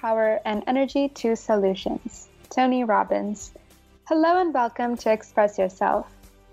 power 0.00 0.40
and 0.46 0.64
energy 0.66 1.10
to 1.10 1.36
solutions. 1.36 2.30
Tony 2.48 2.84
Robbins. 2.84 3.52
Hello 4.08 4.40
and 4.40 4.54
welcome 4.54 4.96
to 4.96 5.12
Express 5.12 5.58
Yourself. 5.58 6.06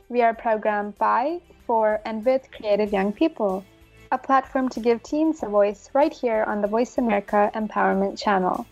We 0.10 0.22
are 0.22 0.34
programmed 0.34 0.98
by, 0.98 1.40
for, 1.66 2.02
and 2.04 2.26
with 2.26 2.52
creative 2.52 2.92
young 2.92 3.14
people, 3.14 3.64
a 4.12 4.18
platform 4.18 4.68
to 4.70 4.82
give 4.82 5.02
teens 5.02 5.44
a 5.44 5.48
voice 5.48 5.90
right 5.94 6.12
here 6.12 6.44
on 6.46 6.62
the 6.62 6.68
Voice 6.68 6.98
America 6.98 7.50
Empowerment 7.56 8.22
Channel. 8.22 8.66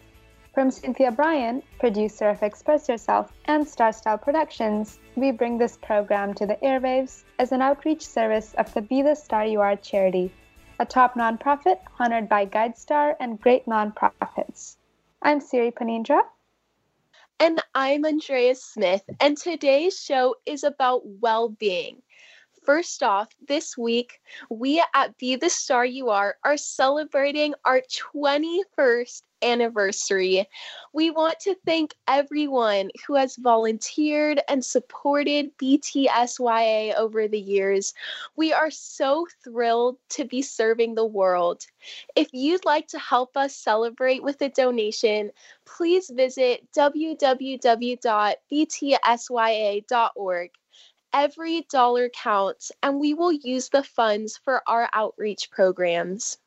From 0.54 0.70
Cynthia 0.72 1.12
Bryan, 1.12 1.64
producer 1.80 2.28
of 2.28 2.44
Express 2.44 2.90
Yourself 2.90 3.32
and 3.46 3.66
Star 3.66 3.94
Style 3.94 4.18
Productions, 4.18 5.00
we 5.16 5.32
bring 5.32 5.58
this 5.58 5.78
program 5.78 6.34
to 6.34 6.46
the 6.46 6.58
airwaves 6.58 7.24
as 7.40 7.54
an 7.54 7.62
outreach 7.62 8.06
service 8.06 8.54
of 8.56 8.74
the 8.74 8.82
Be 8.82 9.02
the 9.02 9.16
Star 9.16 9.46
You 9.46 9.62
Are 9.62 9.78
charity 9.78 10.34
a 10.80 10.86
top 10.86 11.16
nonprofit 11.16 11.80
honored 12.00 12.28
by 12.28 12.46
GuideStar 12.46 13.16
and 13.20 13.40
great 13.40 13.66
nonprofits. 13.66 14.76
I'm 15.22 15.40
Siri 15.40 15.72
Phaneendra. 15.72 16.22
And 17.40 17.62
I'm 17.74 18.04
Andrea 18.06 18.56
Smith, 18.56 19.04
and 19.22 19.38
today's 19.38 19.98
show 20.00 20.36
is 20.46 20.64
about 20.64 21.02
well 21.06 21.50
being. 21.50 22.02
First 22.64 23.04
off, 23.04 23.30
this 23.48 23.78
week, 23.78 24.20
we 24.50 24.84
at 24.94 25.18
Be 25.18 25.36
the 25.36 25.50
Star 25.50 25.86
You 25.86 26.10
Are 26.10 26.36
are 26.44 26.58
celebrating 26.58 27.54
our 27.64 27.82
21st 27.82 29.22
anniversary. 29.46 30.48
We 30.92 31.12
want 31.12 31.40
to 31.42 31.56
thank 31.66 31.96
everyone 32.08 32.90
who 33.06 33.16
has 33.16 33.36
volunteered 33.36 34.42
and 34.50 34.66
supported 34.66 35.56
BTSYA 35.58 36.96
over 36.96 37.28
the 37.28 37.40
years. 37.40 37.94
We 38.36 38.52
are 38.54 38.72
so 38.72 39.28
thrilled 39.44 39.98
to 40.10 40.26
be 40.26 40.42
serving 40.42 40.96
the 40.96 41.06
world. 41.06 41.66
If 42.16 42.30
you'd 42.34 42.66
like 42.66 42.88
to 42.88 43.00
help 43.00 43.38
us 43.38 43.56
celebrate 43.56 44.24
with 44.24 44.42
a 44.42 44.50
donation, 44.50 45.32
please 45.66 46.10
visit 46.10 46.68
www.btsya.org. 46.74 47.20
Every 51.14 51.62
dollar 51.72 52.10
counts, 52.10 52.72
and 52.84 53.00
we 53.00 53.14
will 53.14 53.32
use 53.32 53.70
the 53.70 53.84
funds 53.84 54.38
for 54.44 54.62
our 54.68 54.90
outreach 54.92 55.50
programs. 55.50 56.40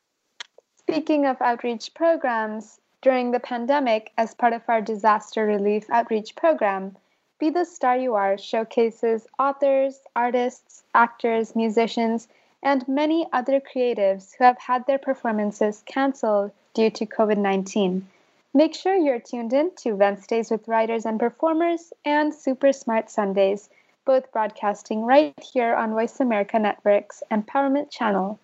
Speaking 0.77 1.25
of 1.25 1.41
outreach 1.41 1.93
programs, 1.93 2.79
during 3.01 3.31
the 3.31 3.39
pandemic, 3.39 4.11
as 4.17 4.33
part 4.33 4.53
of 4.53 4.61
our 4.67 4.81
disaster 4.81 5.45
relief 5.45 5.89
outreach 5.89 6.35
program, 6.35 6.95
Be 7.39 7.49
the 7.49 7.65
Star 7.65 7.97
You 7.97 8.15
Are 8.15 8.37
showcases 8.37 9.27
authors, 9.37 10.01
artists, 10.15 10.83
actors, 10.93 11.55
musicians, 11.55 12.27
and 12.61 12.87
many 12.87 13.27
other 13.31 13.59
creatives 13.59 14.35
who 14.35 14.43
have 14.43 14.57
had 14.57 14.85
their 14.85 14.97
performances 14.97 15.83
canceled 15.85 16.51
due 16.73 16.89
to 16.89 17.05
COVID 17.05 17.37
19. 17.37 18.07
Make 18.53 18.73
sure 18.75 18.95
you're 18.95 19.19
tuned 19.19 19.53
in 19.53 19.71
to 19.77 19.93
Wednesdays 19.93 20.51
with 20.51 20.67
Writers 20.67 21.05
and 21.05 21.19
Performers 21.19 21.93
and 22.03 22.33
Super 22.33 22.73
Smart 22.73 23.09
Sundays 23.09 23.69
both 24.09 24.31
broadcasting 24.31 25.03
right 25.03 25.39
here 25.39 25.75
on 25.75 25.91
Voice 25.91 26.19
America 26.19 26.57
Network's 26.57 27.21
Empowerment 27.29 27.91
Channel. 27.91 28.39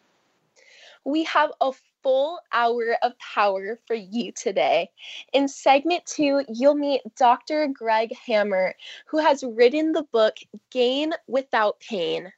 We 1.06 1.24
have 1.26 1.52
a 1.62 1.72
full 2.02 2.40
hour 2.52 2.98
of 3.04 3.14
power 3.20 3.80
for 3.88 3.96
you 3.96 4.32
today. 4.32 4.90
In 5.34 5.48
segment 5.48 6.06
two, 6.06 6.44
you'll 6.50 6.76
meet 6.76 7.02
Dr. 7.16 7.68
Greg 7.68 8.12
Hammer, 8.26 8.76
who 9.08 9.20
has 9.20 9.44
written 9.44 9.92
the 9.92 10.04
book 10.12 10.36
Gain 10.72 11.14
Without 11.28 11.80
Pain. 11.80 12.32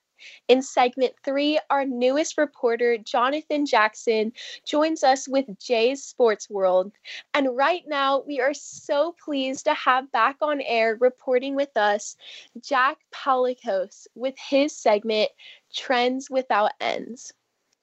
In 0.47 0.61
segment 0.61 1.13
three, 1.23 1.59
our 1.69 1.85
newest 1.85 2.37
reporter, 2.37 2.97
Jonathan 2.97 3.65
Jackson, 3.65 4.33
joins 4.65 5.03
us 5.03 5.27
with 5.27 5.45
Jay's 5.59 6.03
Sports 6.03 6.49
World. 6.49 6.91
And 7.33 7.55
right 7.55 7.83
now, 7.87 8.21
we 8.27 8.41
are 8.41 8.53
so 8.53 9.15
pleased 9.23 9.65
to 9.65 9.73
have 9.73 10.11
back 10.11 10.37
on 10.41 10.59
air 10.61 10.97
reporting 10.99 11.55
with 11.55 11.75
us 11.77 12.17
Jack 12.61 12.97
Pawlakos 13.13 14.07
with 14.15 14.35
his 14.37 14.75
segment, 14.75 15.29
Trends 15.73 16.29
Without 16.29 16.71
Ends. 16.81 17.33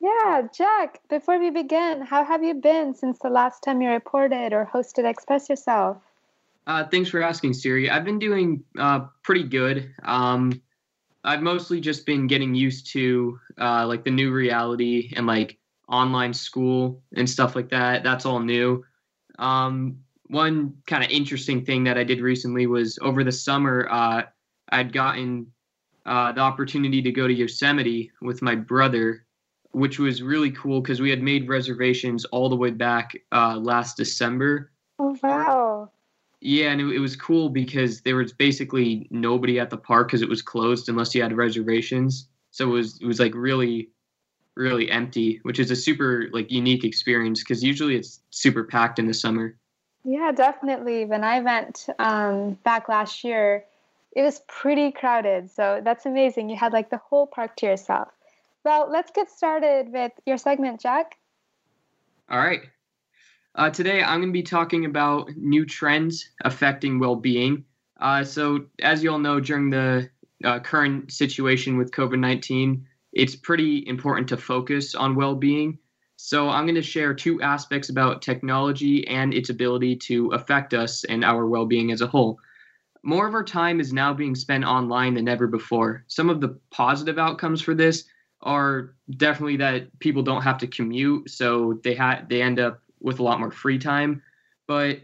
Yeah, 0.01 0.43
Jack, 0.55 1.01
before 1.09 1.39
we 1.39 1.51
begin, 1.51 2.03
how 2.03 2.25
have 2.25 2.43
you 2.43 2.55
been 2.55 2.95
since 2.95 3.19
the 3.21 3.31
last 3.31 3.63
time 3.63 3.81
you 3.81 3.89
reported 3.89 4.53
or 4.53 4.69
hosted 4.73 5.09
Express 5.09 5.49
Yourself? 5.49 5.99
Uh, 6.67 6.85
thanks 6.85 7.11
for 7.11 7.23
asking, 7.23 7.53
Siri. 7.53 7.91
I've 7.91 8.05
been 8.05 8.19
doing 8.19 8.65
uh, 8.79 9.07
pretty 9.23 9.45
good. 9.45 9.93
Um, 10.03 10.61
I've 11.25 11.43
mostly 11.43 11.81
just 11.81 12.05
been 12.05 12.27
getting 12.27 12.55
used 12.55 12.91
to 12.93 13.39
uh, 13.59 13.87
like 13.87 14.05
the 14.05 14.11
new 14.11 14.33
reality 14.33 15.13
and 15.17 15.27
like 15.27 15.59
online 15.89 16.35
school 16.35 17.03
and 17.17 17.29
stuff 17.29 17.57
like 17.57 17.71
that. 17.71 18.03
That's 18.03 18.27
all 18.27 18.41
new. 18.41 18.85
Um, 19.39 19.99
one 20.29 20.75
kind 20.87 21.05
of 21.05 21.11
interesting 21.11 21.65
thing 21.65 21.85
that 21.85 21.99
I 21.99 22.05
did 22.05 22.21
recently 22.21 22.67
was 22.67 22.99
over 23.03 23.25
the 23.25 23.33
summer, 23.33 23.89
uh, 23.91 24.23
I'd 24.71 24.93
gotten 24.93 25.47
uh, 26.07 26.33
the 26.33 26.41
opportunity 26.41 27.03
to 27.03 27.13
go 27.13 27.27
to 27.27 27.35
Yosemite 27.35 28.11
with 28.21 28.43
my 28.43 28.55
brother, 28.55 29.27
which 29.75 29.99
was 29.99 30.23
really 30.23 30.51
cool 30.51 30.81
because 30.81 31.01
we 31.01 31.11
had 31.11 31.23
made 31.23 31.49
reservations 31.49 32.25
all 32.27 32.49
the 32.49 32.57
way 32.57 32.71
back 32.71 33.13
uh, 33.33 33.57
last 33.57 33.97
December. 33.97 34.71
Oh, 34.99 35.17
wow. 35.23 35.91
Yeah, 36.41 36.71
and 36.71 36.81
it, 36.81 36.97
it, 36.97 36.99
was 36.99 37.17
cool 37.17 37.49
because 37.49 38.03
there 38.03 38.17
was 38.17 38.33
basically 38.33 39.09
nobody 39.11 39.59
at 39.59 39.71
the 39.71 39.79
park 39.79 40.09
because 40.09 40.23
it 40.23 40.29
was 40.29 40.43
closed 40.43 40.89
unless 40.89 41.15
you 41.15 41.23
had 41.23 41.37
reservations. 41.37 42.29
So 42.51 42.69
it 42.69 42.73
was 42.73 43.01
it 43.01 43.07
was 43.07 43.19
like 43.19 43.35
really, 43.35 43.89
really 44.55 44.91
empty, 44.91 45.41
which 45.43 45.59
is 45.59 45.71
a 45.71 45.77
super 45.77 46.29
like 46.33 46.53
unique 46.53 46.85
experience 46.85 47.41
because 47.43 47.65
usually 47.65 47.97
it's 47.97 48.21
super 48.31 48.63
packed 48.63 48.99
in 48.99 49.07
the 49.07 49.15
summer. 49.15 49.57
Yeah, 50.05 50.33
definitely. 50.33 51.07
When 51.07 51.25
I 51.25 51.41
went 51.41 51.87
um, 51.99 52.59
back 52.63 52.89
last 52.91 53.25
year, 53.25 53.65
it 54.15 54.23
was 54.23 54.41
pretty 54.47 54.93
crowded. 54.93 55.51
So 55.51 55.81
that's 55.83 56.05
amazing. 56.05 56.51
You 56.51 56.57
had 56.57 56.73
like 56.75 56.91
the 56.91 56.99
whole 56.99 57.27
park 57.27 57.57
to 57.57 57.67
yourself. 57.67 58.09
Well, 58.65 58.89
let's 58.91 59.11
get 59.11 59.31
started 59.31 59.93
with 59.93 60.13
your 60.25 60.39
segment, 60.39 60.81
Jack. 60.81 61.19
All 62.31 62.39
right. 62.39 62.63
Uh, 63.55 63.69
today, 63.69 64.03
I'm 64.03 64.21
going 64.21 64.31
to 64.31 64.33
be 64.33 64.43
talking 64.43 64.87
about 64.87 65.29
new 65.37 65.67
trends 65.67 66.31
affecting 66.45 66.99
well 66.99 67.15
being. 67.15 67.65
Uh, 68.01 68.25
so, 68.25 68.65
as 68.81 69.05
you 69.05 69.13
all 69.13 69.19
know, 69.19 69.39
during 69.39 69.69
the 69.69 70.09
uh, 70.43 70.61
current 70.61 71.13
situation 71.13 71.77
with 71.77 71.93
COVID 71.93 72.19
19, 72.19 72.87
it's 73.13 73.37
pretty 73.37 73.87
important 73.87 74.29
to 74.29 74.39
focus 74.39 74.95
on 74.95 75.15
well 75.15 75.35
being. 75.35 75.79
So, 76.17 76.49
I'm 76.49 76.65
going 76.65 76.75
to 76.75 76.83
share 76.83 77.13
two 77.13 77.43
aspects 77.43 77.91
about 77.91 78.23
technology 78.23 79.07
and 79.07 79.35
its 79.35 79.51
ability 79.51 79.97
to 79.97 80.29
affect 80.31 80.73
us 80.73 81.05
and 81.05 81.23
our 81.23 81.47
well 81.47 81.67
being 81.67 81.93
as 81.93 82.01
a 82.01 82.07
whole. 82.07 82.41
More 83.03 83.29
of 83.29 83.35
our 83.35 83.45
time 83.45 83.79
is 83.79 83.93
now 83.93 84.15
being 84.15 84.35
spent 84.35 84.65
online 84.65 85.13
than 85.13 85.29
ever 85.29 85.47
before. 85.47 86.05
Some 86.09 86.31
of 86.31 86.41
the 86.41 86.59
positive 86.71 87.19
outcomes 87.19 87.61
for 87.61 87.75
this 87.75 88.05
are 88.45 88.95
definitely 89.17 89.57
that 89.57 89.99
people 89.99 90.23
don't 90.23 90.43
have 90.43 90.59
to 90.59 90.67
commute, 90.67 91.31
so 91.31 91.81
they 91.83 91.95
ha- 91.95 92.23
they 92.29 92.43
end 92.43 92.61
up 92.61 92.81
with 93.01 93.19
a 93.19 93.23
lot 93.23 93.41
more 93.41 93.51
free 93.51 93.79
time. 93.79 94.23
But 94.67 95.01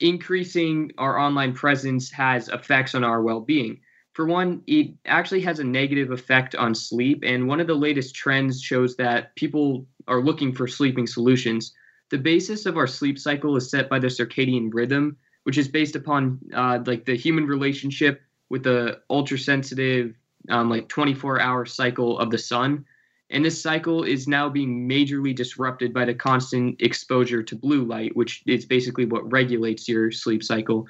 increasing 0.00 0.92
our 0.98 1.18
online 1.18 1.52
presence 1.52 2.10
has 2.10 2.48
effects 2.48 2.94
on 2.94 3.04
our 3.04 3.22
well 3.22 3.40
being. 3.40 3.80
For 4.14 4.26
one, 4.26 4.62
it 4.66 4.92
actually 5.06 5.42
has 5.42 5.60
a 5.60 5.64
negative 5.64 6.10
effect 6.10 6.54
on 6.54 6.74
sleep, 6.74 7.22
and 7.24 7.46
one 7.46 7.60
of 7.60 7.66
the 7.66 7.74
latest 7.74 8.14
trends 8.14 8.60
shows 8.60 8.96
that 8.96 9.34
people 9.36 9.86
are 10.08 10.22
looking 10.22 10.52
for 10.52 10.66
sleeping 10.66 11.06
solutions. 11.06 11.72
The 12.10 12.18
basis 12.18 12.66
of 12.66 12.76
our 12.76 12.88
sleep 12.88 13.18
cycle 13.18 13.56
is 13.56 13.70
set 13.70 13.88
by 13.88 14.00
the 14.00 14.08
circadian 14.08 14.70
rhythm, 14.72 15.16
which 15.44 15.58
is 15.58 15.68
based 15.68 15.94
upon 15.94 16.40
uh, 16.52 16.80
like 16.84 17.04
the 17.04 17.16
human 17.16 17.46
relationship 17.46 18.20
with 18.48 18.64
the 18.64 19.00
ultra 19.08 19.38
sensitive, 19.38 20.16
um, 20.48 20.70
like 20.70 20.88
24 20.88 21.40
hour 21.40 21.66
cycle 21.66 22.18
of 22.18 22.30
the 22.30 22.38
sun. 22.38 22.84
And 23.30 23.44
this 23.44 23.62
cycle 23.62 24.02
is 24.02 24.26
now 24.26 24.48
being 24.48 24.88
majorly 24.88 25.34
disrupted 25.34 25.94
by 25.94 26.04
the 26.04 26.14
constant 26.14 26.80
exposure 26.80 27.42
to 27.44 27.56
blue 27.56 27.84
light, 27.84 28.16
which 28.16 28.42
is 28.46 28.64
basically 28.64 29.04
what 29.04 29.30
regulates 29.30 29.88
your 29.88 30.10
sleep 30.10 30.42
cycle. 30.42 30.86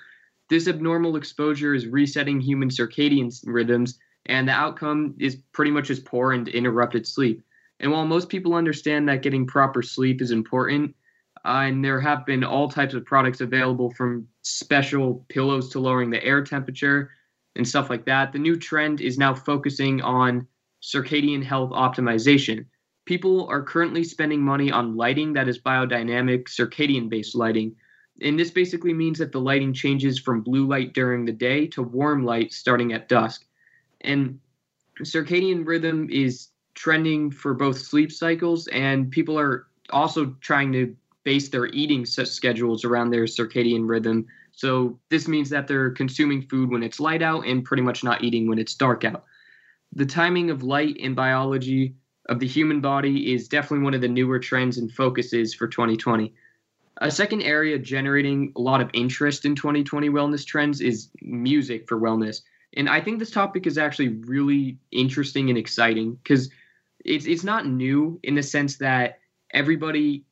This 0.49 0.67
abnormal 0.67 1.17
exposure 1.17 1.75
is 1.75 1.87
resetting 1.87 2.41
human 2.41 2.71
circadian 2.71 3.31
rhythms, 3.45 3.99
and 4.27 4.49
the 4.49 4.53
outcome 4.53 5.15
is 5.19 5.37
pretty 5.53 5.71
much 5.71 5.91
as 5.91 6.01
poor 6.01 6.33
and 6.33 6.49
interrupted 6.49 7.07
sleep. 7.07 7.43
And 7.79 7.93
while 7.93 8.07
most 8.07 8.29
people 8.29 8.55
understand 8.55 9.09
that 9.09 9.23
getting 9.23 9.47
proper 9.47 9.83
sleep 9.83 10.23
is 10.23 10.31
important, 10.31 10.95
uh, 11.45 11.65
and 11.65 11.85
there 11.85 12.01
have 12.01 12.27
been 12.27 12.45
all 12.45 12.69
types 12.69 12.95
of 12.95 13.05
products 13.05 13.41
available 13.41 13.91
from 13.91 14.27
special 14.43 15.25
pillows 15.29 15.71
to 15.71 15.81
lowering 15.81 16.11
the 16.11 16.23
air 16.25 16.43
temperature 16.43 17.11
and 17.57 17.67
stuff 17.67 17.91
like 17.91 18.05
that, 18.07 18.33
the 18.33 18.39
new 18.39 18.57
trend 18.57 19.01
is 19.01 19.19
now 19.19 19.35
focusing 19.35 20.01
on 20.01 20.47
circadian 20.83 21.43
health 21.43 21.71
optimization. 21.71 22.65
People 23.05 23.47
are 23.49 23.63
currently 23.63 24.05
spending 24.05 24.41
money 24.41 24.71
on 24.71 24.97
lighting 24.97 25.33
that 25.33 25.49
is 25.49 25.59
biodynamic, 25.59 26.45
circadian 26.45 27.09
based 27.09 27.35
lighting. 27.35 27.75
And 28.23 28.39
this 28.39 28.51
basically 28.51 28.93
means 28.93 29.19
that 29.19 29.33
the 29.33 29.41
lighting 29.41 29.73
changes 29.73 30.19
from 30.19 30.43
blue 30.43 30.67
light 30.67 30.93
during 30.93 31.25
the 31.25 31.33
day 31.33 31.67
to 31.69 31.83
warm 31.83 32.25
light 32.25 32.53
starting 32.53 32.93
at 32.93 33.09
dusk. 33.09 33.45
And 34.03 34.39
circadian 35.01 35.67
rhythm 35.67 36.09
is 36.11 36.49
trending 36.75 37.31
for 37.31 37.55
both 37.55 37.79
sleep 37.79 38.13
cycles, 38.13 38.67
and 38.69 39.11
people 39.11 39.39
are 39.39 39.67
also 39.91 40.37
trying 40.41 40.73
to 40.73 40.95
base 41.25 41.49
their 41.49 41.67
eating 41.67 42.07
schedules 42.07 42.85
around 42.85 43.11
their 43.11 43.25
circadian 43.25 43.89
rhythm. 43.89 44.27
So 44.53 44.99
this 45.09 45.29
means 45.29 45.51
that 45.51 45.67
they're 45.67 45.91
consuming 45.91 46.43
food 46.43 46.71
when 46.71 46.83
it's 46.83 47.01
light 47.01 47.23
out 47.23 47.47
and 47.47 47.65
pretty 47.65 47.83
much 47.83 48.05
not 48.05 48.23
eating 48.23 48.49
when 48.49 48.59
it's 48.59 48.75
dark 48.75 49.05
out. 49.05 49.25
The 49.93 50.07
timing 50.07 50.51
of 50.51 50.63
light 50.63 50.97
in 50.97 51.15
biology 51.15 51.95
of 52.29 52.39
the 52.39 52.47
human 52.47 52.81
body 52.81 53.33
is 53.33 53.49
definitely 53.49 53.85
one 53.85 53.95
of 53.95 54.01
the 54.01 54.09
newer 54.09 54.39
trends 54.39 54.79
and 54.79 54.91
focuses 54.93 55.55
for 55.55 55.67
2020. 55.67 56.33
A 56.99 57.11
second 57.11 57.43
area 57.43 57.79
generating 57.79 58.53
a 58.57 58.61
lot 58.61 58.81
of 58.81 58.91
interest 58.93 59.45
in 59.45 59.55
2020 59.55 60.11
wellness 60.11 60.45
trends 60.45 60.81
is 60.81 61.09
music 61.23 61.89
for 61.89 61.99
wellness. 61.99 62.43
And 62.75 62.89
I 62.89 63.01
think 63.01 63.19
this 63.19 63.31
topic 63.31 63.67
is 63.67 63.79
actually 63.79 64.09
really 64.09 64.79
interesting 64.93 65.49
and 65.49 65.59
exciting 65.59 66.15
because 66.23 66.51
it's 67.05 67.27
it's 67.27 67.43
not 67.43 67.67
new 67.67 68.21
in 68.23 68.35
the 68.35 68.43
sense 68.43 68.77
that 68.77 69.19
everybody 69.53 70.25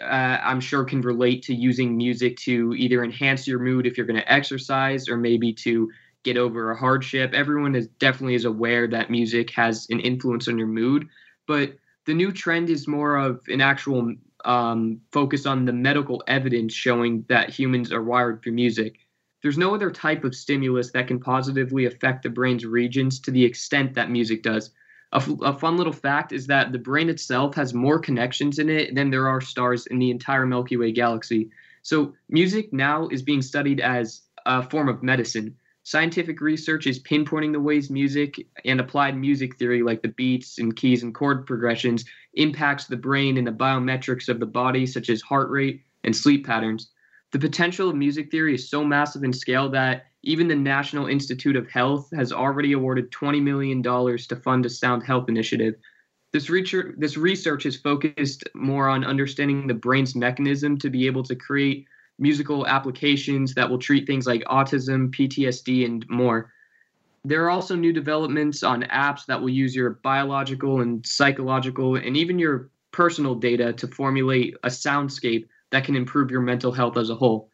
uh, 0.00 0.38
I'm 0.42 0.60
sure 0.60 0.84
can 0.84 1.00
relate 1.00 1.42
to 1.44 1.54
using 1.54 1.96
music 1.96 2.36
to 2.38 2.74
either 2.74 3.04
enhance 3.04 3.46
your 3.46 3.58
mood 3.58 3.86
if 3.86 3.96
you're 3.96 4.06
going 4.06 4.20
to 4.20 4.32
exercise 4.32 5.08
or 5.08 5.16
maybe 5.16 5.52
to 5.54 5.90
get 6.22 6.36
over 6.36 6.70
a 6.70 6.76
hardship. 6.76 7.32
Everyone 7.34 7.74
is 7.74 7.86
definitely 7.98 8.34
is 8.34 8.44
aware 8.44 8.86
that 8.88 9.10
music 9.10 9.50
has 9.50 9.86
an 9.90 10.00
influence 10.00 10.48
on 10.48 10.58
your 10.58 10.66
mood, 10.66 11.08
but 11.46 11.74
the 12.06 12.14
new 12.14 12.32
trend 12.32 12.70
is 12.70 12.88
more 12.88 13.16
of 13.16 13.40
an 13.48 13.60
actual 13.60 14.14
um, 14.44 15.00
focus 15.12 15.46
on 15.46 15.64
the 15.64 15.72
medical 15.72 16.22
evidence 16.26 16.74
showing 16.74 17.24
that 17.28 17.50
humans 17.50 17.92
are 17.92 18.02
wired 18.02 18.42
for 18.42 18.50
music. 18.50 18.98
There's 19.42 19.58
no 19.58 19.74
other 19.74 19.90
type 19.90 20.24
of 20.24 20.34
stimulus 20.34 20.90
that 20.92 21.06
can 21.06 21.20
positively 21.20 21.86
affect 21.86 22.22
the 22.22 22.30
brain's 22.30 22.64
regions 22.64 23.20
to 23.20 23.30
the 23.30 23.44
extent 23.44 23.94
that 23.94 24.10
music 24.10 24.42
does. 24.42 24.70
A, 25.14 25.18
f- 25.18 25.40
a 25.42 25.56
fun 25.56 25.76
little 25.76 25.92
fact 25.92 26.32
is 26.32 26.46
that 26.48 26.72
the 26.72 26.78
brain 26.78 27.08
itself 27.08 27.54
has 27.54 27.72
more 27.72 27.98
connections 27.98 28.58
in 28.58 28.68
it 28.68 28.94
than 28.94 29.10
there 29.10 29.28
are 29.28 29.40
stars 29.40 29.86
in 29.86 29.98
the 29.98 30.10
entire 30.10 30.44
Milky 30.44 30.76
Way 30.76 30.92
galaxy. 30.92 31.50
So, 31.82 32.14
music 32.28 32.72
now 32.72 33.08
is 33.08 33.22
being 33.22 33.42
studied 33.42 33.80
as 33.80 34.22
a 34.46 34.62
form 34.62 34.88
of 34.88 35.02
medicine. 35.02 35.56
Scientific 35.84 36.40
research 36.40 36.86
is 36.86 36.98
pinpointing 36.98 37.52
the 37.52 37.60
ways 37.60 37.90
music 37.90 38.46
and 38.64 38.80
applied 38.80 39.16
music 39.16 39.56
theory, 39.56 39.82
like 39.82 40.00
the 40.02 40.08
beats 40.08 40.58
and 40.58 40.74
keys 40.74 41.02
and 41.02 41.14
chord 41.14 41.46
progressions, 41.46 42.04
impacts 42.34 42.86
the 42.86 42.96
brain 42.96 43.36
and 43.36 43.46
the 43.46 43.52
biometrics 43.52 44.28
of 44.28 44.40
the 44.40 44.46
body, 44.46 44.86
such 44.86 45.10
as 45.10 45.20
heart 45.20 45.50
rate 45.50 45.82
and 46.02 46.16
sleep 46.16 46.46
patterns. 46.46 46.90
The 47.34 47.40
potential 47.40 47.90
of 47.90 47.96
music 47.96 48.30
theory 48.30 48.54
is 48.54 48.70
so 48.70 48.84
massive 48.84 49.24
in 49.24 49.32
scale 49.32 49.68
that 49.70 50.06
even 50.22 50.46
the 50.46 50.54
National 50.54 51.08
Institute 51.08 51.56
of 51.56 51.68
Health 51.68 52.08
has 52.14 52.30
already 52.32 52.74
awarded 52.74 53.10
$20 53.10 53.42
million 53.42 53.82
to 53.82 54.36
fund 54.36 54.64
a 54.64 54.70
sound 54.70 55.02
health 55.02 55.28
initiative. 55.28 55.74
This 56.30 56.48
research, 56.48 56.94
this 56.96 57.16
research 57.16 57.66
is 57.66 57.76
focused 57.76 58.44
more 58.54 58.88
on 58.88 59.04
understanding 59.04 59.66
the 59.66 59.74
brain's 59.74 60.14
mechanism 60.14 60.78
to 60.78 60.88
be 60.88 61.08
able 61.08 61.24
to 61.24 61.34
create 61.34 61.88
musical 62.20 62.68
applications 62.68 63.52
that 63.54 63.68
will 63.68 63.80
treat 63.80 64.06
things 64.06 64.28
like 64.28 64.44
autism, 64.44 65.12
PTSD, 65.12 65.84
and 65.86 66.08
more. 66.08 66.52
There 67.24 67.44
are 67.44 67.50
also 67.50 67.74
new 67.74 67.92
developments 67.92 68.62
on 68.62 68.84
apps 68.84 69.26
that 69.26 69.40
will 69.40 69.50
use 69.50 69.74
your 69.74 69.98
biological 70.04 70.82
and 70.82 71.04
psychological 71.04 71.96
and 71.96 72.16
even 72.16 72.38
your 72.38 72.70
personal 72.92 73.34
data 73.34 73.72
to 73.72 73.88
formulate 73.88 74.54
a 74.62 74.68
soundscape 74.68 75.48
that 75.74 75.84
can 75.84 75.96
improve 75.96 76.30
your 76.30 76.40
mental 76.40 76.70
health 76.70 76.96
as 76.96 77.10
a 77.10 77.16
whole. 77.16 77.50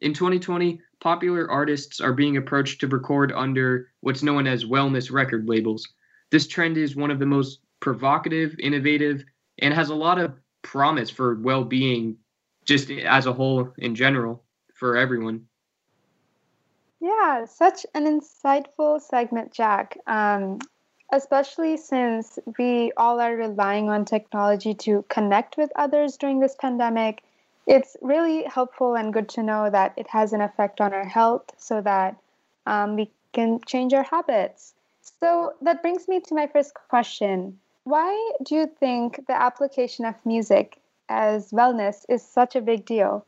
In 0.00 0.12
2020, 0.12 0.78
popular 1.00 1.50
artists 1.50 2.00
are 2.00 2.12
being 2.12 2.36
approached 2.36 2.80
to 2.80 2.86
record 2.86 3.32
under 3.32 3.88
what's 4.00 4.22
known 4.22 4.46
as 4.46 4.66
wellness 4.66 5.10
record 5.10 5.48
labels. 5.48 5.88
This 6.30 6.46
trend 6.46 6.76
is 6.76 6.94
one 6.94 7.10
of 7.10 7.18
the 7.18 7.24
most 7.24 7.60
provocative, 7.80 8.54
innovative, 8.58 9.24
and 9.58 9.72
has 9.72 9.88
a 9.88 9.94
lot 9.94 10.18
of 10.18 10.38
promise 10.60 11.08
for 11.08 11.36
well 11.36 11.64
being 11.64 12.18
just 12.66 12.90
as 12.90 13.24
a 13.24 13.32
whole 13.32 13.72
in 13.78 13.94
general 13.94 14.44
for 14.74 14.98
everyone. 14.98 15.46
Yeah, 17.00 17.46
such 17.46 17.86
an 17.94 18.04
insightful 18.04 19.00
segment, 19.00 19.50
Jack. 19.50 19.96
Um, 20.06 20.58
especially 21.10 21.78
since 21.78 22.38
we 22.58 22.92
all 22.98 23.18
are 23.18 23.34
relying 23.34 23.88
on 23.88 24.04
technology 24.04 24.74
to 24.74 25.06
connect 25.08 25.56
with 25.56 25.70
others 25.74 26.18
during 26.18 26.40
this 26.40 26.54
pandemic. 26.54 27.22
It's 27.66 27.96
really 28.00 28.44
helpful 28.44 28.94
and 28.94 29.12
good 29.12 29.28
to 29.30 29.42
know 29.42 29.70
that 29.70 29.94
it 29.96 30.08
has 30.08 30.32
an 30.32 30.40
effect 30.40 30.80
on 30.80 30.92
our 30.92 31.06
health 31.06 31.52
so 31.58 31.80
that 31.82 32.16
um, 32.66 32.96
we 32.96 33.10
can 33.32 33.60
change 33.66 33.92
our 33.92 34.02
habits. 34.02 34.74
So 35.20 35.54
that 35.62 35.82
brings 35.82 36.08
me 36.08 36.20
to 36.20 36.34
my 36.34 36.46
first 36.46 36.74
question. 36.88 37.58
Why 37.84 38.32
do 38.44 38.54
you 38.54 38.66
think 38.66 39.26
the 39.26 39.40
application 39.40 40.04
of 40.04 40.14
music 40.24 40.78
as 41.08 41.50
wellness 41.50 42.04
is 42.08 42.22
such 42.22 42.56
a 42.56 42.60
big 42.60 42.84
deal? 42.84 43.26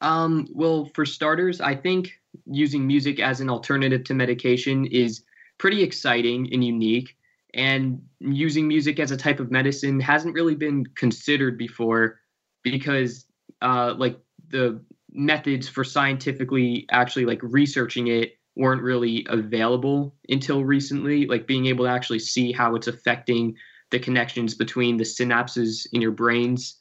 Um, 0.00 0.48
well, 0.52 0.86
for 0.94 1.06
starters, 1.06 1.60
I 1.60 1.74
think 1.76 2.18
using 2.46 2.86
music 2.86 3.20
as 3.20 3.40
an 3.40 3.48
alternative 3.48 4.04
to 4.04 4.14
medication 4.14 4.86
is 4.86 5.22
pretty 5.58 5.82
exciting 5.82 6.52
and 6.52 6.64
unique. 6.64 7.16
And 7.54 8.02
using 8.18 8.66
music 8.66 8.98
as 8.98 9.10
a 9.10 9.16
type 9.16 9.38
of 9.38 9.50
medicine 9.50 10.00
hasn't 10.00 10.34
really 10.34 10.54
been 10.54 10.86
considered 10.86 11.58
before 11.58 12.18
because, 12.62 13.26
uh, 13.62 13.94
like, 13.96 14.18
the 14.50 14.80
methods 15.12 15.68
for 15.68 15.84
scientifically 15.84 16.86
actually 16.90 17.24
like 17.26 17.40
researching 17.42 18.08
it 18.08 18.38
weren't 18.56 18.82
really 18.82 19.26
available 19.30 20.14
until 20.28 20.64
recently. 20.64 21.26
Like, 21.26 21.46
being 21.46 21.66
able 21.66 21.86
to 21.86 21.90
actually 21.90 22.18
see 22.18 22.52
how 22.52 22.74
it's 22.74 22.88
affecting 22.88 23.56
the 23.90 23.98
connections 23.98 24.54
between 24.54 24.96
the 24.96 25.04
synapses 25.04 25.86
in 25.92 26.00
your 26.00 26.12
brains 26.12 26.76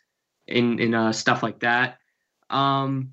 and, 0.47 0.79
and 0.79 0.95
uh, 0.95 1.11
stuff 1.11 1.43
like 1.43 1.59
that. 1.59 1.99
Um, 2.49 3.11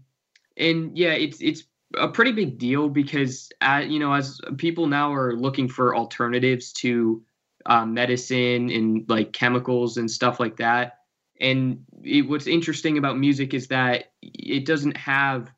and 0.56 0.96
yeah, 0.96 1.12
it's 1.12 1.40
it's 1.40 1.64
a 1.96 2.08
pretty 2.08 2.32
big 2.32 2.58
deal 2.58 2.88
because 2.88 3.50
uh, 3.60 3.82
you 3.86 3.98
know 3.98 4.12
as 4.12 4.40
people 4.56 4.86
now 4.86 5.12
are 5.14 5.34
looking 5.34 5.68
for 5.68 5.96
alternatives 5.96 6.72
to 6.74 7.22
uh, 7.66 7.86
medicine 7.86 8.70
and 8.70 9.04
like 9.08 9.32
chemicals 9.32 9.96
and 9.96 10.10
stuff 10.10 10.40
like 10.40 10.56
that. 10.56 10.97
And 11.40 11.84
it, 12.02 12.28
what's 12.28 12.46
interesting 12.46 12.98
about 12.98 13.18
music 13.18 13.54
is 13.54 13.68
that 13.68 14.12
it 14.22 14.66
doesn't 14.66 14.96
have 14.96 15.50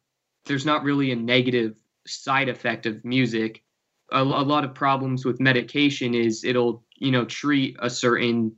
there's 0.46 0.66
not 0.66 0.84
really 0.84 1.12
a 1.12 1.16
negative 1.16 1.76
side 2.06 2.48
effect 2.48 2.86
of 2.86 3.04
music. 3.04 3.62
A, 4.12 4.22
a 4.22 4.22
lot 4.22 4.64
of 4.64 4.74
problems 4.74 5.24
with 5.24 5.40
medication 5.40 6.14
is 6.14 6.44
it'll 6.44 6.84
you 6.96 7.10
know 7.10 7.24
treat 7.24 7.76
a 7.80 7.90
certain 7.90 8.56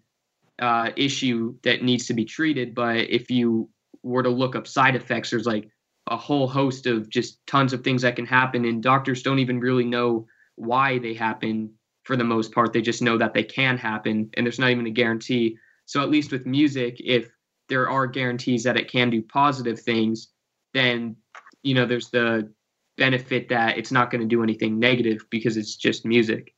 uh, 0.59 0.91
issue 0.97 1.55
that 1.63 1.83
needs 1.83 2.07
to 2.07 2.15
be 2.15 2.25
treated. 2.25 2.75
But 2.75 3.11
if 3.11 3.31
you 3.31 3.69
were 4.03 4.23
to 4.23 4.29
look 4.29 4.57
up 4.57 4.67
side 4.67 4.97
effects, 4.97 5.31
there's 5.31 5.47
like 5.47 5.69
a 6.09 6.17
whole 6.17 6.49
host 6.49 6.87
of 6.87 7.09
just 7.09 7.45
tons 7.47 7.73
of 7.73 7.85
things 7.85 8.03
that 8.03 8.17
can 8.17 8.27
happen, 8.27 8.65
and 8.65 8.83
doctors 8.83 9.23
don't 9.23 9.39
even 9.39 9.61
really 9.61 9.85
know 9.85 10.27
why 10.57 10.99
they 10.99 11.15
happen 11.15 11.73
for 12.05 12.17
the 12.17 12.25
most 12.25 12.53
part. 12.53 12.73
They 12.73 12.83
just 12.83 13.03
know 13.03 13.19
that 13.19 13.35
they 13.35 13.45
can 13.45 13.77
happen, 13.79 14.31
and 14.35 14.47
there's 14.47 14.59
not 14.59 14.71
even 14.71 14.87
a 14.87 14.91
guarantee. 14.91 15.57
So 15.93 16.01
at 16.01 16.09
least 16.09 16.33
with 16.33 16.47
music, 16.47 16.97
if 17.05 17.29
there 17.69 17.87
are 17.87 18.07
guarantees 18.07 18.65
that 18.65 18.79
it 18.79 18.91
can 18.91 19.11
do 19.11 19.21
positive 19.21 19.79
things, 19.79 20.29
then 20.73 21.17
you 21.63 21.75
know 21.75 21.85
there's 21.85 22.09
the 22.09 22.51
benefit 22.97 23.51
that 23.51 23.77
it's 23.77 23.93
not 23.93 24.11
going 24.11 24.23
to 24.23 24.27
do 24.27 24.43
anything 24.43 24.79
negative 24.79 25.21
because 25.29 25.59
it's 25.59 25.77
just 25.77 26.07
music. 26.07 26.55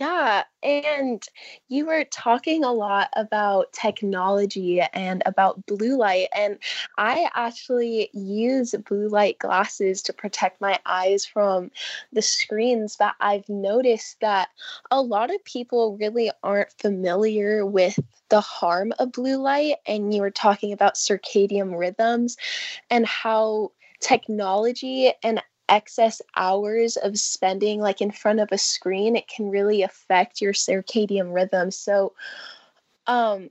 Yeah, 0.00 0.44
and 0.62 1.22
you 1.68 1.84
were 1.84 2.04
talking 2.04 2.64
a 2.64 2.72
lot 2.72 3.10
about 3.14 3.70
technology 3.74 4.80
and 4.80 5.22
about 5.26 5.66
blue 5.66 5.98
light. 5.98 6.28
And 6.34 6.58
I 6.96 7.28
actually 7.34 8.08
use 8.14 8.74
blue 8.88 9.08
light 9.08 9.38
glasses 9.38 10.00
to 10.04 10.14
protect 10.14 10.58
my 10.58 10.78
eyes 10.86 11.26
from 11.26 11.70
the 12.14 12.22
screens. 12.22 12.96
But 12.98 13.14
I've 13.20 13.48
noticed 13.50 14.18
that 14.22 14.48
a 14.90 15.02
lot 15.02 15.34
of 15.34 15.44
people 15.44 15.98
really 15.98 16.30
aren't 16.42 16.72
familiar 16.78 17.66
with 17.66 17.98
the 18.30 18.40
harm 18.40 18.94
of 18.98 19.12
blue 19.12 19.36
light. 19.36 19.76
And 19.86 20.14
you 20.14 20.22
were 20.22 20.30
talking 20.30 20.72
about 20.72 20.94
circadian 20.94 21.78
rhythms 21.78 22.38
and 22.90 23.06
how 23.06 23.72
technology 24.00 25.12
and 25.22 25.42
excess 25.70 26.20
hours 26.36 26.96
of 26.96 27.18
spending 27.18 27.80
like 27.80 28.02
in 28.02 28.10
front 28.10 28.40
of 28.40 28.48
a 28.52 28.58
screen 28.58 29.16
it 29.16 29.28
can 29.28 29.48
really 29.48 29.82
affect 29.82 30.40
your 30.40 30.52
circadian 30.52 31.32
rhythm. 31.34 31.70
So 31.70 32.12
um 33.06 33.50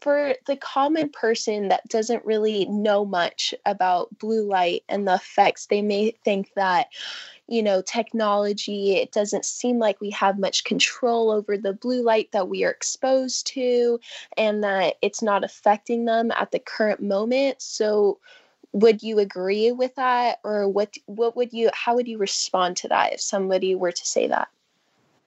for 0.00 0.34
the 0.46 0.56
common 0.56 1.08
person 1.08 1.68
that 1.68 1.88
doesn't 1.88 2.24
really 2.24 2.66
know 2.66 3.04
much 3.04 3.54
about 3.64 4.16
blue 4.18 4.46
light 4.46 4.82
and 4.88 5.08
the 5.08 5.14
effects 5.14 5.66
they 5.66 5.82
may 5.82 6.12
think 6.24 6.52
that 6.54 6.88
you 7.48 7.62
know 7.62 7.82
technology 7.82 8.96
it 8.96 9.10
doesn't 9.12 9.44
seem 9.44 9.78
like 9.78 10.00
we 10.00 10.10
have 10.10 10.38
much 10.38 10.64
control 10.64 11.30
over 11.30 11.56
the 11.56 11.72
blue 11.72 12.02
light 12.02 12.30
that 12.32 12.48
we 12.48 12.64
are 12.64 12.70
exposed 12.70 13.46
to 13.46 13.98
and 14.36 14.62
that 14.62 14.96
it's 15.02 15.22
not 15.22 15.44
affecting 15.44 16.04
them 16.04 16.30
at 16.32 16.50
the 16.52 16.58
current 16.58 17.00
moment. 17.02 17.60
So 17.60 18.18
would 18.76 19.02
you 19.02 19.18
agree 19.18 19.72
with 19.72 19.94
that? 19.94 20.38
Or 20.44 20.68
what 20.68 20.94
what 21.06 21.34
would 21.36 21.52
you 21.52 21.70
how 21.72 21.94
would 21.94 22.06
you 22.06 22.18
respond 22.18 22.76
to 22.78 22.88
that 22.88 23.14
if 23.14 23.20
somebody 23.20 23.74
were 23.74 23.92
to 23.92 24.06
say 24.06 24.28
that? 24.28 24.48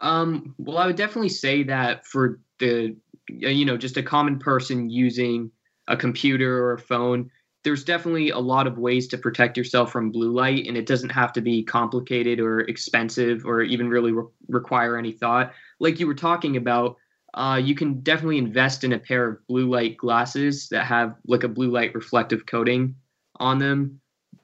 Um, 0.01 0.56
well 0.60 0.77
i 0.77 0.88
would 0.88 0.96
definitely 0.96 1.29
say 1.29 1.63
that 1.63 2.06
for 2.06 2.39
the 2.60 2.96
you 3.27 3.65
know 3.65 3.75
just 3.75 3.98
a 3.98 4.03
common 4.03 4.39
person 4.39 4.89
using 4.89 5.51
a 5.89 5.98
computer 5.98 6.63
or 6.63 6.74
a 6.74 6.79
phone 6.79 7.29
there's 7.63 7.84
definitely 7.84 8.29
a 8.29 8.39
lot 8.39 8.68
of 8.68 8.77
ways 8.77 9.08
to 9.10 9.18
protect 9.18 9.58
yourself 9.58 9.91
from 9.91 10.12
blue 10.12 10.32
light 10.32 10.65
and 10.68 10.77
it 10.77 10.86
doesn't 10.86 11.10
have 11.10 11.34
to 11.34 11.41
be 11.41 11.63
complicated 11.63 12.39
or 12.39 12.62
expensive 12.62 13.46
or 13.46 13.62
even 13.62 13.89
really 13.89 14.13
re- 14.13 14.24
require 14.48 14.98
any 14.98 15.12
thought. 15.12 15.51
Like 15.79 16.00
you 16.00 16.08
were 16.08 16.15
talking 16.15 16.56
about 16.56 16.96
uh, 17.34 17.60
you 17.62 17.75
can 17.75 18.00
definitely 18.00 18.38
invest 18.38 18.84
in 18.84 18.94
a 18.94 19.00
pair 19.00 19.27
of 19.27 19.48
blue 19.48 19.70
light 19.70 19.98
glasses 19.98 20.70
that 20.70 20.86
have 20.86 21.15
like 21.27 21.44
a 21.44 21.50
blue 21.50 21.70
light 21.70 21.94
reflective 21.94 22.46
coating 22.46 22.96
on 23.39 23.60
them. 23.60 24.01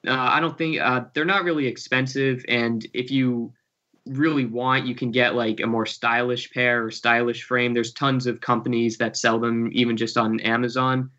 Uh, 0.08 0.14
I 0.14 0.40
don't 0.40 0.58
think 0.58 0.80
uh, 0.80 1.06
they're 1.14 1.26
not 1.26 1.44
really 1.44 1.68
expensive, 1.68 2.46
and 2.48 2.86
if 2.94 3.12
you 3.12 3.54
really 4.06 4.46
want, 4.46 4.86
you 4.86 4.94
can 4.94 5.12
get 5.12 5.36
like 5.36 5.60
a 5.60 5.68
more 5.68 5.86
stylish 5.86 6.52
pair 6.52 6.86
or 6.86 6.92
stylish 6.92 7.44
frame. 7.44 7.74
There's 7.74 7.94
tons 7.94 8.28
of 8.28 8.42
companies 8.42 8.98
that 8.98 9.18
sell 9.18 9.40
them, 9.40 9.70
even 9.74 9.98
just 9.98 10.18
on 10.18 10.40
Amazon. 10.42 11.10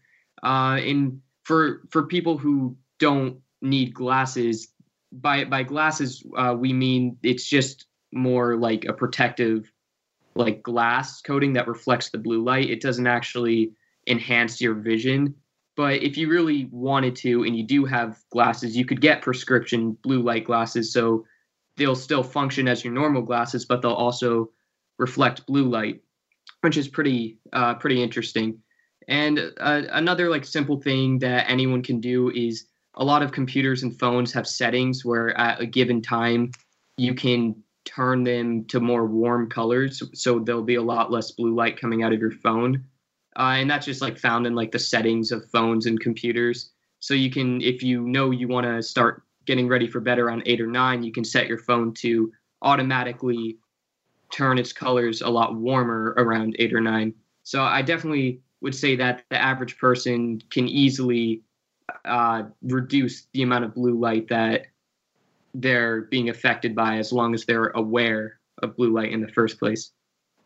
Uh, 0.43 0.79
and 0.81 1.21
for 1.45 1.83
for 1.91 2.05
people 2.05 2.39
who 2.39 2.77
don't 2.99 3.39
need 3.61 3.93
glasses, 3.93 4.69
by 5.13 5.45
by 5.45 5.63
glasses 5.63 6.25
uh, 6.37 6.55
we 6.57 6.73
mean 6.73 7.17
it's 7.23 7.49
just 7.49 7.87
more 8.13 8.57
like 8.57 8.85
a 8.85 8.93
protective 8.93 9.71
like 10.35 10.63
glass 10.63 11.23
coating 11.23 11.55
that 11.55 11.67
reflects 11.67 12.11
the 12.11 12.19
blue 12.19 12.43
light. 12.43 12.71
It 12.71 12.83
doesn't 12.83 13.07
actually 13.07 13.73
enhance 14.07 14.61
your 14.61 14.75
vision. 14.75 15.35
But 15.77 16.03
if 16.03 16.17
you 16.17 16.29
really 16.29 16.69
wanted 16.73 17.15
to 17.17 17.45
and 17.45 17.57
you 17.57 17.63
do 17.63 17.85
have 17.85 18.19
glasses, 18.31 18.77
you 18.77 18.87
could 18.87 19.01
get 19.01 19.23
prescription 19.23 19.93
blue 20.03 20.23
light 20.23 20.47
glasses. 20.47 20.93
So 20.93 21.27
they'll 21.77 21.95
still 21.95 22.23
function 22.23 22.67
as 22.67 22.83
your 22.83 22.95
normal 22.95 23.23
glasses, 23.23 23.67
but 23.67 23.83
they'll 23.83 23.93
also 23.93 24.51
reflect 24.99 25.47
blue 25.47 25.69
light, 25.69 26.03
which 26.63 26.79
is 26.79 26.89
pretty 26.89 27.39
uh, 27.53 27.75
pretty 27.75 28.03
interesting. 28.03 28.59
And 29.09 29.39
uh, 29.61 29.83
another 29.91 30.31
like 30.31 30.45
simple 30.47 30.81
thing 30.81 31.19
that 31.21 31.49
anyone 31.49 31.83
can 31.83 32.01
do 32.01 32.31
is 32.31 32.67
a 32.95 33.05
lot 33.05 33.23
of 33.23 33.31
computers 33.31 33.83
and 33.83 33.97
phones 33.99 34.33
have 34.33 34.47
settings 34.49 35.05
where 35.05 35.39
at 35.39 35.61
a 35.61 35.67
given 35.67 36.01
time 36.01 36.51
you 36.97 37.15
can 37.15 37.55
turn 37.85 38.25
them 38.25 38.65
to 38.65 38.81
more 38.81 39.07
warm 39.07 39.49
colors, 39.49 40.03
so 40.15 40.41
there'll 40.41 40.63
be 40.63 40.75
a 40.77 40.83
lot 40.83 41.13
less 41.13 41.33
blue 41.33 41.55
light 41.55 41.79
coming 41.79 42.03
out 42.03 42.13
of 42.13 42.19
your 42.19 42.33
phone 42.33 42.85
uh, 43.39 43.55
and 43.57 43.71
that's 43.71 43.87
just 43.87 44.01
like 44.03 44.19
found 44.19 44.47
in 44.47 44.55
like 44.55 44.73
the 44.73 44.79
settings 44.79 45.31
of 45.31 45.49
phones 45.51 45.87
and 45.87 46.01
computers. 46.01 46.71
So 47.01 47.15
you 47.15 47.31
can, 47.31 47.61
if 47.61 47.83
you 47.83 48.01
know 48.01 48.31
you 48.31 48.49
want 48.49 48.67
to 48.67 48.83
start 48.83 49.23
getting 49.45 49.69
ready 49.69 49.87
for 49.87 50.01
bed 50.01 50.19
around 50.19 50.43
eight 50.47 50.61
or 50.61 50.67
nine, 50.67 51.03
you 51.03 51.13
can 51.13 51.25
set 51.25 51.47
your 51.47 51.59
phone 51.59 51.93
to 51.95 52.33
automatically 52.63 53.59
turn 54.33 54.59
its 54.59 54.73
colors 54.73 55.21
a 55.21 55.29
lot 55.29 55.55
warmer 55.55 56.15
around 56.17 56.57
eight 56.59 56.75
or 56.75 56.81
nine. 56.81 57.15
So 57.43 57.63
I 57.63 57.83
definitely 57.83 58.41
would 58.61 58.75
say 58.75 58.97
that 58.97 59.25
the 59.31 59.41
average 59.41 59.79
person 59.79 60.41
can 60.51 60.67
easily 60.67 61.43
uh, 62.05 62.45
reduce 62.63 63.27
the 63.33 63.43
amount 63.43 63.65
of 63.65 63.75
blue 63.75 63.99
light 63.99 64.29
that 64.29 64.67
they're 65.55 66.03
being 66.03 66.29
affected 66.29 66.75
by 66.75 66.97
as 66.97 67.13
long 67.13 67.35
as 67.35 67.45
they're 67.45 67.69
aware 67.69 68.41
of 68.63 68.77
blue 68.77 68.93
light 68.93 69.13
in 69.13 69.21
the 69.21 69.29
first 69.29 69.59
place. 69.59 69.93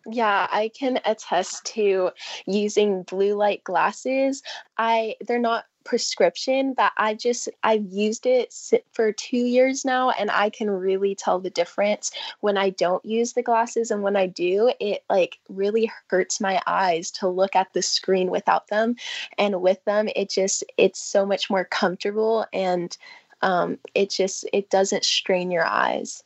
Yeah, 0.06 0.46
I 0.50 0.70
can 0.78 0.98
attest 1.04 1.64
to 1.74 2.10
using 2.46 3.02
blue 3.02 3.34
light 3.34 3.62
glasses. 3.64 4.42
I 4.78 5.16
they're 5.26 5.38
not 5.38 5.66
prescription, 5.84 6.72
but 6.74 6.92
I 6.96 7.14
just 7.14 7.48
I've 7.62 7.84
used 7.84 8.24
it 8.26 8.54
for 8.92 9.12
2 9.12 9.36
years 9.36 9.84
now 9.84 10.10
and 10.10 10.30
I 10.30 10.50
can 10.50 10.70
really 10.70 11.14
tell 11.14 11.38
the 11.38 11.50
difference 11.50 12.12
when 12.40 12.56
I 12.56 12.70
don't 12.70 13.04
use 13.04 13.32
the 13.34 13.42
glasses 13.42 13.90
and 13.90 14.02
when 14.02 14.16
I 14.16 14.26
do, 14.26 14.72
it 14.80 15.04
like 15.10 15.38
really 15.48 15.90
hurts 16.08 16.40
my 16.40 16.60
eyes 16.66 17.10
to 17.12 17.28
look 17.28 17.54
at 17.56 17.72
the 17.74 17.82
screen 17.82 18.30
without 18.30 18.68
them 18.68 18.96
and 19.38 19.60
with 19.60 19.82
them 19.84 20.08
it 20.16 20.30
just 20.30 20.64
it's 20.78 21.00
so 21.00 21.26
much 21.26 21.50
more 21.50 21.64
comfortable 21.64 22.46
and 22.52 22.96
um 23.42 23.78
it 23.94 24.10
just 24.10 24.44
it 24.52 24.70
doesn't 24.70 25.04
strain 25.04 25.50
your 25.50 25.66
eyes. 25.66 26.22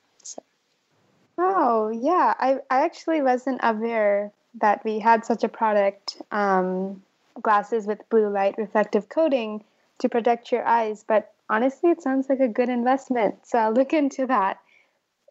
Oh, 1.39 1.89
yeah. 1.89 2.35
I, 2.39 2.59
I 2.71 2.85
actually 2.85 3.23
wasn't 3.23 3.61
aware 3.63 4.33
that 4.61 4.85
we 4.85 4.99
had 4.99 5.25
such 5.25 5.43
a 5.43 5.49
product, 5.49 6.21
um, 6.31 7.03
glasses 7.43 7.87
with 7.87 8.09
blue 8.09 8.29
light 8.29 8.57
reflective 8.57 9.09
coating 9.09 9.65
to 9.99 10.09
protect 10.09 10.53
your 10.53 10.65
eyes. 10.65 11.05
But 11.07 11.33
honestly, 11.51 11.91
it 11.91 12.03
sounds 12.03 12.29
like 12.29 12.41
a 12.41 12.49
good 12.49 12.69
investment. 12.69 13.47
So 13.47 13.59
I'll 13.59 13.73
look 13.73 13.93
into 13.93 14.27
that. 14.27 14.59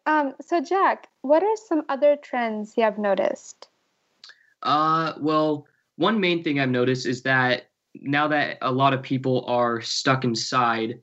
Um, 0.06 0.34
so, 0.40 0.60
Jack, 0.60 1.08
what 1.22 1.42
are 1.42 1.56
some 1.68 1.84
other 1.88 2.16
trends 2.16 2.74
you 2.76 2.82
have 2.82 2.98
noticed? 2.98 3.68
Uh, 4.62 5.14
well, 5.18 5.66
one 5.96 6.20
main 6.20 6.42
thing 6.42 6.60
I've 6.60 6.68
noticed 6.68 7.06
is 7.06 7.22
that 7.22 7.70
now 7.94 8.28
that 8.28 8.58
a 8.60 8.72
lot 8.72 8.92
of 8.92 9.02
people 9.02 9.44
are 9.46 9.80
stuck 9.80 10.24
inside, 10.24 11.00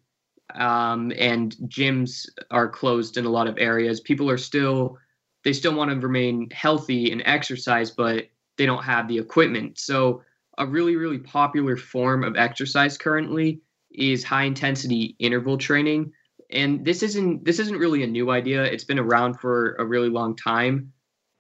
um, 0.55 1.11
and 1.17 1.55
gyms 1.67 2.27
are 2.49 2.67
closed 2.67 3.17
in 3.17 3.25
a 3.25 3.29
lot 3.29 3.47
of 3.47 3.57
areas. 3.57 3.99
People 3.99 4.29
are 4.29 4.37
still 4.37 4.97
they 5.43 5.53
still 5.53 5.73
want 5.73 5.89
to 5.89 5.97
remain 5.97 6.49
healthy 6.51 7.11
and 7.11 7.23
exercise, 7.25 7.89
but 7.89 8.27
they 8.57 8.65
don't 8.65 8.83
have 8.83 9.07
the 9.07 9.17
equipment. 9.17 9.79
So 9.79 10.23
a 10.57 10.65
really 10.65 10.95
really 10.95 11.19
popular 11.19 11.77
form 11.77 12.23
of 12.23 12.35
exercise 12.35 12.97
currently 12.97 13.61
is 13.91 14.23
high 14.23 14.43
intensity 14.43 15.15
interval 15.19 15.57
training. 15.57 16.13
And 16.49 16.85
this 16.85 17.03
isn't 17.03 17.45
this 17.45 17.59
isn't 17.59 17.77
really 17.77 18.03
a 18.03 18.07
new 18.07 18.31
idea. 18.31 18.63
It's 18.63 18.83
been 18.83 18.99
around 18.99 19.39
for 19.39 19.75
a 19.75 19.85
really 19.85 20.09
long 20.09 20.35
time, 20.35 20.91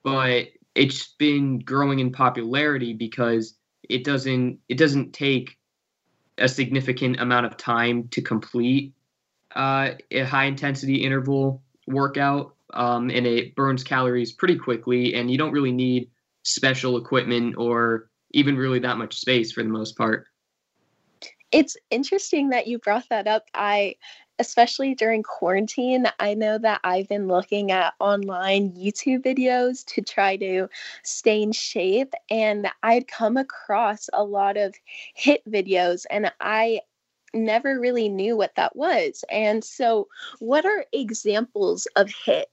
but 0.03 0.47
it's 0.75 1.15
been 1.19 1.59
growing 1.59 1.99
in 1.99 2.11
popularity 2.11 2.93
because 2.93 3.55
it 3.89 4.03
doesn't 4.03 4.59
it 4.69 4.77
doesn't 4.77 5.13
take 5.13 5.57
a 6.37 6.47
significant 6.47 7.19
amount 7.19 7.45
of 7.45 7.57
time 7.57 8.07
to 8.09 8.21
complete 8.21 8.93
uh, 9.55 9.91
a 10.11 10.23
high 10.23 10.45
intensity 10.45 11.03
interval 11.03 11.61
workout, 11.87 12.55
um, 12.73 13.09
and 13.09 13.25
it 13.27 13.55
burns 13.55 13.83
calories 13.83 14.31
pretty 14.31 14.57
quickly, 14.57 15.15
and 15.15 15.29
you 15.29 15.37
don't 15.37 15.51
really 15.51 15.71
need 15.71 16.09
special 16.43 16.97
equipment 16.97 17.55
or 17.57 18.09
even 18.31 18.55
really 18.55 18.79
that 18.79 18.97
much 18.97 19.17
space 19.17 19.51
for 19.51 19.63
the 19.63 19.69
most 19.69 19.97
part. 19.97 20.25
It's 21.51 21.75
interesting 21.89 22.49
that 22.49 22.67
you 22.67 22.79
brought 22.79 23.09
that 23.09 23.27
up. 23.27 23.43
I, 23.53 23.95
especially 24.39 24.95
during 24.95 25.21
quarantine, 25.21 26.05
I 26.19 26.33
know 26.33 26.57
that 26.57 26.79
I've 26.85 27.09
been 27.09 27.27
looking 27.27 27.71
at 27.71 27.93
online 27.99 28.71
YouTube 28.71 29.23
videos 29.23 29.85
to 29.87 30.01
try 30.01 30.37
to 30.37 30.69
stay 31.03 31.41
in 31.41 31.51
shape, 31.51 32.13
and 32.29 32.69
I'd 32.83 33.07
come 33.09 33.35
across 33.35 34.09
a 34.13 34.23
lot 34.23 34.55
of 34.55 34.73
HIIT 35.19 35.41
videos, 35.49 36.05
and 36.09 36.31
I 36.39 36.79
never 37.33 37.79
really 37.79 38.09
knew 38.09 38.35
what 38.37 38.55
that 38.55 38.75
was. 38.75 39.23
And 39.31 39.63
so, 39.63 40.07
what 40.39 40.65
are 40.65 40.85
examples 40.91 41.87
of 41.95 42.07
HIIT? 42.07 42.45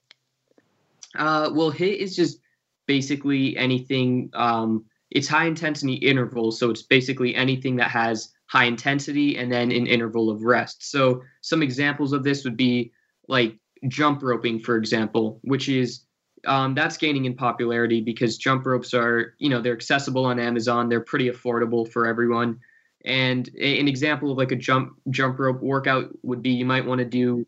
Uh, 1.15 1.51
well, 1.53 1.73
HIIT 1.73 1.99
is 1.99 2.17
just 2.17 2.41
basically 2.87 3.57
anything. 3.57 4.31
Um, 4.35 4.85
it's 5.11 5.29
high 5.29 5.47
intensity 5.47 5.95
intervals, 5.95 6.59
so 6.59 6.71
it's 6.71 6.83
basically 6.83 7.35
anything 7.35 7.77
that 7.77 7.91
has 7.91 8.31
high 8.47 8.65
intensity 8.65 9.37
and 9.37 9.51
then 9.53 9.71
an 9.71 9.87
interval 9.87 10.31
of 10.31 10.43
rest. 10.43 10.91
So 10.91 11.23
some 11.41 11.63
examples 11.63 12.13
of 12.13 12.25
this 12.25 12.45
would 12.45 12.57
be 12.57 12.93
like 13.27 13.57
jump 13.89 14.23
roping, 14.23 14.61
for 14.61 14.77
example, 14.77 15.39
which 15.43 15.69
is 15.69 16.05
um, 16.47 16.75
that's 16.75 16.97
gaining 16.97 17.25
in 17.25 17.35
popularity 17.35 18.01
because 18.01 18.39
jump 18.39 18.65
ropes 18.65 18.95
are, 18.95 19.35
you 19.39 19.49
know, 19.49 19.61
they're 19.61 19.75
accessible 19.75 20.25
on 20.25 20.39
Amazon. 20.39 20.89
They're 20.89 21.01
pretty 21.01 21.29
affordable 21.31 21.91
for 21.91 22.07
everyone. 22.07 22.61
And 23.09 23.49
an 23.57 23.89
example 23.89 24.31
of 24.31 24.37
like 24.37 24.53
a 24.53 24.57
jump 24.57 24.93
jump 25.09 25.39
rope 25.39 25.63
workout 25.63 26.11
would 26.23 26.43
be 26.43 26.51
you 26.51 26.67
might 26.67 26.85
want 26.85 26.99
to 26.99 27.07
do 27.07 27.47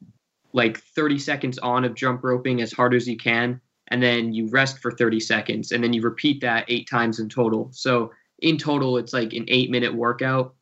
like 0.54 0.80
30 0.80 1.18
seconds 1.18 1.58
on 1.58 1.84
of 1.84 1.94
jump 1.94 2.24
roping 2.24 2.62
as 2.62 2.72
hard 2.72 2.94
as 2.94 3.06
you 3.06 3.18
can, 3.18 3.60
and 3.88 4.02
then 4.02 4.32
you 4.32 4.48
rest 4.48 4.78
for 4.78 4.90
30 4.90 5.20
seconds, 5.20 5.70
and 5.70 5.84
then 5.84 5.92
you 5.92 6.00
repeat 6.00 6.40
that 6.40 6.64
eight 6.68 6.88
times 6.88 7.20
in 7.20 7.28
total. 7.28 7.68
So 7.72 8.10
in 8.38 8.56
total, 8.56 8.96
it's 8.96 9.12
like 9.12 9.34
an 9.34 9.44
eight 9.48 9.70
minute 9.70 9.94
workout, 9.94 10.54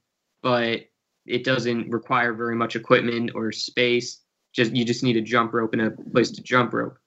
but 0.42 0.80
it 1.26 1.44
doesn't 1.44 1.90
require 1.90 2.32
very 2.32 2.56
much 2.56 2.74
equipment 2.74 3.30
or 3.36 3.52
space. 3.52 4.18
Just 4.52 4.74
you 4.74 4.84
just 4.84 5.04
need 5.04 5.16
a 5.16 5.22
jump 5.22 5.54
rope 5.54 5.74
and 5.74 5.82
a 5.82 5.90
place 5.90 6.32
to 6.32 6.42
jump 6.42 6.72
rope. 6.72 6.98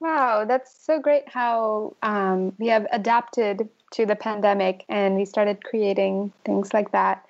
Wow, 0.00 0.44
that's 0.44 0.84
so 0.84 1.00
great 1.00 1.28
how 1.28 1.96
um, 2.02 2.52
we 2.58 2.68
have 2.68 2.86
adapted 2.92 3.68
to 3.92 4.06
the 4.06 4.16
pandemic 4.16 4.84
and 4.88 5.16
we 5.16 5.24
started 5.24 5.64
creating 5.64 6.32
things 6.44 6.72
like 6.72 6.92
that. 6.92 7.24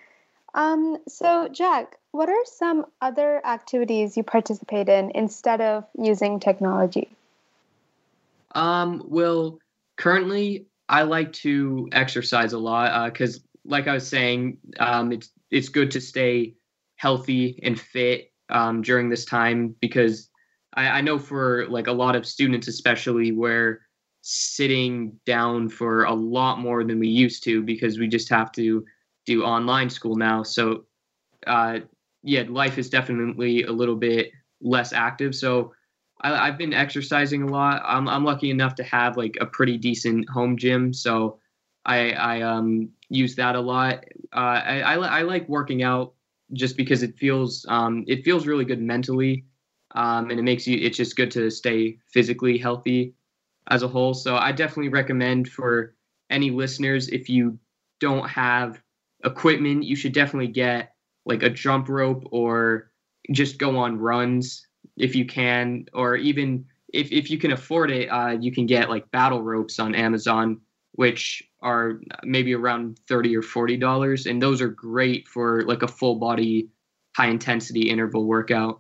Um, 0.55 0.99
so, 1.09 1.49
Jack, 1.49 1.97
what 2.13 2.29
are 2.29 2.45
some 2.45 2.87
other 3.01 3.45
activities 3.47 4.17
you 4.17 4.23
participate 4.23 4.89
in 4.89 5.13
instead 5.15 5.61
of 5.61 5.85
using 5.97 6.41
technology? 6.41 7.09
Um, 8.55 9.05
well, 9.07 9.59
currently 9.97 10.67
I 10.89 11.03
like 11.03 11.33
to 11.35 11.89
exercise 11.93 12.53
a 12.53 12.59
lot 12.59 13.13
because, 13.13 13.37
uh, 13.37 13.41
like 13.65 13.87
I 13.87 13.95
was 13.95 14.07
saying, 14.09 14.59
um, 14.81 15.13
it's 15.13 15.31
it's 15.51 15.69
good 15.69 15.91
to 15.93 16.01
stay 16.01 16.55
healthy 16.97 17.61
and 17.63 17.79
fit 17.79 18.33
um, 18.49 18.83
during 18.83 19.09
this 19.09 19.25
time 19.25 19.75
because 19.81 20.29
I, 20.75 20.89
I 20.89 21.01
know 21.01 21.19
for 21.19 21.67
like 21.69 21.87
a 21.87 21.93
lot 21.93 22.17
of 22.17 22.27
students, 22.27 22.69
especially 22.69 23.33
where 23.33 23.83
sitting 24.23 25.19
down 25.27 25.69
for 25.69 26.05
a 26.05 26.13
lot 26.13 26.59
more 26.59 26.85
than 26.85 26.99
we 26.99 27.09
used 27.09 27.43
to 27.45 27.63
because 27.63 27.99
we 27.99 28.09
just 28.09 28.29
have 28.29 28.53
to 28.53 28.85
do 29.27 29.45
online 29.45 29.91
school 29.91 30.17
now. 30.17 30.43
So, 30.43 30.85
uh, 31.47 31.81
yeah, 32.23 32.45
life 32.49 32.79
is 32.79 32.91
definitely 32.91 33.65
a 33.65 33.73
little 33.73 33.97
bit 33.97 34.33
less 34.61 34.93
active. 34.93 35.35
So, 35.35 35.73
I, 36.23 36.47
have 36.47 36.59
been 36.59 36.75
exercising 36.75 37.45
a 37.45 37.47
lot. 37.47 37.83
I'm, 37.85 38.07
I'm 38.07 38.25
lucky 38.25 38.51
enough 38.51 38.75
to 38.75 38.83
have 38.85 39.17
like 39.17 39.37
a 39.41 39.47
pretty 39.47 39.79
decent 39.79 40.29
home 40.29 40.57
gym. 40.57 40.93
So, 40.93 41.39
I, 41.87 42.13
I 42.13 42.43
um, 42.43 42.91
use 43.09 43.35
that 43.37 43.55
a 43.55 43.61
lot. 43.61 44.05
Uh, 44.35 44.61
I, 44.65 44.81
I, 44.81 44.95
I 44.95 45.23
like 45.23 45.49
working 45.49 45.83
out 45.83 46.13
just 46.53 46.77
because 46.77 47.03
it 47.03 47.17
feels 47.19 47.65
um, 47.69 48.05
it 48.07 48.25
feels 48.25 48.47
really 48.47 48.65
good 48.65 48.81
mentally 48.81 49.45
um, 49.95 50.31
and 50.31 50.39
it 50.39 50.43
makes 50.43 50.67
you 50.67 50.79
it's 50.79 50.97
just 50.97 51.17
good 51.17 51.31
to 51.31 51.51
stay 51.51 51.99
physically 52.13 52.59
healthy 52.59 53.15
as 53.71 53.83
a 53.83 53.89
whole 53.89 54.13
so 54.13 54.37
i 54.37 54.53
definitely 54.53 54.89
recommend 54.89 55.49
for 55.49 55.95
any 56.29 56.51
listeners 56.51 57.09
if 57.09 57.29
you 57.29 57.59
don't 58.01 58.29
have 58.29 58.83
equipment 59.25 59.85
you 59.85 59.97
should 59.97 60.13
definitely 60.13 60.49
get 60.49 60.95
like 61.25 61.43
a 61.43 61.51
jump 61.51 61.89
rope 61.89 62.27
or 62.31 62.91
just 63.33 63.59
go 63.59 63.77
on 63.79 63.99
runs 63.99 64.67
if 64.97 65.15
you 65.15 65.25
can 65.25 65.87
or 65.93 66.17
even 66.17 66.65
if, 66.93 67.13
if 67.13 67.31
you 67.31 67.39
can 67.39 67.53
afford 67.53 67.91
it 67.91 68.09
uh, 68.09 68.37
you 68.41 68.51
can 68.53 68.67
get 68.67 68.91
like 68.91 69.11
battle 69.11 69.43
ropes 69.43 69.79
on 69.79 69.95
amazon 69.95 70.61
which 70.93 71.43
are 71.63 72.01
maybe 72.25 72.55
around 72.55 72.99
30 73.09 73.37
or 73.37 73.43
40 73.43 73.77
dollars 73.77 74.27
and 74.27 74.43
those 74.43 74.61
are 74.61 74.69
great 74.69 75.29
for 75.29 75.63
like 75.65 75.83
a 75.83 75.89
full 75.89 76.17
body 76.17 76.69
high 77.17 77.29
intensity 77.29 77.89
interval 77.91 78.25
workout 78.25 78.79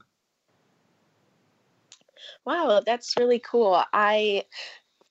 Wow, 2.44 2.82
that's 2.84 3.14
really 3.18 3.38
cool. 3.38 3.82
I 3.92 4.44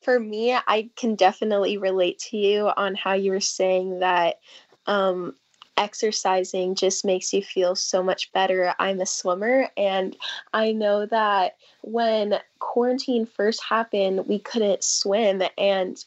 for 0.10 0.20
me, 0.20 0.56
I 0.56 0.90
can 0.96 1.14
definitely 1.14 1.78
relate 1.78 2.18
to 2.30 2.38
you 2.38 2.72
on 2.76 2.96
how 2.96 3.14
you 3.14 3.30
were 3.30 3.40
saying 3.40 4.00
that 4.00 4.40
um, 4.88 5.36
exercising 5.78 6.74
just 6.74 7.06
makes 7.06 7.32
you 7.32 7.44
feel 7.44 7.76
so 7.76 8.02
much 8.02 8.32
better. 8.32 8.74
I'm 8.80 9.02
a 9.02 9.06
swimmer, 9.06 9.70
and 9.78 10.18
I 10.52 10.72
know 10.72 11.06
that 11.06 11.58
when 11.84 12.40
quarantine 12.58 13.28
first 13.28 13.64
happened, 13.64 14.28
we 14.28 14.40
couldn't 14.40 14.84
swim, 14.84 15.44
and 15.60 16.04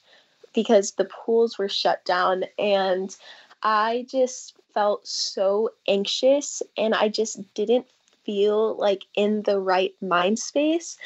because 0.53 0.95
the 0.95 1.05
pools 1.05 1.57
were 1.57 1.69
shut 1.69 2.05
down, 2.05 2.43
and 2.59 3.17
I 3.63 4.05
just 4.11 4.57
felt 4.75 5.07
so 5.07 5.71
anxious, 5.87 6.61
and 6.77 6.93
I 6.93 7.09
just 7.09 7.55
didn't 7.55 7.87
feel 8.25 8.77
like 8.79 9.05
in 9.15 9.43
the 9.43 9.61
right 9.61 9.95
mind 10.01 10.41
space 10.41 10.99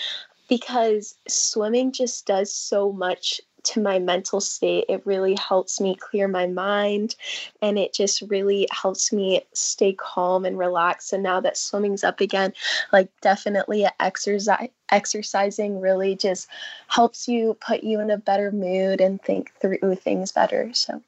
because 0.49 1.15
swimming 1.29 1.93
just 1.93 2.27
does 2.27 2.53
so 2.53 2.93
much 2.93 3.41
to 3.65 3.81
my 3.81 3.99
mental 3.99 4.41
state. 4.41 4.85
It 4.89 5.05
really 5.05 5.35
helps 5.35 5.81
me 5.81 5.97
clear 5.97 6.29
my 6.29 6.47
mind 6.47 7.17
and 7.61 7.79
it 7.79 7.93
just 7.93 8.23
really 8.23 8.69
helps 8.71 9.13
me 9.13 9.43
stay 9.55 9.93
calm 9.93 10.45
and 10.45 10.57
relaxed. 10.57 11.13
And 11.13 11.23
now 11.23 11.41
that 11.41 11.57
swimming's 11.57 12.05
up 12.05 12.21
again, 12.21 12.53
like 12.93 13.11
definitely 13.21 13.87
exercise 13.99 14.69
exercising 14.93 15.81
really 15.81 16.15
just 16.15 16.47
helps 16.87 17.27
you 17.27 17.55
put 17.55 17.83
you 17.83 17.99
in 18.01 18.09
a 18.09 18.17
better 18.17 18.53
mood 18.53 19.01
and 19.01 19.21
think 19.21 19.53
through 19.61 19.97
things 19.97 20.31
better. 20.31 20.71
So 20.73 21.03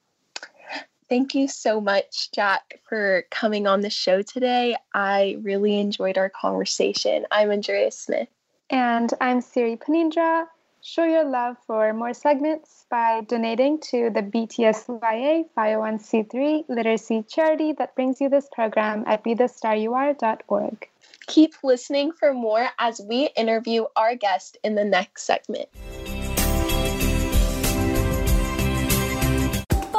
Thank 1.09 1.35
you 1.35 1.49
so 1.49 1.81
much, 1.81 2.31
Jack, 2.33 2.81
for 2.87 3.25
coming 3.31 3.67
on 3.67 3.81
the 3.81 3.89
show 3.89 4.21
today. 4.21 4.77
I 4.93 5.39
really 5.41 5.79
enjoyed 5.79 6.19
our 6.19 6.29
conversation. 6.29 7.25
I'm 7.31 7.51
Andrea 7.51 7.91
Smith. 7.93 8.29
And 8.71 9.13
I'm 9.21 9.41
Siri 9.41 9.77
Phaneendra. 9.77 10.47
Show 10.83 11.05
your 11.05 11.25
love 11.25 11.57
for 11.67 11.93
more 11.95 12.13
segments 12.13 12.85
by 12.91 13.23
donating 13.23 13.81
to 13.91 14.11
the 14.11 14.23
BTSYA 14.23 15.47
501c3 15.57 16.69
literacy 16.69 17.25
charity 17.27 17.73
that 17.73 17.95
brings 17.95 18.21
you 18.21 18.29
this 18.29 18.49
program 18.53 19.05
at 19.07 19.25
BeTheStarYouAre.org. 19.25 20.89
Keep 21.27 21.55
listening 21.65 22.13
for 22.13 22.33
more 22.33 22.69
as 22.79 23.01
we 23.01 23.31
interview 23.37 23.85
our 23.97 24.15
guest 24.15 24.59
in 24.63 24.75
the 24.75 24.85
next 24.85 25.23
segment. 25.23 25.69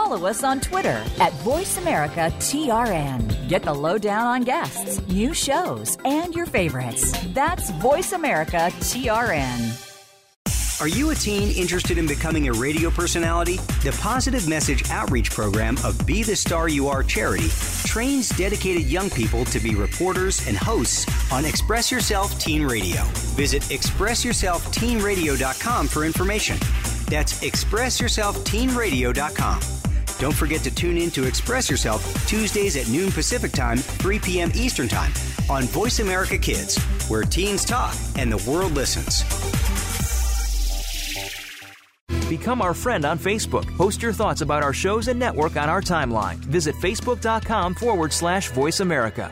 Follow 0.10 0.28
us 0.28 0.44
on 0.44 0.60
Twitter 0.60 1.06
at 1.20 1.32
VoiceAmericaTRN. 1.44 3.48
Get 3.48 3.62
the 3.62 3.74
lowdown 3.74 4.26
on 4.26 4.42
guests, 4.42 5.08
new 5.08 5.36
shows, 5.36 6.00
and 6.04 6.34
your 6.34 6.48
favorites. 6.48 7.14
That's 7.28 7.70
VoiceAmericaTRN. 7.74 9.86
Are 10.82 10.88
you 10.88 11.12
a 11.12 11.16
teen 11.16 11.56
interested 11.56 11.98
in 11.98 12.08
becoming 12.08 12.48
a 12.48 12.54
radio 12.54 12.90
personality? 12.90 13.58
The 13.84 13.94
Positive 14.02 14.48
Message 14.48 14.90
Outreach 14.90 15.30
Program 15.30 15.76
of 15.84 16.08
Be 16.08 16.24
the 16.24 16.38
Star 16.38 16.70
You 16.70 16.88
Are 16.88 17.04
charity 17.04 17.50
trains 17.86 18.30
dedicated 18.30 18.84
young 18.84 19.10
people 19.12 19.46
to 19.46 19.60
be 19.60 19.76
reporters 19.76 20.48
and 20.48 20.58
hosts 20.58 21.06
on 21.32 21.46
Express 21.46 21.92
Yourself 21.92 22.40
Teen 22.40 22.66
Radio. 22.66 23.04
Visit 23.36 23.62
ExpressYourselfTeenRadio.com 23.64 25.88
for 25.88 26.06
information. 26.06 26.58
That's 27.10 27.44
ExpressYourselfTeenRadio.com. 27.44 29.89
Don't 30.20 30.36
forget 30.36 30.62
to 30.62 30.72
tune 30.76 30.98
in 30.98 31.10
to 31.12 31.24
Express 31.26 31.70
Yourself 31.70 32.28
Tuesdays 32.28 32.76
at 32.76 32.90
noon 32.90 33.10
Pacific 33.12 33.54
Time, 33.54 33.78
3 33.78 34.20
p.m. 34.20 34.52
Eastern 34.54 34.90
Time 34.90 35.14
on 35.50 35.64
Voice 35.64 36.00
America 36.00 36.38
Kids, 36.38 36.78
where 37.08 37.24
teens 37.24 37.64
talk 37.64 37.96
and 38.18 38.32
the 38.32 38.50
world 38.50 38.74
listens. 38.74 39.24
Become 42.28 42.62
our 42.62 42.76
friend 42.76 43.06
on 43.06 43.18
Facebook. 43.18 43.66
Post 43.76 44.04
your 44.04 44.14
thoughts 44.14 44.42
about 44.42 44.62
our 44.62 44.74
shows 44.74 45.08
and 45.08 45.18
network 45.18 45.56
on 45.56 45.68
our 45.70 45.82
timeline. 45.82 46.36
Visit 46.36 46.76
facebook.com 46.76 47.74
forward 47.74 48.14
slash 48.14 48.52
voice 48.52 48.82
America. 48.82 49.32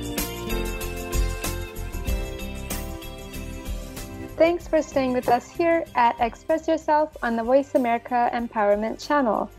Thanks 4.41 4.67
for 4.67 4.81
staying 4.81 5.13
with 5.13 5.29
us 5.29 5.51
here 5.51 5.85
at 5.93 6.19
Express 6.19 6.67
Yourself 6.67 7.15
on 7.21 7.35
the 7.35 7.43
Voice 7.43 7.75
America 7.75 8.27
Empowerment 8.33 8.99
Channel. 8.99 9.51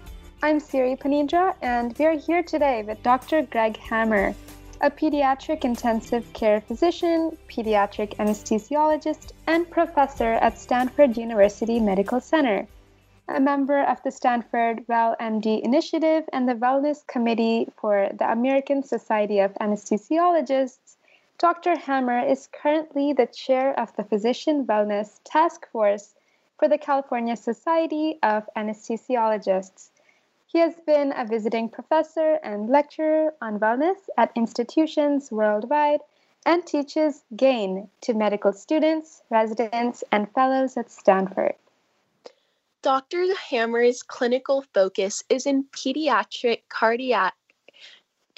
I'm 0.42 0.58
Siri 0.58 0.96
Phaneendra, 0.96 1.54
and 1.62 1.96
we 1.96 2.04
are 2.04 2.18
here 2.18 2.42
today 2.42 2.82
with 2.82 3.00
Dr. 3.04 3.42
Greg 3.42 3.76
Hammer, 3.76 4.34
a 4.80 4.90
pediatric 4.90 5.64
intensive 5.64 6.24
care 6.32 6.60
physician, 6.62 7.38
pediatric 7.48 8.16
anesthesiologist, 8.16 9.30
and 9.46 9.70
professor 9.70 10.32
at 10.32 10.58
Stanford 10.58 11.16
University 11.16 11.78
Medical 11.78 12.20
Center. 12.20 12.66
A 13.28 13.38
member 13.38 13.84
of 13.84 14.02
the 14.02 14.10
Stanford 14.10 14.84
Well 14.88 15.14
MD 15.20 15.62
Initiative 15.62 16.24
and 16.32 16.48
the 16.48 16.54
Wellness 16.54 17.06
Committee 17.06 17.68
for 17.80 18.08
the 18.18 18.32
American 18.32 18.82
Society 18.82 19.38
of 19.38 19.54
Anesthesiologists, 19.60 20.81
Dr. 21.42 21.76
Hammer 21.76 22.20
is 22.20 22.46
currently 22.46 23.12
the 23.12 23.26
chair 23.26 23.76
of 23.76 23.92
the 23.96 24.04
Physician 24.04 24.64
Wellness 24.64 25.18
Task 25.24 25.68
Force 25.72 26.14
for 26.56 26.68
the 26.68 26.78
California 26.78 27.34
Society 27.34 28.20
of 28.22 28.48
Anesthesiologists. 28.56 29.90
He 30.46 30.60
has 30.60 30.76
been 30.86 31.12
a 31.16 31.24
visiting 31.24 31.68
professor 31.68 32.38
and 32.44 32.70
lecturer 32.70 33.34
on 33.42 33.58
wellness 33.58 33.96
at 34.16 34.30
institutions 34.36 35.32
worldwide 35.32 35.98
and 36.46 36.64
teaches 36.64 37.24
GAIN 37.34 37.90
to 38.02 38.14
medical 38.14 38.52
students, 38.52 39.24
residents, 39.28 40.04
and 40.12 40.32
fellows 40.34 40.76
at 40.76 40.92
Stanford. 40.92 41.56
Dr. 42.82 43.34
Hammer's 43.34 44.04
clinical 44.04 44.62
focus 44.72 45.24
is 45.28 45.44
in 45.46 45.64
pediatric 45.64 46.60
cardiac 46.68 47.34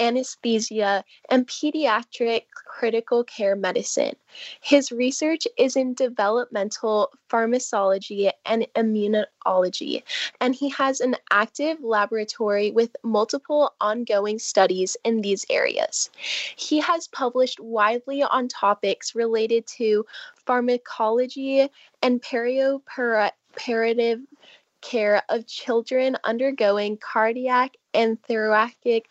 anesthesia, 0.01 1.05
and 1.31 1.47
pediatric 1.47 2.45
critical 2.55 3.25
care 3.25 3.57
medicine. 3.57 4.15
His 4.61 4.91
research 4.91 5.47
is 5.57 5.77
in 5.77 5.95
developmental 5.95 7.13
pharmacology 7.29 8.31
and 8.45 8.67
immunology, 8.75 10.03
and 10.41 10.55
he 10.55 10.69
has 10.71 11.01
an 11.01 11.17
active 11.31 11.83
laboratory 11.83 12.71
with 12.71 12.97
multiple 13.03 13.75
ongoing 13.81 14.39
studies 14.39 14.97
in 15.05 15.21
these 15.21 15.45
areas. 15.51 16.11
He 16.57 16.81
has 16.81 17.09
published 17.09 17.61
widely 17.61 18.23
on 18.23 18.49
topics 18.49 19.15
related 19.15 19.67
to 19.79 20.05
pharmacology 20.35 21.69
and 22.03 22.23
perioperative 22.23 24.23
care 24.81 25.23
of 25.31 25.47
children 25.47 26.17
undergoing 26.25 26.99
cardiac 26.99 27.75
and 27.95 28.23
thoracic 28.23 29.09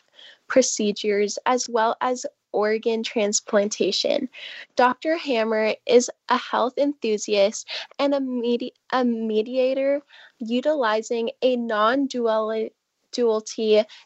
procedures 0.54 1.39
as 1.48 1.68
well 1.68 1.98
as 2.00 2.28
organ 2.52 3.02
transplantation. 3.02 4.30
Dr. 4.76 5.18
Hammer 5.18 5.74
is 5.88 6.12
a 6.30 6.38
health 6.38 6.78
enthusiast 6.78 7.68
and 7.98 8.13
a, 8.13 8.20
medi- 8.20 8.76
a 8.92 9.04
mediator 9.04 10.04
utilizing 10.38 11.32
a 11.42 11.56
non 11.56 12.06
duality 12.06 12.72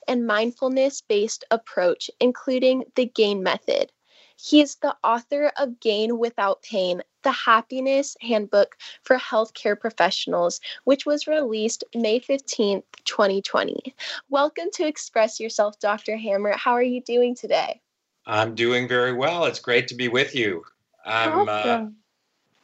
and 0.07 0.25
mindfulness 0.25 1.01
based 1.01 1.43
approach, 1.51 2.09
including 2.21 2.85
the 2.95 3.07
GAIN 3.07 3.43
method. 3.43 3.91
He 4.39 4.61
is 4.61 4.75
the 4.75 4.95
author 5.03 5.51
of 5.57 5.79
Gain 5.79 6.19
Without 6.19 6.61
Pain, 6.61 7.01
the 7.23 7.31
Happiness 7.31 8.15
Handbook 8.21 8.77
for 9.01 9.17
Healthcare 9.17 9.79
Professionals, 9.79 10.61
which 10.83 11.07
was 11.07 11.25
released 11.25 11.83
May 11.95 12.19
15th, 12.19 12.83
2020. 13.03 13.95
Welcome 14.29 14.67
to 14.73 14.85
Express 14.85 15.39
Yourself, 15.39 15.79
Dr. 15.79 16.17
Hammer. 16.17 16.55
How 16.55 16.73
are 16.73 16.83
you 16.83 17.01
doing 17.01 17.33
today? 17.33 17.81
I'm 18.27 18.53
doing 18.53 18.87
very 18.87 19.13
well. 19.13 19.45
It's 19.45 19.59
great 19.59 19.87
to 19.87 19.95
be 19.95 20.07
with 20.07 20.35
you. 20.35 20.63
I'm 21.03 21.49
uh, 21.49 21.51
awesome. 21.51 21.97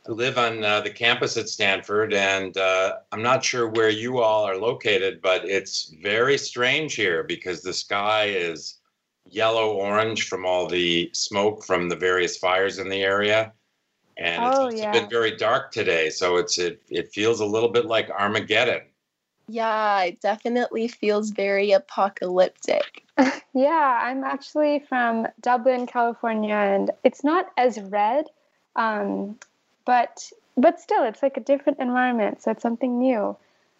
uh, 0.08 0.10
I 0.10 0.12
live 0.12 0.38
on 0.38 0.64
uh, 0.64 0.82
the 0.82 0.92
campus 0.92 1.38
at 1.38 1.50
Stanford, 1.50 2.14
and 2.14 2.56
uh, 2.56 2.98
I'm 3.12 3.24
not 3.24 3.44
sure 3.44 3.68
where 3.68 3.90
you 3.90 4.20
all 4.20 4.44
are 4.44 4.58
located, 4.58 5.24
but 5.24 5.44
it's 5.44 5.92
very 6.04 6.38
strange 6.38 6.94
here 6.94 7.24
because 7.24 7.64
the 7.64 7.74
sky 7.74 8.26
is 8.26 8.76
yellow 9.30 9.74
orange 9.74 10.28
from 10.28 10.46
all 10.46 10.68
the 10.68 11.10
smoke 11.14 11.64
from 11.64 11.90
the 11.90 11.96
various 11.96 12.38
fires 12.38 12.80
in 12.80 12.90
the 12.90 13.04
area. 13.04 13.54
And 14.18 14.46
it's 14.46 14.58
oh, 14.58 14.66
also 14.66 14.78
yeah. 14.78 14.92
been 14.92 15.10
very 15.10 15.36
dark 15.36 15.72
today, 15.72 16.10
so 16.10 16.38
it's 16.38 16.60
it, 16.60 16.82
it 16.90 17.12
feels 17.12 17.40
a 17.40 17.46
little 17.46 17.70
bit 17.70 17.86
like 17.86 18.10
Armageddon. 18.12 18.82
Yeah, 19.48 20.04
it 20.04 20.22
definitely 20.22 20.88
feels 20.88 21.32
very 21.32 21.72
apocalyptic. 21.72 23.04
yeah, 23.54 24.02
I'm 24.04 24.24
actually 24.24 24.80
from 24.88 25.28
Dublin, 25.42 25.88
California, 25.88 26.56
and 26.56 26.92
it's 27.04 27.24
not 27.24 27.52
as 27.58 27.80
red, 27.80 28.28
um, 28.76 29.38
but 29.86 30.32
but 30.56 30.80
still, 30.80 31.04
it's 31.04 31.24
like 31.24 31.38
a 31.38 31.42
different 31.42 31.80
environment, 31.80 32.42
so 32.44 32.52
it's 32.52 32.62
something 32.62 33.00
new. 33.00 33.36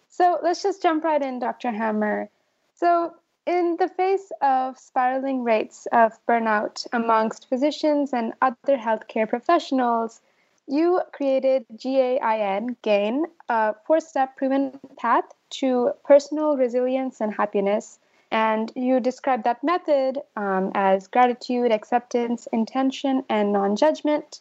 So 0.08 0.38
let's 0.42 0.62
just 0.62 0.82
jump 0.82 1.04
right 1.04 1.22
in, 1.22 1.38
Dr. 1.38 1.70
Hammer. 1.70 2.28
So 2.74 3.14
in 3.46 3.76
the 3.78 3.88
face 3.88 4.32
of 4.40 4.78
spiraling 4.78 5.44
rates 5.44 5.86
of 5.92 6.12
burnout 6.26 6.86
amongst 6.92 7.48
physicians 7.48 8.12
and 8.12 8.32
other 8.40 8.76
healthcare 8.76 9.28
professionals, 9.28 10.20
you 10.66 11.02
created 11.12 11.66
GAIN, 11.76 12.76
GAIN, 12.82 13.26
a 13.48 13.74
four 13.86 14.00
step 14.00 14.36
proven 14.36 14.80
path 14.96 15.24
to 15.50 15.92
personal 16.04 16.56
resilience 16.56 17.20
and 17.20 17.34
happiness. 17.34 17.98
And 18.30 18.72
you 18.74 18.98
describe 18.98 19.44
that 19.44 19.62
method 19.62 20.20
um, 20.36 20.72
as 20.74 21.06
gratitude, 21.06 21.70
acceptance, 21.70 22.48
intention, 22.52 23.24
and 23.28 23.52
non 23.52 23.76
judgment. 23.76 24.40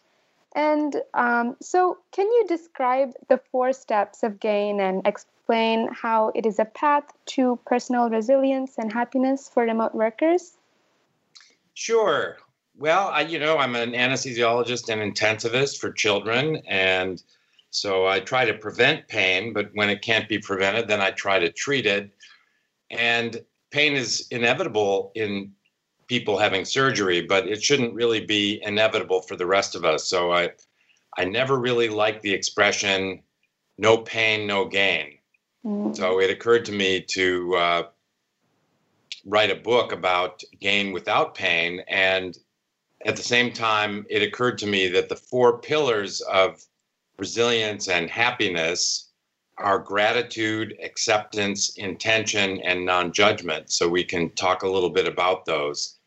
And 0.55 1.01
um, 1.13 1.57
so, 1.61 1.97
can 2.11 2.25
you 2.25 2.45
describe 2.47 3.13
the 3.27 3.39
four 3.51 3.73
steps 3.73 4.23
of 4.23 4.39
GAIN 4.39 4.79
and 4.79 5.05
explain 5.43 5.89
how 5.91 6.31
it 6.35 6.45
is 6.45 6.57
a 6.57 6.63
path 6.63 7.03
to 7.25 7.59
personal 7.65 8.09
resilience 8.09 8.77
and 8.77 8.93
happiness 8.93 9.49
for 9.53 9.63
remote 9.63 9.93
workers? 9.93 10.53
Sure. 11.73 12.37
Well, 12.77 13.09
I, 13.09 13.21
you 13.21 13.39
know, 13.39 13.57
I'm 13.57 13.75
an 13.75 13.91
anesthesiologist 13.91 14.87
and 14.87 15.01
intensivist 15.01 15.79
for 15.79 15.91
children, 15.91 16.61
and 16.65 17.21
so 17.71 18.07
I 18.07 18.21
try 18.21 18.45
to 18.45 18.53
prevent 18.53 19.09
pain. 19.09 19.51
But 19.51 19.71
when 19.73 19.89
it 19.89 20.01
can't 20.01 20.29
be 20.29 20.39
prevented, 20.39 20.87
then 20.87 21.01
I 21.01 21.11
try 21.11 21.39
to 21.39 21.51
treat 21.51 21.85
it. 21.85 22.09
And 22.89 23.43
pain 23.69 23.95
is 23.95 24.27
inevitable 24.31 25.11
in 25.13 25.51
people 26.07 26.37
having 26.37 26.63
surgery, 26.63 27.19
but 27.19 27.49
it 27.49 27.61
shouldn't 27.61 27.93
really 27.93 28.25
be 28.25 28.61
inevitable 28.63 29.21
for 29.21 29.35
the 29.35 29.45
rest 29.45 29.75
of 29.75 29.83
us. 29.83 30.05
So 30.05 30.31
I, 30.31 30.51
I 31.17 31.25
never 31.25 31.59
really 31.59 31.89
liked 31.89 32.21
the 32.21 32.33
expression 32.33 33.23
"no 33.77 33.97
pain, 33.97 34.47
no 34.47 34.63
gain." 34.65 35.17
Mm. 35.65 35.95
So 35.95 36.19
it 36.19 36.29
occurred 36.29 36.65
to 36.65 36.71
me 36.71 37.01
to 37.11 37.55
uh, 37.55 37.83
write 39.25 39.51
a 39.51 39.55
book 39.55 39.91
about 39.91 40.41
gain 40.59 40.91
without 40.91 41.35
pain. 41.35 41.81
And 41.87 42.37
at 43.05 43.15
the 43.15 43.23
same 43.23 43.51
time, 43.51 44.05
it 44.09 44.21
occurred 44.21 44.57
to 44.59 44.67
me 44.67 44.87
that 44.89 45.09
the 45.09 45.15
four 45.15 45.59
pillars 45.59 46.21
of 46.21 46.63
resilience 47.17 47.87
and 47.87 48.09
happiness 48.09 49.09
are 49.57 49.79
gratitude, 49.79 50.77
acceptance, 50.83 51.77
intention, 51.77 52.59
and 52.61 52.85
non 52.85 53.11
judgment. 53.11 53.71
So 53.71 53.87
we 53.87 54.03
can 54.03 54.29
talk 54.31 54.63
a 54.63 54.69
little 54.69 54.89
bit 54.89 55.07
about 55.07 55.45
those. 55.45 55.99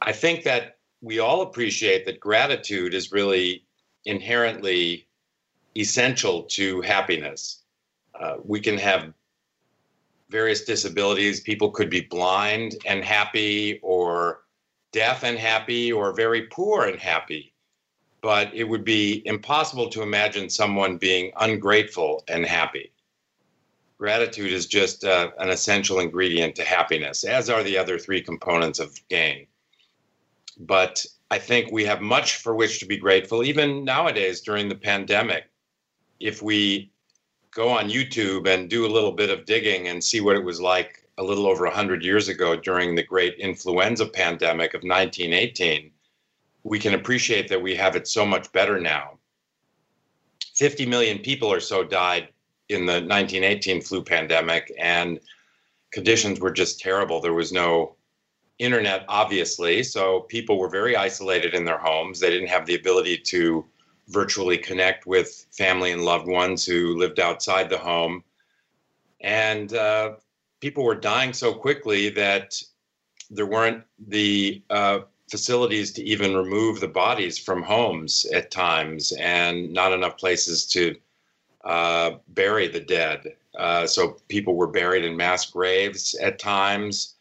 I 0.00 0.12
think 0.12 0.44
that 0.44 0.78
we 1.00 1.18
all 1.18 1.42
appreciate 1.42 2.06
that 2.06 2.20
gratitude 2.20 2.94
is 2.94 3.12
really 3.12 3.64
inherently 4.04 5.06
essential 5.76 6.44
to 6.44 6.80
happiness. 6.82 7.61
Uh, 8.18 8.36
we 8.44 8.60
can 8.60 8.78
have 8.78 9.12
various 10.28 10.64
disabilities. 10.64 11.40
People 11.40 11.70
could 11.70 11.90
be 11.90 12.02
blind 12.02 12.76
and 12.86 13.04
happy, 13.04 13.78
or 13.82 14.44
deaf 14.92 15.24
and 15.24 15.38
happy, 15.38 15.92
or 15.92 16.14
very 16.14 16.42
poor 16.42 16.86
and 16.86 16.98
happy. 16.98 17.52
But 18.20 18.54
it 18.54 18.64
would 18.64 18.84
be 18.84 19.22
impossible 19.26 19.90
to 19.90 20.02
imagine 20.02 20.48
someone 20.48 20.96
being 20.96 21.32
ungrateful 21.36 22.24
and 22.28 22.46
happy. 22.46 22.92
Gratitude 23.98 24.52
is 24.52 24.66
just 24.66 25.04
uh, 25.04 25.30
an 25.38 25.50
essential 25.50 26.00
ingredient 26.00 26.54
to 26.56 26.64
happiness, 26.64 27.24
as 27.24 27.50
are 27.50 27.62
the 27.62 27.78
other 27.78 27.98
three 27.98 28.20
components 28.20 28.78
of 28.78 29.00
gain. 29.08 29.46
But 30.58 31.04
I 31.30 31.38
think 31.38 31.72
we 31.72 31.84
have 31.84 32.00
much 32.00 32.36
for 32.36 32.54
which 32.54 32.78
to 32.80 32.86
be 32.86 32.96
grateful, 32.96 33.42
even 33.42 33.84
nowadays 33.84 34.40
during 34.40 34.68
the 34.68 34.74
pandemic. 34.74 35.44
If 36.20 36.42
we 36.42 36.91
go 37.52 37.68
on 37.68 37.90
YouTube 37.90 38.48
and 38.48 38.68
do 38.68 38.86
a 38.86 38.94
little 38.94 39.12
bit 39.12 39.30
of 39.30 39.44
digging 39.44 39.88
and 39.88 40.02
see 40.02 40.20
what 40.20 40.36
it 40.36 40.44
was 40.44 40.60
like 40.60 41.06
a 41.18 41.22
little 41.22 41.46
over 41.46 41.64
100 41.64 42.02
years 42.02 42.28
ago 42.28 42.56
during 42.56 42.94
the 42.94 43.02
great 43.02 43.34
influenza 43.38 44.06
pandemic 44.06 44.74
of 44.74 44.82
1918, 44.82 45.90
we 46.64 46.78
can 46.78 46.94
appreciate 46.94 47.48
that 47.48 47.60
we 47.60 47.74
have 47.74 47.94
it 47.94 48.08
so 48.08 48.24
much 48.24 48.50
better 48.52 48.80
now. 48.80 49.18
50 50.54 50.86
million 50.86 51.18
people 51.18 51.52
or 51.52 51.60
so 51.60 51.84
died 51.84 52.28
in 52.68 52.86
the 52.86 52.92
1918 52.92 53.82
flu 53.82 54.02
pandemic, 54.02 54.72
and 54.78 55.20
conditions 55.90 56.40
were 56.40 56.50
just 56.50 56.80
terrible. 56.80 57.20
There 57.20 57.34
was 57.34 57.52
no 57.52 57.96
internet, 58.58 59.04
obviously, 59.08 59.82
so 59.82 60.20
people 60.20 60.58
were 60.58 60.70
very 60.70 60.96
isolated 60.96 61.52
in 61.52 61.64
their 61.64 61.78
homes. 61.78 62.20
They 62.20 62.30
didn't 62.30 62.48
have 62.48 62.64
the 62.64 62.76
ability 62.76 63.18
to 63.18 63.66
virtually 64.08 64.58
connect 64.58 65.06
with 65.06 65.46
family 65.50 65.92
and 65.92 66.04
loved 66.04 66.26
ones 66.26 66.64
who 66.64 66.98
lived 66.98 67.20
outside 67.20 67.70
the 67.70 67.78
home. 67.78 68.22
And 69.20 69.72
uh, 69.74 70.14
people 70.60 70.84
were 70.84 70.94
dying 70.94 71.32
so 71.32 71.54
quickly 71.54 72.08
that 72.10 72.60
there 73.30 73.46
weren't 73.46 73.84
the 74.08 74.62
uh, 74.70 75.00
facilities 75.30 75.92
to 75.92 76.02
even 76.02 76.36
remove 76.36 76.80
the 76.80 76.88
bodies 76.88 77.38
from 77.38 77.62
homes 77.62 78.26
at 78.34 78.50
times, 78.50 79.12
and 79.12 79.72
not 79.72 79.92
enough 79.92 80.18
places 80.18 80.66
to 80.66 80.94
uh, 81.64 82.12
bury 82.28 82.68
the 82.68 82.80
dead. 82.80 83.36
Uh, 83.58 83.86
so 83.86 84.16
people 84.28 84.56
were 84.56 84.66
buried 84.66 85.04
in 85.04 85.16
mass 85.16 85.50
graves 85.50 86.14
at 86.16 86.38
times. 86.38 87.11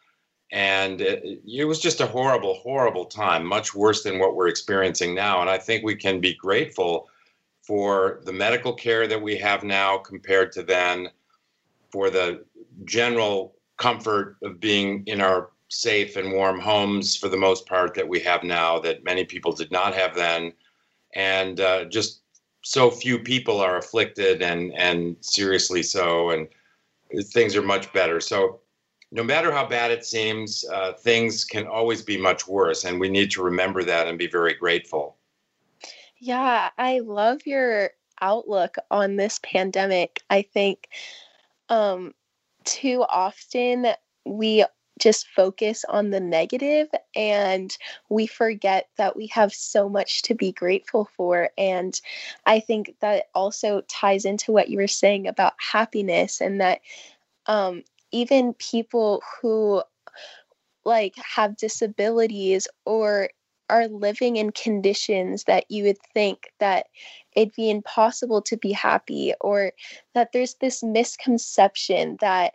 And 0.51 0.99
it, 0.99 1.41
it, 1.45 1.65
was 1.65 1.79
just 1.79 2.01
a 2.01 2.05
horrible, 2.05 2.55
horrible 2.55 3.05
time, 3.05 3.45
much 3.45 3.73
worse 3.73 4.03
than 4.03 4.19
what 4.19 4.35
we're 4.35 4.49
experiencing 4.49 5.15
now. 5.15 5.39
And 5.39 5.49
I 5.49 5.57
think 5.57 5.83
we 5.83 5.95
can 5.95 6.19
be 6.19 6.33
grateful 6.33 7.09
for 7.61 8.21
the 8.25 8.33
medical 8.33 8.73
care 8.73 9.07
that 9.07 9.21
we 9.21 9.37
have 9.37 9.63
now 9.63 9.97
compared 9.97 10.51
to 10.53 10.63
then, 10.63 11.09
for 11.89 12.09
the 12.09 12.43
general 12.83 13.55
comfort 13.77 14.35
of 14.43 14.59
being 14.59 15.03
in 15.05 15.21
our 15.21 15.51
safe 15.69 16.17
and 16.17 16.33
warm 16.33 16.59
homes 16.59 17.15
for 17.15 17.29
the 17.29 17.37
most 17.37 17.65
part 17.65 17.93
that 17.93 18.07
we 18.07 18.19
have 18.19 18.43
now 18.43 18.77
that 18.79 19.05
many 19.05 19.23
people 19.23 19.53
did 19.53 19.71
not 19.71 19.93
have 19.93 20.15
then. 20.15 20.51
And 21.15 21.61
uh, 21.61 21.85
just 21.85 22.21
so 22.63 22.91
few 22.91 23.19
people 23.19 23.59
are 23.59 23.77
afflicted 23.77 24.41
and 24.41 24.73
and 24.75 25.15
seriously 25.21 25.83
so 25.83 26.29
and 26.29 26.47
things 27.25 27.55
are 27.55 27.61
much 27.61 27.91
better 27.93 28.19
so 28.19 28.59
no 29.11 29.23
matter 29.23 29.51
how 29.51 29.65
bad 29.65 29.91
it 29.91 30.05
seems 30.05 30.65
uh, 30.73 30.93
things 30.93 31.43
can 31.43 31.67
always 31.67 32.01
be 32.01 32.17
much 32.17 32.47
worse 32.47 32.85
and 32.85 32.99
we 32.99 33.09
need 33.09 33.31
to 33.31 33.43
remember 33.43 33.83
that 33.83 34.07
and 34.07 34.17
be 34.17 34.27
very 34.27 34.53
grateful 34.53 35.17
yeah 36.19 36.69
i 36.77 36.99
love 36.99 37.45
your 37.45 37.91
outlook 38.21 38.75
on 38.89 39.15
this 39.15 39.39
pandemic 39.43 40.21
i 40.29 40.41
think 40.41 40.87
um 41.69 42.13
too 42.63 43.03
often 43.09 43.87
we 44.25 44.63
just 45.01 45.27
focus 45.29 45.83
on 45.89 46.11
the 46.11 46.19
negative 46.19 46.87
and 47.15 47.75
we 48.09 48.27
forget 48.27 48.87
that 48.97 49.17
we 49.17 49.25
have 49.27 49.51
so 49.51 49.89
much 49.89 50.21
to 50.21 50.35
be 50.35 50.51
grateful 50.51 51.09
for. 51.17 51.49
And 51.57 51.99
I 52.45 52.59
think 52.59 52.95
that 52.99 53.25
also 53.33 53.81
ties 53.89 54.25
into 54.25 54.51
what 54.51 54.69
you 54.69 54.77
were 54.77 54.87
saying 54.87 55.27
about 55.27 55.53
happiness 55.57 56.39
and 56.39 56.61
that 56.61 56.81
um, 57.47 57.83
even 58.11 58.53
people 58.55 59.21
who 59.41 59.81
like 60.85 61.15
have 61.15 61.57
disabilities 61.57 62.67
or 62.85 63.29
are 63.69 63.87
living 63.87 64.35
in 64.35 64.51
conditions 64.51 65.45
that 65.45 65.65
you 65.69 65.85
would 65.85 65.97
think 66.13 66.51
that 66.59 66.87
it'd 67.35 67.55
be 67.55 67.69
impossible 67.69 68.41
to 68.41 68.57
be 68.57 68.71
happy 68.71 69.33
or 69.39 69.71
that 70.13 70.31
there's 70.33 70.55
this 70.55 70.83
misconception 70.83 72.17
that 72.19 72.53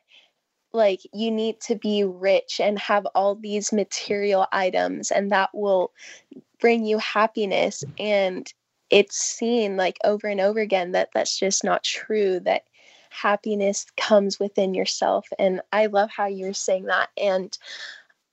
like 0.73 1.01
you 1.15 1.31
need 1.31 1.59
to 1.61 1.75
be 1.75 2.05
rich 2.05 2.61
and 2.61 2.79
have 2.79 3.07
all 3.15 3.35
these 3.35 3.73
material 3.73 4.47
items 4.53 5.11
and 5.11 5.33
that 5.33 5.49
will 5.55 5.91
bring 6.61 6.85
you 6.85 6.99
happiness. 6.99 7.83
And 7.99 8.53
it's 8.91 9.17
seen 9.17 9.77
like 9.77 9.97
over 10.05 10.27
and 10.27 10.41
over 10.41 10.61
again 10.61 10.93
that 10.93 11.09
that's 11.15 11.39
just 11.39 11.65
not 11.65 11.83
true 11.83 12.41
that 12.41 12.65
happiness 13.17 13.87
comes 13.97 14.39
within 14.39 14.75
yourself 14.75 15.27
and 15.39 15.61
i 15.73 15.87
love 15.87 16.11
how 16.11 16.27
you're 16.27 16.53
saying 16.53 16.85
that 16.85 17.09
and 17.17 17.59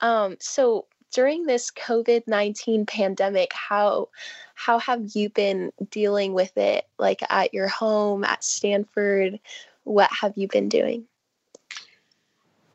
um 0.02 0.36
so 0.39 0.86
during 1.12 1.46
this 1.46 1.72
covid-19 1.72 2.88
pandemic 2.88 3.52
how 3.54 4.10
how 4.56 4.78
have 4.80 5.02
you 5.13 5.30
been 5.30 5.72
dealing 5.89 6.34
with 6.34 6.56
it 6.58 6.86
like 7.00 7.22
at 7.30 7.54
your 7.54 7.67
home 7.67 8.24
at 8.24 8.43
stanford 8.43 9.39
what 9.84 10.12
have 10.12 10.34
you 10.36 10.48
been 10.48 10.69
doing 10.69 11.06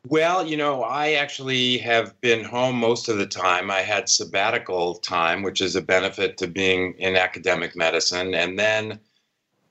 well, 0.07 0.47
you 0.47 0.55
know, 0.55 0.81
I 0.81 1.11
actually 1.11 1.77
have 1.79 2.19
been 2.21 2.43
home 2.43 2.77
most 2.77 3.09
of 3.09 3.17
the 3.17 3.27
time. 3.27 3.69
I 3.69 3.81
had 3.81 4.07
sabbatical 4.07 4.95
time, 4.95 5.43
which 5.43 5.59
is 5.59 5.75
a 5.75 5.81
benefit 5.81 6.37
to 6.37 6.47
being 6.47 6.93
in 6.93 7.17
academic 7.17 7.75
medicine. 7.75 8.33
And 8.33 8.57
then 8.57 8.99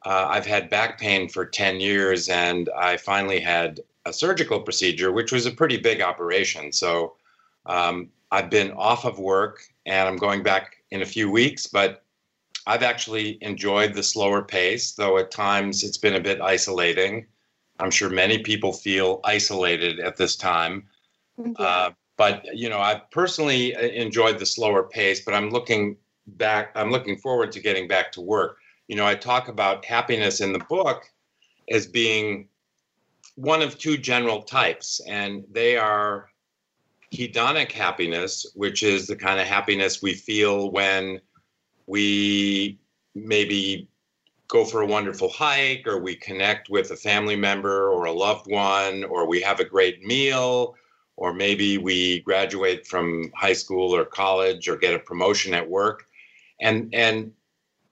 uh, 0.09 0.27
I've 0.31 0.47
had 0.47 0.71
back 0.71 0.99
pain 0.99 1.29
for 1.29 1.45
10 1.45 1.81
years, 1.81 2.31
and 2.31 2.71
I 2.75 2.97
finally 2.97 3.41
had 3.41 3.81
a 4.07 4.13
surgical 4.13 4.59
procedure, 4.59 5.13
which 5.13 5.33
was 5.33 5.45
a 5.45 5.51
pretty 5.51 5.77
big 5.77 6.01
operation. 6.01 6.73
So 6.73 7.17
um, 7.67 8.09
I've 8.31 8.49
been 8.49 8.73
off 8.73 9.05
of 9.05 9.19
work 9.19 9.61
and 9.85 10.09
I'm 10.09 10.17
going 10.17 10.43
back 10.43 10.77
in 10.93 11.03
a 11.03 11.07
few 11.07 11.31
weeks, 11.31 11.67
but 11.67 12.05
I've 12.67 12.83
actually 12.83 13.37
enjoyed 13.43 13.93
the 13.93 14.03
slower 14.03 14.41
pace, 14.41 14.93
though 14.93 15.19
at 15.19 15.31
times 15.31 15.85
it's 15.85 15.99
been 15.99 16.15
a 16.15 16.21
bit 16.21 16.41
isolating. 16.41 17.27
I'm 17.79 17.91
sure 17.91 18.09
many 18.09 18.39
people 18.39 18.73
feel 18.73 19.21
isolated 19.25 20.01
at 20.01 20.17
this 20.17 20.37
time. 20.37 20.85
Yeah. 21.37 21.53
Uh, 21.59 21.91
but 22.17 22.47
you 22.55 22.71
know, 22.71 22.81
I 22.81 23.03
personally 23.11 23.77
uh, 23.77 23.81
enjoyed 23.81 24.39
the 24.39 24.47
slower 24.47 24.85
pace. 24.85 25.21
But 25.21 25.35
I'm 25.35 25.51
looking 25.51 25.99
back. 26.27 26.73
I'm 26.75 26.91
looking 26.91 27.19
forward 27.19 27.53
to 27.53 27.61
getting 27.61 27.89
back 27.89 28.11
to 28.13 28.23
work. 28.23 28.57
You 28.89 28.97
know, 28.97 29.07
I 29.07 29.15
talk 29.15 29.49
about 29.49 29.85
happiness 29.85 30.41
in 30.41 30.53
the 30.53 30.59
book 30.59 31.05
as 31.71 31.87
being 31.87 32.49
one 33.37 33.63
of 33.63 33.79
two 33.79 33.97
general 33.97 34.43
types, 34.43 35.01
and 35.07 35.45
they 35.53 35.77
are 35.77 36.31
hedonic 37.13 37.71
happiness, 37.71 38.51
which 38.55 38.83
is 38.83 39.07
the 39.07 39.17
kind 39.17 39.41
of 39.41 39.47
happiness 39.47 40.03
we 40.03 40.15
feel 40.15 40.71
when 40.71 41.21
we 41.87 42.79
maybe 43.15 43.89
go 44.49 44.65
for 44.65 44.81
a 44.81 44.87
wonderful 44.87 45.29
hike 45.29 45.87
or 45.87 45.99
we 45.99 46.17
connect 46.17 46.71
with 46.71 46.91
a 46.91 46.97
family 46.97 47.37
member 47.37 47.91
or 47.91 48.07
a 48.07 48.13
loved 48.13 48.51
one 48.51 49.05
or 49.05 49.29
we 49.29 49.41
have 49.41 49.61
a 49.61 49.65
great 49.65 50.03
meal 50.05 50.75
or 51.17 51.35
maybe 51.35 51.77
we 51.77 52.21
graduate 52.21 52.87
from 52.87 53.31
high 53.35 53.53
school 53.53 53.95
or 53.95 54.05
college 54.05 54.69
or 54.69 54.77
get 54.77 54.95
a 54.95 54.99
promotion 54.99 55.53
at 55.53 55.69
work. 55.69 56.07
And 56.61 56.95
and 56.95 57.33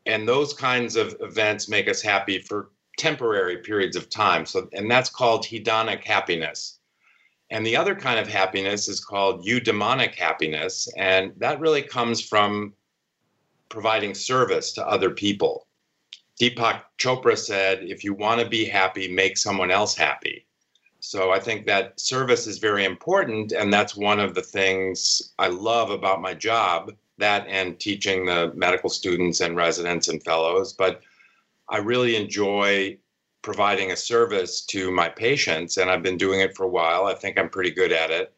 and 0.07 0.27
those 0.27 0.53
kinds 0.55 0.97
of 0.97 1.17
events 1.21 1.69
make 1.69 1.89
us 1.89 2.01
happy 2.01 2.39
for 2.39 2.71
temporary 2.99 3.59
periods 3.59 3.97
of 3.97 4.09
time 4.09 4.47
so 4.47 4.69
and 4.73 4.91
that's 4.91 5.11
called 5.11 5.45
hedonic 5.45 6.03
happiness 6.03 6.79
and 7.51 7.65
the 7.65 7.77
other 7.77 7.95
kind 7.95 8.19
of 8.19 8.27
happiness 8.27 8.89
is 8.89 9.05
called 9.05 9.45
eudaimonic 9.45 10.15
happiness 10.15 10.89
and 10.97 11.33
that 11.37 11.61
really 11.61 11.83
comes 11.83 12.21
from 12.21 12.73
providing 13.69 14.15
service 14.15 14.73
to 14.73 14.87
other 14.87 15.11
people 15.11 15.67
Deepak 16.41 16.83
Chopra 16.99 17.37
said, 17.37 17.83
if 17.83 18.05
you 18.05 18.13
want 18.13 18.41
to 18.41 18.49
be 18.49 18.67
happy, 18.67 19.09
make 19.09 19.39
someone 19.39 19.71
else 19.71 19.95
happy. 19.95 20.47
So 21.01 21.31
I 21.31 21.39
think 21.39 21.67
that 21.67 21.99
service 21.99 22.47
is 22.47 22.59
very 22.59 22.85
important. 22.85 23.53
And 23.53 23.73
that's 23.73 23.97
one 23.97 24.21
of 24.21 24.35
the 24.35 24.43
things 24.43 25.33
I 25.39 25.49
love 25.49 25.91
about 25.91 26.21
my 26.21 26.35
job 26.35 26.93
that 27.19 27.47
and 27.49 27.79
teaching 27.79 28.27
the 28.27 28.53
medical 28.55 28.91
students 28.91 29.41
and 29.41 29.57
residents 29.57 30.09
and 30.09 30.23
fellows. 30.23 30.73
But 30.73 31.01
I 31.69 31.79
really 31.79 32.17
enjoy 32.17 32.99
providing 33.43 33.93
a 33.93 33.97
service 33.97 34.63
to 34.63 34.91
my 34.91 35.09
patients. 35.09 35.77
And 35.77 35.89
I've 35.89 36.03
been 36.03 36.17
doing 36.17 36.41
it 36.41 36.57
for 36.57 36.65
a 36.65 36.69
while. 36.69 37.07
I 37.07 37.15
think 37.15 37.39
I'm 37.39 37.49
pretty 37.49 37.71
good 37.71 37.93
at 37.93 38.11
it. 38.11 38.33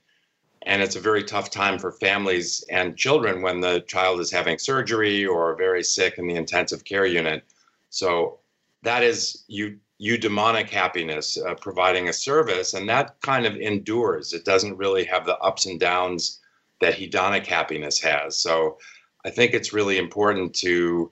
And 0.62 0.83
it's 0.83 0.97
a 0.97 1.01
very 1.01 1.25
tough 1.25 1.51
time 1.51 1.79
for 1.79 1.93
families 1.93 2.64
and 2.69 2.97
children 2.97 3.41
when 3.41 3.61
the 3.61 3.81
child 3.88 4.21
is 4.21 4.31
having 4.31 4.59
surgery 4.59 5.25
or 5.25 5.57
very 5.57 5.83
sick 5.83 6.19
in 6.19 6.27
the 6.27 6.35
intensive 6.35 6.85
care 6.85 7.07
unit. 7.07 7.45
So 7.91 8.41
that 8.83 9.03
is 9.03 9.45
you 9.49 9.79
eudaimonic 10.01 10.69
happiness, 10.69 11.38
uh, 11.38 11.55
providing 11.55 12.09
a 12.09 12.12
service, 12.12 12.75
and 12.75 12.88
that 12.88 13.21
kind 13.23 13.47
of 13.47 13.57
endures. 13.57 14.33
It 14.33 14.45
doesn't 14.45 14.77
really 14.77 15.05
have 15.05 15.25
the 15.25 15.38
ups 15.38 15.67
and 15.67 15.81
downs 15.81 16.41
that 16.81 16.95
hedonic 16.95 17.47
happiness 17.47 18.01
has. 18.01 18.37
So 18.38 18.79
I 19.25 19.31
think 19.31 19.55
it's 19.55 19.73
really 19.73 19.99
important 19.99 20.55
to 20.57 21.11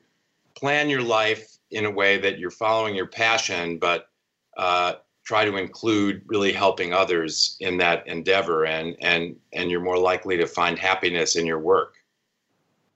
plan 0.55 0.88
your 0.88 1.02
life 1.02 1.57
in 1.70 1.85
a 1.85 1.90
way 1.90 2.18
that 2.18 2.38
you're 2.38 2.50
following 2.50 2.94
your 2.94 3.07
passion, 3.07 3.79
but 3.79 4.09
uh, 4.57 4.94
try 5.24 5.44
to 5.44 5.57
include 5.57 6.22
really 6.26 6.52
helping 6.52 6.92
others 6.92 7.57
in 7.61 7.76
that 7.79 8.07
endeavor, 8.07 8.64
and 8.64 8.96
and 9.00 9.37
and 9.52 9.70
you're 9.70 9.81
more 9.81 9.98
likely 9.98 10.37
to 10.37 10.46
find 10.46 10.79
happiness 10.79 11.37
in 11.37 11.44
your 11.44 11.59
work. 11.59 11.94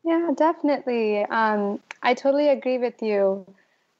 Yeah, 0.04 0.30
definitely. 0.36 1.24
Um, 1.24 1.80
I 2.02 2.14
totally 2.14 2.48
agree 2.48 2.78
with 2.78 3.02
you 3.02 3.44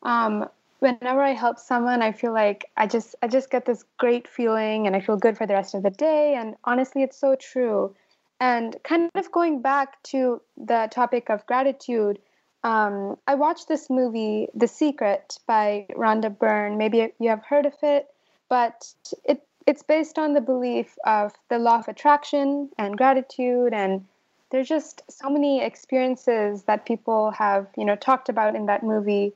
um, 0.02 0.48
whenever 0.78 1.22
I 1.22 1.33
help 1.33 1.59
someone, 1.59 2.02
I 2.02 2.12
feel 2.12 2.33
like 2.33 2.64
I 2.76 2.87
just 2.87 3.14
I 3.22 3.28
just 3.28 3.50
get 3.50 3.66
this 3.66 3.85
great 3.98 4.26
feeling, 4.26 4.87
and 4.87 4.96
I 4.96 5.00
feel 5.00 5.16
good 5.16 5.37
for 5.37 5.46
the 5.46 5.54
rest 5.54 5.74
of 5.74 5.83
the 5.83 5.90
day. 5.90 6.35
And 6.35 6.56
honestly, 6.64 7.02
it's 7.02 7.18
so 7.18 7.37
true. 7.37 7.94
And 8.40 8.74
kind 8.83 9.11
of 9.14 9.31
going 9.31 9.61
back 9.61 10.03
to 10.05 10.40
the 10.57 10.88
topic 10.90 11.29
of 11.29 11.44
gratitude, 11.44 12.18
um, 12.64 13.16
I 13.26 13.35
watched 13.35 13.68
this 13.68 13.90
movie, 13.90 14.48
The 14.55 14.66
Secret, 14.66 15.38
by 15.46 15.87
Rhonda 15.92 16.37
Byrne. 16.37 16.79
Maybe 16.79 17.12
you 17.18 17.29
have 17.29 17.44
heard 17.44 17.66
of 17.66 17.74
it, 17.83 18.09
but 18.48 18.92
it 19.24 19.42
it's 19.66 19.83
based 19.83 20.18
on 20.18 20.33
the 20.33 20.40
belief 20.40 20.96
of 21.05 21.33
the 21.50 21.59
law 21.59 21.79
of 21.79 21.88
attraction 21.88 22.70
and 22.79 22.96
gratitude. 22.96 23.74
And 23.74 24.07
there's 24.50 24.68
just 24.68 25.03
so 25.11 25.29
many 25.29 25.62
experiences 25.62 26.62
that 26.64 26.87
people 26.87 27.31
have 27.33 27.66
you 27.76 27.85
know 27.85 27.96
talked 27.96 28.29
about 28.31 28.57
in 28.57 28.66
that 28.66 28.83
movie. 28.83 29.33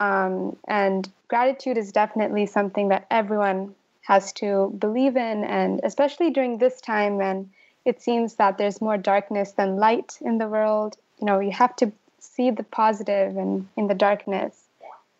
Um, 0.00 0.56
and 0.66 1.08
gratitude 1.28 1.76
is 1.78 1.92
definitely 1.92 2.46
something 2.46 2.88
that 2.88 3.06
everyone 3.10 3.74
has 4.02 4.32
to 4.34 4.74
believe 4.78 5.16
in, 5.16 5.44
and 5.44 5.80
especially 5.84 6.30
during 6.30 6.58
this 6.58 6.80
time 6.80 7.16
when 7.16 7.50
it 7.90 8.00
seems 8.00 8.34
that 8.36 8.56
there's 8.56 8.80
more 8.80 8.96
darkness 8.96 9.50
than 9.52 9.76
light 9.76 10.16
in 10.20 10.38
the 10.38 10.46
world. 10.46 10.96
You 11.18 11.26
know, 11.26 11.40
you 11.40 11.50
have 11.50 11.74
to 11.76 11.90
see 12.20 12.50
the 12.50 12.62
positive 12.62 13.36
and 13.36 13.68
in 13.76 13.88
the 13.88 13.94
darkness. 13.94 14.54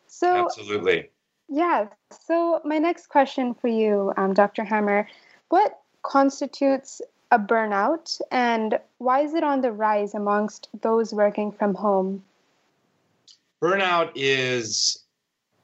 So 0.07 0.45
absolutely. 0.45 1.11
Yeah. 1.49 1.89
So 2.27 2.61
my 2.65 2.79
next 2.79 3.09
question 3.09 3.55
for 3.55 3.67
you, 3.67 4.13
um, 4.17 4.35
Dr. 4.35 4.63
Hammer, 4.63 5.09
what 5.49 5.81
constitutes 6.03 7.03
a 7.33 7.39
burnout, 7.39 8.21
and 8.31 8.79
why 8.99 9.21
is 9.21 9.35
it 9.35 9.45
on 9.45 9.61
the 9.61 9.73
rise 9.73 10.15
amongst 10.15 10.69
those 10.81 11.13
working 11.13 11.51
from 11.51 11.75
home? 11.75 12.23
Burnout 13.63 14.11
is 14.15 15.05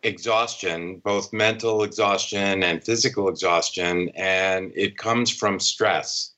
exhaustion, 0.03 1.01
both 1.05 1.33
mental 1.33 1.83
exhaustion 1.83 2.63
and 2.63 2.85
physical 2.85 3.29
exhaustion, 3.29 4.11
and 4.15 4.73
it 4.75 4.97
comes 4.99 5.31
from 5.31 5.59
stress. 5.59 6.36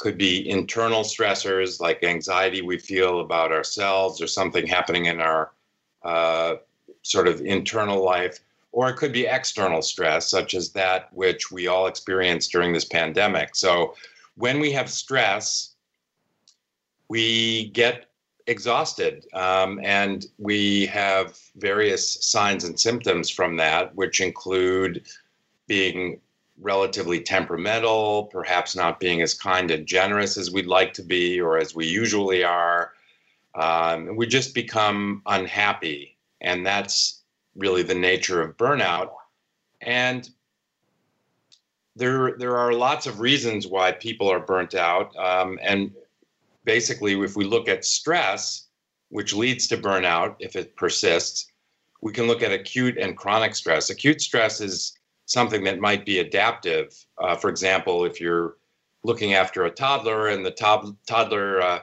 Could 0.00 0.18
be 0.18 0.48
internal 0.48 1.02
stressors 1.02 1.80
like 1.80 2.02
anxiety 2.02 2.62
we 2.62 2.78
feel 2.78 3.20
about 3.20 3.52
ourselves 3.52 4.20
or 4.20 4.26
something 4.26 4.66
happening 4.66 5.06
in 5.06 5.20
our 5.20 5.52
uh, 6.02 6.56
sort 7.02 7.28
of 7.28 7.40
internal 7.42 8.02
life, 8.02 8.40
or 8.72 8.88
it 8.88 8.96
could 8.96 9.12
be 9.12 9.26
external 9.26 9.82
stress, 9.82 10.30
such 10.30 10.54
as 10.54 10.72
that 10.72 11.12
which 11.12 11.50
we 11.50 11.66
all 11.66 11.86
experienced 11.86 12.50
during 12.50 12.72
this 12.72 12.86
pandemic. 12.86 13.54
So, 13.54 13.94
when 14.36 14.58
we 14.58 14.72
have 14.72 14.88
stress, 14.88 15.74
we 17.08 17.68
get 17.70 18.10
exhausted. 18.46 19.26
Um, 19.32 19.80
and 19.82 20.26
we 20.38 20.86
have 20.86 21.38
various 21.56 22.24
signs 22.24 22.64
and 22.64 22.78
symptoms 22.78 23.30
from 23.30 23.56
that, 23.58 23.94
which 23.94 24.20
include 24.20 25.06
being 25.66 26.20
relatively 26.60 27.20
temperamental, 27.20 28.24
perhaps 28.24 28.76
not 28.76 29.00
being 29.00 29.22
as 29.22 29.34
kind 29.34 29.70
and 29.70 29.86
generous 29.86 30.36
as 30.36 30.50
we'd 30.50 30.66
like 30.66 30.92
to 30.94 31.02
be 31.02 31.40
or 31.40 31.58
as 31.58 31.74
we 31.74 31.86
usually 31.86 32.44
are. 32.44 32.92
Um, 33.54 34.16
we 34.16 34.26
just 34.26 34.54
become 34.54 35.22
unhappy. 35.26 36.16
And 36.40 36.64
that's 36.64 37.22
really 37.56 37.82
the 37.82 37.94
nature 37.94 38.42
of 38.42 38.56
burnout. 38.56 39.10
And 39.80 40.28
there, 41.96 42.36
there 42.38 42.56
are 42.56 42.72
lots 42.72 43.06
of 43.06 43.20
reasons 43.20 43.66
why 43.66 43.92
people 43.92 44.30
are 44.30 44.40
burnt 44.40 44.74
out. 44.74 45.16
Um, 45.16 45.58
and 45.62 45.92
basically, 46.64 47.20
if 47.20 47.36
we 47.36 47.44
look 47.44 47.68
at 47.68 47.84
stress, 47.84 48.66
which 49.08 49.34
leads 49.34 49.66
to 49.68 49.76
burnout 49.76 50.36
if 50.38 50.56
it 50.56 50.76
persists, 50.76 51.46
we 52.00 52.12
can 52.12 52.26
look 52.26 52.42
at 52.42 52.52
acute 52.52 52.96
and 52.96 53.16
chronic 53.16 53.54
stress. 53.54 53.90
Acute 53.90 54.20
stress 54.20 54.60
is 54.60 54.96
something 55.30 55.62
that 55.62 55.78
might 55.78 56.04
be 56.04 56.18
adaptive. 56.18 56.92
Uh, 57.16 57.36
for 57.36 57.50
example, 57.50 58.04
if 58.04 58.20
you're 58.20 58.56
looking 59.04 59.34
after 59.34 59.64
a 59.64 59.70
toddler 59.70 60.26
and 60.28 60.44
the 60.44 60.50
to- 60.50 60.96
toddler 61.06 61.62
uh, 61.62 61.78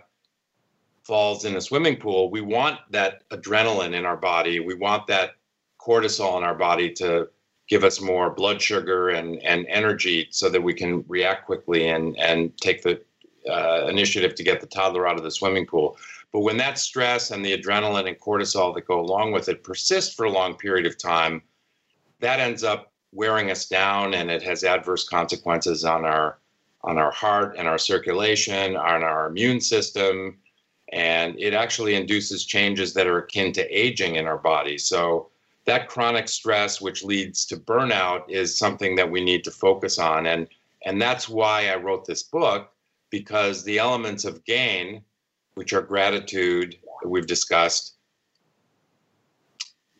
falls 1.05 1.45
in 1.45 1.55
a 1.55 1.61
swimming 1.61 1.95
pool, 1.95 2.29
we 2.29 2.41
want 2.41 2.77
that 2.91 3.27
adrenaline 3.29 3.93
in 3.93 4.05
our 4.05 4.17
body. 4.17 4.59
We 4.59 4.75
want 4.75 5.07
that 5.07 5.35
cortisol 5.79 6.37
in 6.37 6.43
our 6.43 6.55
body 6.55 6.91
to 6.95 7.29
give 7.69 7.85
us 7.85 8.01
more 8.01 8.31
blood 8.31 8.61
sugar 8.61 9.09
and, 9.09 9.41
and 9.43 9.65
energy 9.69 10.27
so 10.29 10.49
that 10.49 10.61
we 10.61 10.73
can 10.73 11.05
react 11.07 11.45
quickly 11.45 11.87
and, 11.87 12.19
and 12.19 12.55
take 12.57 12.83
the 12.83 13.01
uh, 13.49 13.87
initiative 13.87 14.35
to 14.35 14.43
get 14.43 14.59
the 14.59 14.67
toddler 14.67 15.07
out 15.07 15.15
of 15.15 15.23
the 15.23 15.31
swimming 15.31 15.65
pool. 15.65 15.97
But 16.33 16.41
when 16.41 16.57
that 16.57 16.77
stress 16.77 17.31
and 17.31 17.45
the 17.45 17.57
adrenaline 17.57 18.09
and 18.09 18.19
cortisol 18.19 18.75
that 18.75 18.85
go 18.85 18.99
along 18.99 19.31
with 19.31 19.47
it 19.47 19.63
persist 19.63 20.17
for 20.17 20.25
a 20.25 20.31
long 20.31 20.55
period 20.55 20.85
of 20.85 20.97
time, 20.97 21.41
that 22.19 22.41
ends 22.41 22.65
up 22.65 22.91
wearing 23.11 23.51
us 23.51 23.67
down 23.67 24.13
and 24.13 24.29
it 24.29 24.43
has 24.43 24.63
adverse 24.63 25.07
consequences 25.07 25.85
on 25.85 26.05
our 26.05 26.39
on 26.83 26.97
our 26.97 27.11
heart 27.11 27.55
and 27.57 27.67
our 27.67 27.77
circulation, 27.77 28.77
on 28.77 29.03
our 29.03 29.27
immune 29.27 29.59
system, 29.59 30.37
and 30.93 31.37
it 31.39 31.53
actually 31.53 31.95
induces 31.95 32.45
changes 32.45 32.93
that 32.93 33.07
are 33.07 33.17
akin 33.17 33.51
to 33.51 33.77
aging 33.77 34.15
in 34.15 34.27
our 34.27 34.37
body. 34.37 34.77
So 34.77 35.29
that 35.65 35.89
chronic 35.89 36.29
stress 36.29 36.79
which 36.79 37.03
leads 37.03 37.45
to 37.47 37.57
burnout 37.57 38.29
is 38.29 38.57
something 38.57 38.95
that 38.95 39.09
we 39.09 39.21
need 39.21 39.43
to 39.43 39.51
focus 39.51 39.99
on 39.99 40.27
and 40.27 40.47
and 40.85 41.01
that's 41.01 41.27
why 41.27 41.67
I 41.67 41.75
wrote 41.75 42.05
this 42.05 42.23
book 42.23 42.71
because 43.09 43.63
the 43.63 43.77
elements 43.79 44.25
of 44.25 44.43
gain, 44.45 45.03
which 45.55 45.73
are 45.73 45.81
gratitude, 45.81 46.77
we've 47.05 47.27
discussed, 47.27 47.96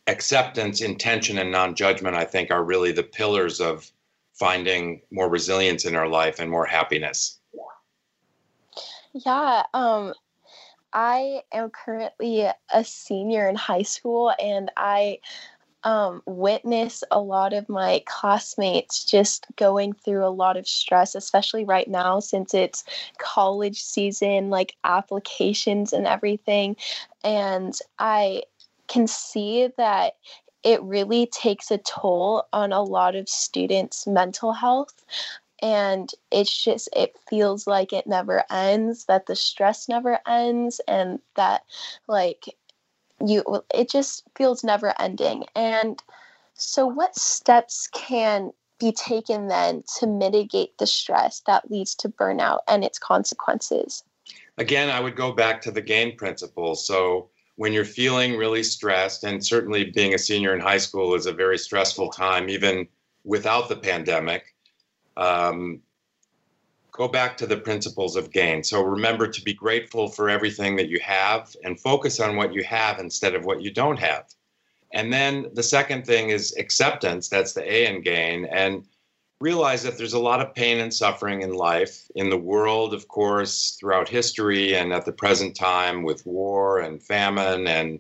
acceptance, 0.08 0.82
intention, 0.82 1.38
and 1.38 1.52
non 1.52 1.76
judgment, 1.76 2.16
I 2.16 2.26
think, 2.26 2.52
are 2.52 2.64
really 2.64 2.92
the 2.92 3.04
pillars 3.04 3.60
of 3.60 3.92
finding 4.34 5.02
more 5.12 5.30
resilience 5.30 5.86
in 5.86 5.96
our 5.96 6.08
life 6.08 6.40
and 6.40 6.50
more 6.50 6.66
happiness. 6.66 7.40
Yeah. 9.14 9.64
Um, 9.74 10.14
I 10.94 11.42
am 11.52 11.70
currently 11.70 12.48
a 12.72 12.84
senior 12.84 13.50
in 13.50 13.56
high 13.56 13.82
school 13.82 14.34
and 14.40 14.72
I 14.78 15.20
um, 15.84 16.22
witness 16.26 17.04
a 17.12 17.20
lot 17.20 17.54
of 17.54 17.70
my 17.70 18.04
classmates 18.06 19.06
just 19.06 19.46
going 19.56 19.94
through 19.94 20.26
a 20.26 20.30
lot 20.30 20.58
of 20.58 20.68
stress, 20.68 21.16
especially 21.16 21.66
right 21.66 21.88
now 21.88 22.20
since 22.20 22.54
it's 22.54 22.84
college 23.20 23.82
season, 23.82 24.50
like 24.50 24.76
applications 24.84 25.94
and 25.94 26.06
everything. 26.06 26.76
And 27.24 27.78
I 28.00 28.44
can 28.88 29.08
see 29.08 29.70
that 29.78 30.14
it 30.64 30.82
really 30.84 31.28
takes 31.28 31.72
a 31.72 31.78
toll 31.78 32.46
on 32.52 32.74
a 32.74 32.82
lot 32.82 33.16
of 33.16 33.30
students' 33.30 34.08
mental 34.08 34.54
health. 34.54 35.06
And 35.62 36.12
it's 36.32 36.64
just 36.64 36.90
it 36.96 37.16
feels 37.30 37.66
like 37.66 37.94
it 37.94 38.06
never 38.06 38.44
ends 38.52 39.06
that 39.06 39.26
the 39.26 39.36
stress 39.36 39.90
never 39.90 40.20
ends 40.28 40.80
and 40.88 41.20
that 41.36 41.64
like 42.08 42.56
you 43.26 43.44
it 43.74 43.90
just 43.90 44.24
feels 44.36 44.64
never 44.64 44.94
ending. 45.02 45.46
And 45.56 46.02
so 46.54 46.86
what 46.86 47.16
steps 47.16 47.88
can 47.92 48.52
be 48.80 48.92
taken 48.92 49.48
then 49.48 49.84
to 49.98 50.06
mitigate 50.06 50.78
the 50.78 50.86
stress 50.86 51.42
that 51.48 51.72
leads 51.72 51.96
to 51.96 52.10
burnout 52.10 52.60
and 52.68 52.84
its 52.84 53.00
consequences? 53.00 54.04
Again 54.58 54.90
i 54.90 55.00
would 55.00 55.16
go 55.16 55.32
back 55.32 55.62
to 55.62 55.72
the 55.72 55.82
gain 55.82 56.18
principle. 56.18 56.76
So 56.76 57.30
when 57.58 57.74
you're 57.74 57.86
feeling 57.86 58.38
really 58.38 58.64
stressed 58.64 59.24
and 59.24 59.46
certainly 59.46 59.86
being 59.92 60.14
a 60.14 60.18
senior 60.18 60.54
in 60.56 60.62
high 60.62 60.78
school 60.78 61.14
is 61.14 61.26
a 61.26 61.34
very 61.34 61.58
stressful 61.58 62.10
time 62.10 62.50
even 62.50 62.88
without 63.24 63.68
the 63.68 63.76
pandemic 63.76 64.56
um, 65.18 65.82
go 66.92 67.08
back 67.08 67.38
to 67.38 67.46
the 67.46 67.58
principles 67.58 68.16
of 68.16 68.32
gain. 68.32 68.64
So 68.64 68.82
remember 68.82 69.28
to 69.28 69.42
be 69.42 69.54
grateful 69.54 70.08
for 70.08 70.30
everything 70.30 70.76
that 70.78 70.90
you 70.90 71.00
have 71.02 71.56
and 71.64 71.80
focus 71.80 72.20
on 72.20 72.36
what 72.36 72.54
you 72.54 72.64
have 72.64 73.00
instead 73.00 73.36
of 73.36 73.46
what 73.46 73.62
you 73.62 73.72
don't 73.72 74.00
have. 74.00 74.26
And 74.94 75.12
then 75.12 75.48
the 75.54 75.64
second 75.64 76.06
thing 76.06 76.30
is 76.30 76.56
acceptance. 76.58 77.28
That's 77.28 77.54
the 77.54 77.72
A 77.72 77.88
in 77.88 78.02
gain. 78.02 78.46
And 78.46 78.86
realize 79.40 79.84
that 79.84 79.98
there's 79.98 80.14
a 80.14 80.20
lot 80.20 80.42
of 80.42 80.56
pain 80.56 80.80
and 80.80 80.94
suffering 80.94 81.42
in 81.42 81.54
life, 81.54 82.10
in 82.16 82.30
the 82.30 82.38
world, 82.38 82.94
of 82.94 83.08
course, 83.08 83.78
throughout 83.80 84.10
history 84.10 84.76
and 84.76 84.92
at 84.92 85.06
the 85.06 85.12
present 85.12 85.56
time 85.56 86.04
with 86.04 86.26
war 86.26 86.80
and 86.80 87.04
famine 87.04 87.68
and 87.68 88.00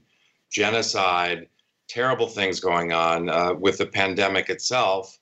genocide, 0.49 1.47
terrible 1.87 2.27
things 2.27 2.59
going 2.59 2.91
on 2.91 3.29
uh, 3.29 3.53
with 3.53 3.77
the 3.77 3.85
pandemic 3.85 4.49
itself. 4.49 5.19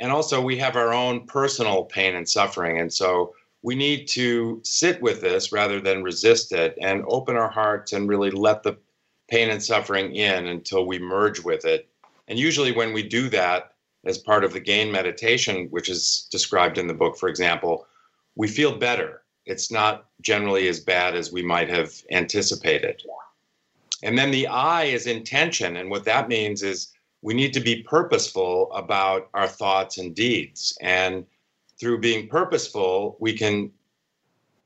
And 0.00 0.10
also 0.10 0.40
we 0.40 0.56
have 0.58 0.76
our 0.76 0.94
own 0.94 1.26
personal 1.26 1.84
pain 1.84 2.14
and 2.14 2.28
suffering. 2.28 2.80
And 2.80 2.92
so 2.92 3.34
we 3.62 3.74
need 3.74 4.06
to 4.08 4.60
sit 4.64 5.02
with 5.02 5.20
this 5.20 5.52
rather 5.52 5.80
than 5.80 6.02
resist 6.02 6.52
it 6.52 6.78
and 6.80 7.04
open 7.08 7.36
our 7.36 7.50
hearts 7.50 7.92
and 7.92 8.08
really 8.08 8.30
let 8.30 8.62
the 8.62 8.78
pain 9.28 9.50
and 9.50 9.62
suffering 9.62 10.14
in 10.14 10.46
until 10.46 10.86
we 10.86 10.98
merge 10.98 11.40
with 11.40 11.64
it. 11.64 11.88
And 12.28 12.38
usually 12.38 12.72
when 12.72 12.92
we 12.92 13.02
do 13.02 13.28
that 13.30 13.72
as 14.08 14.18
part 14.18 14.44
of 14.44 14.52
the 14.52 14.60
gain 14.60 14.90
meditation 14.90 15.68
which 15.70 15.88
is 15.88 16.26
described 16.32 16.78
in 16.78 16.88
the 16.88 16.94
book 16.94 17.16
for 17.16 17.28
example 17.28 17.86
we 18.34 18.48
feel 18.48 18.76
better 18.76 19.22
it's 19.46 19.70
not 19.70 20.06
generally 20.20 20.68
as 20.68 20.80
bad 20.80 21.14
as 21.14 21.32
we 21.32 21.42
might 21.42 21.68
have 21.68 21.92
anticipated 22.10 23.00
and 24.02 24.18
then 24.18 24.30
the 24.30 24.46
i 24.46 24.84
is 24.84 25.06
intention 25.06 25.76
and 25.76 25.88
what 25.90 26.04
that 26.04 26.28
means 26.28 26.62
is 26.62 26.92
we 27.22 27.34
need 27.34 27.52
to 27.52 27.60
be 27.60 27.82
purposeful 27.82 28.72
about 28.72 29.28
our 29.34 29.48
thoughts 29.48 29.98
and 29.98 30.14
deeds. 30.14 30.76
And 30.80 31.26
through 31.80 31.98
being 31.98 32.28
purposeful, 32.28 33.16
we 33.20 33.32
can 33.36 33.72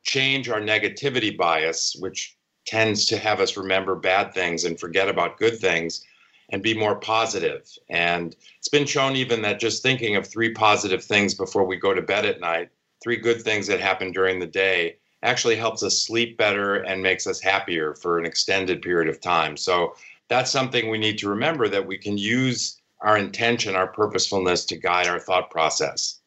change 0.03 0.49
our 0.49 0.61
negativity 0.61 1.37
bias, 1.37 1.97
which 1.99 2.37
tends 2.67 3.07
to 3.07 3.17
have 3.17 3.41
us 3.41 3.57
remember 3.57 3.95
bad 3.95 4.35
things 4.35 4.65
and 4.65 4.79
forget 4.79 5.09
about 5.09 5.39
good 5.39 5.59
things, 5.59 6.05
and 6.53 6.63
be 6.63 6.75
more 6.75 6.97
positive. 6.97 7.67
And 7.89 8.37
it's 8.59 8.69
been 8.69 8.87
shown 8.87 9.17
even 9.17 9.43
that 9.43 9.59
just 9.59 9.83
thinking 9.83 10.17
of 10.17 10.27
three 10.27 10.53
positive 10.53 11.03
things 11.03 11.35
before 11.35 11.65
we 11.65 11.77
go 11.77 11.95
to 11.95 12.03
bed 12.03 12.27
at 12.27 12.41
night, 12.41 12.69
three 13.03 13.17
good 13.17 13.43
things 13.43 13.67
that 13.67 13.81
happen 13.81 14.13
during 14.13 14.39
the 14.39 14.47
day, 14.47 14.97
actually 15.23 15.57
helps 15.57 15.83
us 15.83 16.03
sleep 16.03 16.37
better 16.37 16.77
and 16.77 17.03
makes 17.03 17.27
us 17.27 17.41
happier 17.41 17.95
for 17.95 18.19
an 18.19 18.27
extended 18.27 18.83
period 18.83 19.09
of 19.09 19.21
time. 19.21 19.57
So 19.57 19.95
that's 20.29 20.51
something 20.51 20.91
we 20.91 20.99
need 20.99 21.19
to 21.19 21.29
remember 21.29 21.69
that 21.69 21.87
we 21.87 21.97
can 21.97 22.19
use 22.19 22.81
our 23.01 23.17
intention, 23.17 23.75
our 23.75 23.87
purposefulness 23.87 24.65
to 24.67 24.77
guide 24.77 25.09
our 25.09 25.19
thought 25.19 25.51
process. 25.51 26.21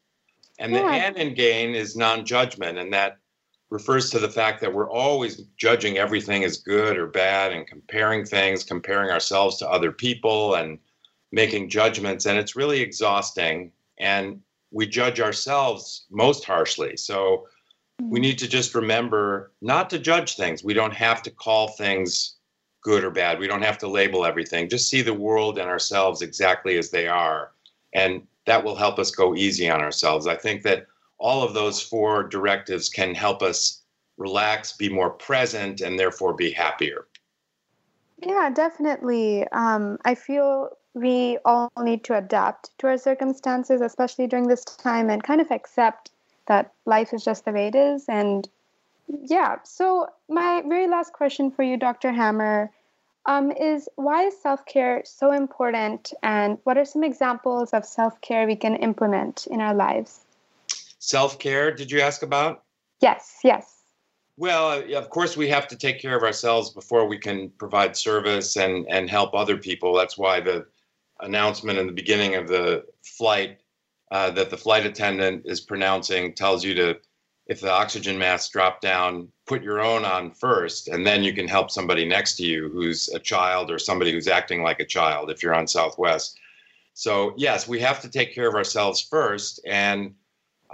And 0.60 0.72
yeah. 0.72 0.82
the 0.82 1.06
end 1.06 1.18
in 1.18 1.34
gain 1.34 1.76
is 1.76 1.96
non 1.96 2.26
judgment, 2.26 2.78
and 2.78 2.94
that 2.94 3.18
refers 3.76 4.10
to 4.10 4.20
the 4.20 4.30
fact 4.30 4.62
that 4.62 4.74
we're 4.74 4.90
always 4.90 5.42
judging 5.58 5.98
everything 5.98 6.46
as 6.46 6.60
good 6.60 6.98
or 6.98 7.08
bad 7.08 7.52
and 7.52 7.68
comparing 7.68 8.24
things, 8.24 8.64
comparing 8.64 9.12
ourselves 9.12 9.58
to 9.58 9.70
other 9.70 9.92
people 9.92 10.56
and 10.56 10.80
making 11.34 11.70
judgments. 11.70 12.26
And 12.26 12.38
it's 12.38 12.56
really 12.56 12.80
exhausting. 12.80 13.74
And 14.00 14.40
we 14.72 14.88
judge 14.88 15.20
ourselves 15.20 16.06
most 16.10 16.46
harshly. 16.46 16.96
So 16.96 17.48
we 18.00 18.06
mm-hmm. 18.06 18.22
need 18.22 18.38
to 18.40 18.48
just 18.48 18.76
remember 18.76 19.52
not 19.62 19.90
to 19.90 20.00
judge 20.00 20.38
things. 20.38 20.64
We 20.64 20.74
don't 20.74 20.94
have 20.94 21.22
to 21.24 21.30
call 21.30 21.68
things 21.68 22.36
good 22.82 23.04
or 23.04 23.12
bad. 23.12 23.40
We 23.40 23.48
don't 23.48 23.62
have 23.62 23.80
to 23.80 23.90
label 23.90 24.26
everything. 24.26 24.70
Just 24.70 24.90
see 24.90 25.02
the 25.02 25.14
world 25.14 25.60
and 25.60 25.68
ourselves 25.68 26.22
exactly 26.22 26.78
as 26.78 26.92
they 26.92 27.10
are. 27.10 27.52
And 27.94 28.26
that 28.46 28.64
will 28.64 28.76
help 28.76 29.00
us 29.00 29.12
go 29.12 29.36
easy 29.36 29.70
on 29.70 29.82
ourselves. 29.82 30.28
I 30.28 30.38
think 30.38 30.64
that 30.64 30.88
all 31.18 31.44
of 31.44 31.54
those 31.54 31.82
four 31.82 32.24
directives 32.24 32.90
can 32.90 33.16
help 33.16 33.42
us 33.42 33.82
relax, 34.18 34.74
be 34.74 34.90
more 34.90 35.10
present, 35.10 35.82
and 35.82 36.00
therefore 36.00 36.34
be 36.34 36.52
happier. 36.52 37.08
Yeah, 38.26 38.50
definitely. 38.54 39.48
Um, 39.52 39.98
I 40.06 40.16
feel 40.16 40.70
we 40.94 41.38
all 41.44 41.72
need 41.82 42.04
to 42.06 42.18
adapt 42.18 42.78
to 42.80 42.88
our 42.88 42.98
circumstances, 42.98 43.82
especially 43.82 44.28
during 44.28 44.48
this 44.48 44.64
time, 44.64 45.10
and 45.10 45.24
kind 45.24 45.42
of 45.42 45.52
accept 45.52 46.12
that 46.48 46.72
life 46.86 47.14
is 47.14 47.24
just 47.24 47.46
the 47.46 47.52
way 47.52 47.68
it 47.68 47.76
is. 47.76 48.06
And 48.08 48.48
yeah, 49.08 49.58
so 49.64 50.08
my 50.30 50.64
very 50.66 50.88
last 50.88 51.14
question 51.14 51.52
for 51.52 51.64
you, 51.64 51.78
Dr. 51.78 52.12
Hammer, 52.12 52.72
um, 53.26 53.52
is 53.52 53.90
why 53.96 54.26
is 54.26 54.40
self 54.40 54.66
care 54.66 55.02
so 55.04 55.32
important, 55.32 56.14
and 56.24 56.58
what 56.64 56.78
are 56.78 56.86
some 56.86 57.04
examples 57.04 57.72
of 57.72 57.84
self 57.86 58.22
care 58.22 58.46
we 58.46 58.56
can 58.56 58.76
implement 58.76 59.48
in 59.48 59.62
our 59.62 59.74
lives? 59.74 60.25
Self 61.06 61.38
care, 61.38 61.72
did 61.72 61.92
you 61.92 62.02
ask 62.02 62.24
about? 62.24 62.64
Yes, 63.00 63.38
yes. 63.44 63.84
Well, 64.38 64.84
of 64.96 65.12
course, 65.12 65.38
we 65.38 65.48
have 65.50 65.68
to 65.68 65.76
take 65.76 66.02
care 66.02 66.18
of 66.18 66.24
ourselves 66.24 66.72
before 66.72 67.08
we 67.08 67.20
can 67.20 67.52
provide 67.60 67.96
service 67.96 68.58
and, 68.58 68.88
and 68.90 69.08
help 69.08 69.36
other 69.36 69.56
people. 69.56 69.94
That's 69.94 70.18
why 70.18 70.40
the 70.40 70.66
announcement 71.20 71.78
in 71.78 71.86
the 71.86 71.94
beginning 71.94 72.34
of 72.34 72.48
the 72.48 72.86
flight 73.04 73.60
uh, 74.10 74.32
that 74.32 74.50
the 74.50 74.58
flight 74.58 74.84
attendant 74.84 75.44
is 75.46 75.62
pronouncing 75.62 76.34
tells 76.34 76.66
you 76.66 76.74
to, 76.74 76.98
if 77.46 77.62
the 77.62 77.72
oxygen 77.72 78.18
masks 78.18 78.50
drop 78.50 78.82
down, 78.82 79.28
put 79.46 79.62
your 79.62 79.82
own 79.82 80.06
on 80.06 80.32
first, 80.32 80.88
and 80.88 81.06
then 81.06 81.24
you 81.24 81.34
can 81.34 81.48
help 81.48 81.70
somebody 81.70 82.04
next 82.04 82.36
to 82.38 82.44
you 82.44 82.68
who's 82.70 83.10
a 83.10 83.20
child 83.20 83.70
or 83.70 83.78
somebody 83.78 84.12
who's 84.12 84.28
acting 84.28 84.64
like 84.64 84.80
a 84.80 84.86
child 84.86 85.30
if 85.30 85.44
you're 85.44 85.54
on 85.54 85.68
Southwest. 85.68 86.40
So, 86.96 87.36
yes, 87.38 87.68
we 87.68 87.80
have 87.82 88.02
to 88.02 88.10
take 88.10 88.34
care 88.34 88.48
of 88.48 88.56
ourselves 88.56 89.02
first. 89.02 89.60
And 89.68 90.16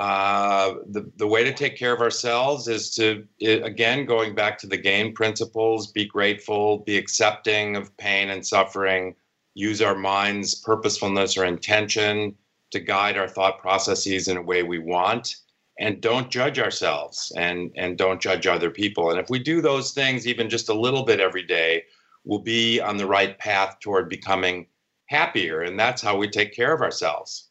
uh, 0.02 0.78
the, 0.90 1.12
the 1.18 1.28
way 1.28 1.44
to 1.44 1.54
take 1.54 1.78
care 1.78 1.94
of 1.94 2.02
ourselves 2.02 2.68
is 2.68 2.90
to, 2.96 3.24
again, 3.40 4.04
going 4.04 4.34
back 4.34 4.58
to 4.58 4.66
the 4.66 4.76
gain 4.76 5.14
principles, 5.14 5.92
be 5.92 6.06
grateful, 6.06 6.80
be 6.80 6.98
accepting 6.98 7.76
of 7.76 7.96
pain 7.98 8.32
and 8.32 8.44
suffering, 8.44 9.14
use 9.54 9.80
our 9.80 9.94
mind's 9.94 10.56
purposefulness 10.56 11.38
or 11.38 11.46
intention 11.46 12.36
to 12.72 12.80
guide 12.80 13.16
our 13.16 13.28
thought 13.28 13.60
processes 13.60 14.28
in 14.28 14.38
a 14.38 14.42
way 14.42 14.64
we 14.64 14.80
want 14.80 15.36
and 15.80 16.02
don't 16.02 16.32
judge 16.32 16.58
ourselves 16.58 17.32
and 17.38 17.72
and 17.76 17.96
don't 17.96 18.20
judge 18.20 18.48
other 18.48 18.72
people. 18.72 19.12
And 19.12 19.20
if 19.20 19.30
we 19.30 19.38
do 19.38 19.62
those 19.62 19.92
things 19.92 20.26
even 20.26 20.50
just 20.50 20.70
a 20.70 20.74
little 20.74 21.06
bit 21.06 21.20
every 21.20 21.44
day 21.44 21.84
we'll 22.24 22.40
be 22.40 22.80
on 22.80 22.98
the 22.98 23.06
right 23.06 23.38
path 23.38 23.78
toward 23.80 24.10
becoming 24.10 24.66
happier 25.06 25.62
and 25.62 25.80
that's 25.80 26.02
how 26.02 26.18
we 26.18 26.28
take 26.28 26.56
care 26.56 26.74
of 26.74 26.82
ourselves 26.82 27.51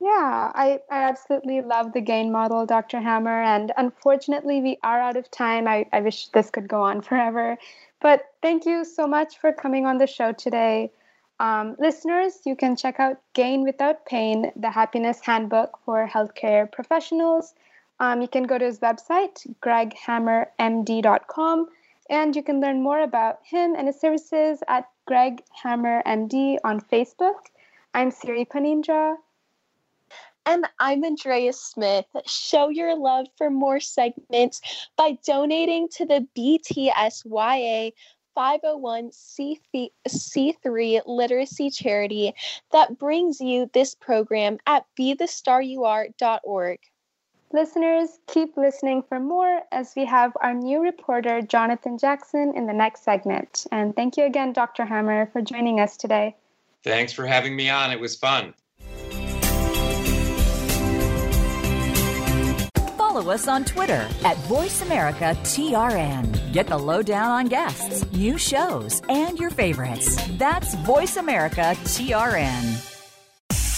yeah 0.00 0.52
i, 0.54 0.80
I 0.90 1.04
absolutely 1.04 1.60
love 1.60 1.92
the 1.92 2.00
gain 2.00 2.30
model 2.30 2.66
dr 2.66 3.00
hammer 3.00 3.42
and 3.42 3.72
unfortunately 3.76 4.60
we 4.60 4.78
are 4.82 5.00
out 5.00 5.16
of 5.16 5.30
time 5.30 5.66
I, 5.66 5.86
I 5.92 6.00
wish 6.00 6.28
this 6.28 6.50
could 6.50 6.68
go 6.68 6.82
on 6.82 7.02
forever 7.02 7.56
but 8.00 8.26
thank 8.42 8.66
you 8.66 8.84
so 8.84 9.06
much 9.06 9.38
for 9.38 9.52
coming 9.52 9.86
on 9.86 9.98
the 9.98 10.06
show 10.06 10.32
today 10.32 10.90
um, 11.40 11.76
listeners, 11.78 12.40
you 12.44 12.56
can 12.56 12.74
check 12.74 12.98
out 12.98 13.20
Gain 13.32 13.62
Without 13.62 14.04
Pain, 14.06 14.50
the 14.56 14.72
happiness 14.72 15.20
handbook 15.22 15.78
for 15.84 16.08
healthcare 16.08 16.68
professionals. 16.70 17.54
Um, 18.00 18.20
you 18.20 18.28
can 18.28 18.44
go 18.44 18.58
to 18.58 18.64
his 18.64 18.80
website, 18.80 19.46
greghammermd.com, 19.62 21.68
and 22.10 22.34
you 22.34 22.42
can 22.42 22.60
learn 22.60 22.82
more 22.82 22.98
about 23.00 23.38
him 23.44 23.76
and 23.76 23.86
his 23.86 24.00
services 24.00 24.64
at 24.66 24.88
Greg 25.06 25.44
Hammer 25.62 26.02
MD 26.06 26.58
on 26.64 26.80
Facebook. 26.80 27.46
I'm 27.94 28.10
Siri 28.10 28.44
Phaneendra. 28.44 29.18
And 30.48 30.66
I'm 30.80 31.04
Andrea 31.04 31.52
Smith. 31.52 32.06
Show 32.24 32.70
your 32.70 32.96
love 32.96 33.26
for 33.36 33.50
more 33.50 33.80
segments 33.80 34.62
by 34.96 35.18
donating 35.26 35.88
to 35.90 36.06
the 36.06 36.26
BTSYA 36.34 37.92
501c3 38.34 41.00
literacy 41.04 41.68
charity 41.68 42.32
that 42.72 42.98
brings 42.98 43.42
you 43.42 43.68
this 43.74 43.94
program 43.94 44.56
at 44.66 44.86
bethestaryouare.org. 44.98 46.78
Listeners, 47.52 48.08
keep 48.26 48.56
listening 48.56 49.02
for 49.06 49.20
more 49.20 49.60
as 49.70 49.92
we 49.94 50.06
have 50.06 50.32
our 50.40 50.54
new 50.54 50.80
reporter, 50.80 51.42
Jonathan 51.42 51.98
Jackson, 51.98 52.54
in 52.56 52.66
the 52.66 52.72
next 52.72 53.04
segment. 53.04 53.66
And 53.70 53.94
thank 53.94 54.16
you 54.16 54.24
again, 54.24 54.54
Dr. 54.54 54.86
Hammer, 54.86 55.28
for 55.30 55.42
joining 55.42 55.78
us 55.78 55.98
today. 55.98 56.34
Thanks 56.84 57.12
for 57.12 57.26
having 57.26 57.54
me 57.54 57.68
on. 57.68 57.92
It 57.92 58.00
was 58.00 58.16
fun. 58.16 58.54
Follow 63.18 63.32
us 63.32 63.48
on 63.48 63.64
Twitter 63.64 64.06
at 64.24 64.36
VoiceAmericaTRN. 64.48 66.52
Get 66.52 66.68
the 66.68 66.78
lowdown 66.78 67.30
on 67.30 67.46
guests, 67.46 68.04
new 68.12 68.38
shows, 68.38 69.02
and 69.08 69.36
your 69.38 69.50
favorites. 69.50 70.16
That's 70.38 70.74
VoiceAmericaTRN. 70.76 72.84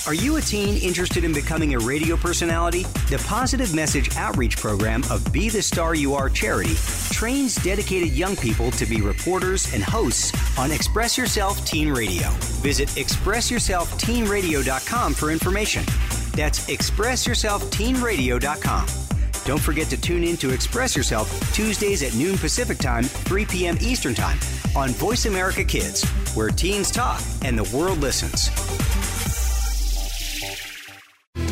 Are 0.06 0.14
you 0.14 0.36
a 0.36 0.40
teen 0.40 0.82
interested 0.82 1.24
in 1.24 1.34
becoming 1.34 1.74
a 1.74 1.78
radio 1.78 2.16
personality? 2.16 2.84
The 3.10 3.22
Positive 3.28 3.74
Message 3.74 4.16
Outreach 4.16 4.56
Program 4.56 5.02
of 5.10 5.30
Be 5.32 5.50
the 5.50 5.60
Star 5.62 5.94
You 5.94 6.14
Are 6.14 6.30
charity 6.30 6.74
trains 7.10 7.56
dedicated 7.56 8.12
young 8.12 8.36
people 8.36 8.70
to 8.72 8.86
be 8.86 9.00
reporters 9.02 9.72
and 9.74 9.82
hosts 9.82 10.32
on 10.58 10.72
Express 10.72 11.18
Yourself 11.18 11.64
Teen 11.66 11.90
Radio. 11.90 12.30
Visit 12.62 12.88
ExpressYourselfTeenRadio.com 12.90 15.14
for 15.14 15.30
information. 15.30 15.84
That's 16.32 16.66
ExpressYourselfTeenRadio.com. 16.68 19.09
Don't 19.44 19.60
forget 19.60 19.88
to 19.88 20.00
tune 20.00 20.24
in 20.24 20.36
to 20.38 20.50
Express 20.52 20.96
Yourself 20.96 21.52
Tuesdays 21.52 22.02
at 22.02 22.14
noon 22.14 22.36
Pacific 22.38 22.78
Time, 22.78 23.04
3 23.04 23.44
p.m. 23.46 23.78
Eastern 23.80 24.14
Time 24.14 24.38
on 24.76 24.90
Voice 24.90 25.26
America 25.26 25.64
Kids, 25.64 26.08
where 26.34 26.50
teens 26.50 26.90
talk 26.90 27.20
and 27.42 27.58
the 27.58 27.76
world 27.76 27.98
listens. 27.98 28.50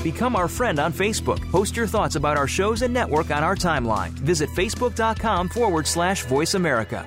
Become 0.02 0.36
our 0.36 0.48
friend 0.48 0.78
on 0.78 0.92
Facebook. 0.92 1.50
Post 1.50 1.76
your 1.76 1.86
thoughts 1.86 2.14
about 2.14 2.36
our 2.36 2.46
shows 2.46 2.82
and 2.82 2.94
network 2.94 3.30
on 3.30 3.42
our 3.42 3.56
timeline. 3.56 4.10
Visit 4.10 4.48
facebook.com 4.50 5.48
forward 5.48 5.86
slash 5.86 6.24
voice 6.24 6.54
America. 6.54 7.06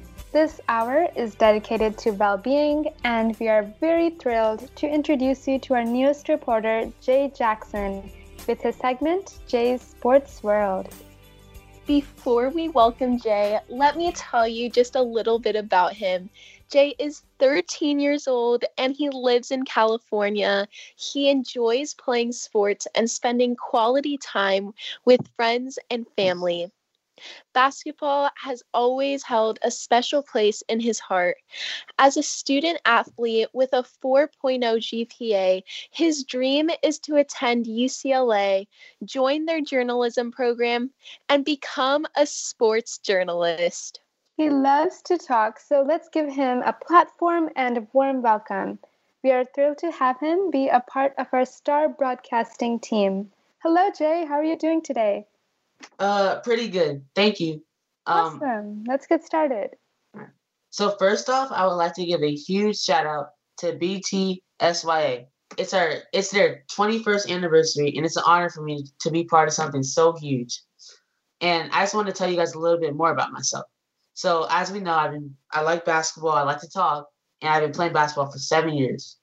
This 0.31 0.61
hour 0.69 1.09
is 1.13 1.35
dedicated 1.35 1.97
to 1.97 2.11
well 2.11 2.37
being, 2.37 2.93
and 3.03 3.37
we 3.37 3.49
are 3.49 3.63
very 3.81 4.11
thrilled 4.11 4.73
to 4.77 4.87
introduce 4.87 5.45
you 5.45 5.59
to 5.59 5.73
our 5.73 5.83
newest 5.83 6.29
reporter, 6.29 6.89
Jay 7.01 7.29
Jackson, 7.35 8.09
with 8.47 8.61
his 8.61 8.77
segment, 8.77 9.39
Jay's 9.45 9.81
Sports 9.81 10.41
World. 10.41 10.87
Before 11.85 12.47
we 12.47 12.69
welcome 12.69 13.19
Jay, 13.19 13.59
let 13.67 13.97
me 13.97 14.13
tell 14.13 14.47
you 14.47 14.69
just 14.69 14.95
a 14.95 15.01
little 15.01 15.37
bit 15.37 15.57
about 15.57 15.91
him. 15.91 16.29
Jay 16.71 16.95
is 16.97 17.23
13 17.39 17.99
years 17.99 18.25
old 18.25 18.63
and 18.77 18.95
he 18.95 19.09
lives 19.09 19.51
in 19.51 19.65
California. 19.65 20.65
He 20.95 21.29
enjoys 21.29 21.93
playing 21.93 22.31
sports 22.31 22.87
and 22.95 23.11
spending 23.11 23.57
quality 23.57 24.17
time 24.17 24.73
with 25.03 25.29
friends 25.35 25.77
and 25.89 26.07
family. 26.15 26.71
Basketball 27.53 28.29
has 28.35 28.63
always 28.73 29.23
held 29.23 29.59
a 29.61 29.71
special 29.71 30.23
place 30.23 30.63
in 30.69 30.79
his 30.79 30.99
heart. 30.99 31.37
As 31.97 32.17
a 32.17 32.23
student 32.23 32.79
athlete 32.85 33.49
with 33.53 33.73
a 33.73 33.83
4.0 34.03 34.61
GPA, 34.61 35.63
his 35.91 36.23
dream 36.23 36.69
is 36.83 36.99
to 36.99 37.17
attend 37.17 37.65
UCLA, 37.65 38.67
join 39.03 39.45
their 39.45 39.61
journalism 39.61 40.31
program, 40.31 40.91
and 41.29 41.45
become 41.45 42.05
a 42.15 42.25
sports 42.25 42.97
journalist. 42.97 43.99
He 44.37 44.49
loves 44.49 45.01
to 45.03 45.17
talk, 45.17 45.59
so 45.59 45.81
let's 45.81 46.09
give 46.09 46.31
him 46.31 46.63
a 46.63 46.73
platform 46.73 47.49
and 47.55 47.77
a 47.77 47.87
warm 47.93 48.21
welcome. 48.21 48.79
We 49.23 49.31
are 49.31 49.45
thrilled 49.45 49.77
to 49.79 49.91
have 49.91 50.19
him 50.19 50.49
be 50.49 50.67
a 50.67 50.79
part 50.79 51.13
of 51.17 51.27
our 51.31 51.45
star 51.45 51.87
broadcasting 51.87 52.79
team. 52.79 53.31
Hello, 53.59 53.91
Jay. 53.91 54.25
How 54.25 54.35
are 54.35 54.43
you 54.43 54.57
doing 54.57 54.81
today? 54.81 55.27
Uh, 55.99 56.39
pretty 56.41 56.67
good. 56.67 57.03
Thank 57.15 57.39
you. 57.39 57.63
Um, 58.05 58.41
awesome. 58.41 58.83
Let's 58.87 59.07
get 59.07 59.23
started. 59.23 59.71
So 60.71 60.95
first 60.97 61.29
off, 61.29 61.51
I 61.51 61.65
would 61.67 61.73
like 61.73 61.93
to 61.95 62.05
give 62.05 62.23
a 62.23 62.33
huge 62.33 62.79
shout 62.79 63.05
out 63.05 63.29
to 63.57 63.73
BTSYA. 63.73 65.25
It's 65.57 65.73
our 65.73 65.95
it's 66.13 66.31
their 66.31 66.63
21st 66.71 67.29
anniversary, 67.29 67.93
and 67.95 68.05
it's 68.05 68.15
an 68.15 68.23
honor 68.25 68.49
for 68.49 68.63
me 68.63 68.85
to 69.01 69.11
be 69.11 69.25
part 69.25 69.49
of 69.49 69.53
something 69.53 69.83
so 69.83 70.13
huge. 70.13 70.61
And 71.41 71.69
I 71.71 71.81
just 71.81 71.93
want 71.93 72.07
to 72.07 72.13
tell 72.13 72.29
you 72.29 72.37
guys 72.37 72.53
a 72.53 72.59
little 72.59 72.79
bit 72.79 72.95
more 72.95 73.11
about 73.11 73.33
myself. 73.33 73.65
So 74.13 74.47
as 74.49 74.71
we 74.71 74.79
know, 74.79 74.93
I've 74.93 75.11
been 75.11 75.35
I 75.51 75.61
like 75.61 75.83
basketball. 75.83 76.31
I 76.31 76.43
like 76.43 76.61
to 76.61 76.69
talk, 76.69 77.09
and 77.41 77.51
I've 77.51 77.63
been 77.63 77.73
playing 77.73 77.93
basketball 77.93 78.31
for 78.31 78.39
seven 78.39 78.73
years. 78.73 79.17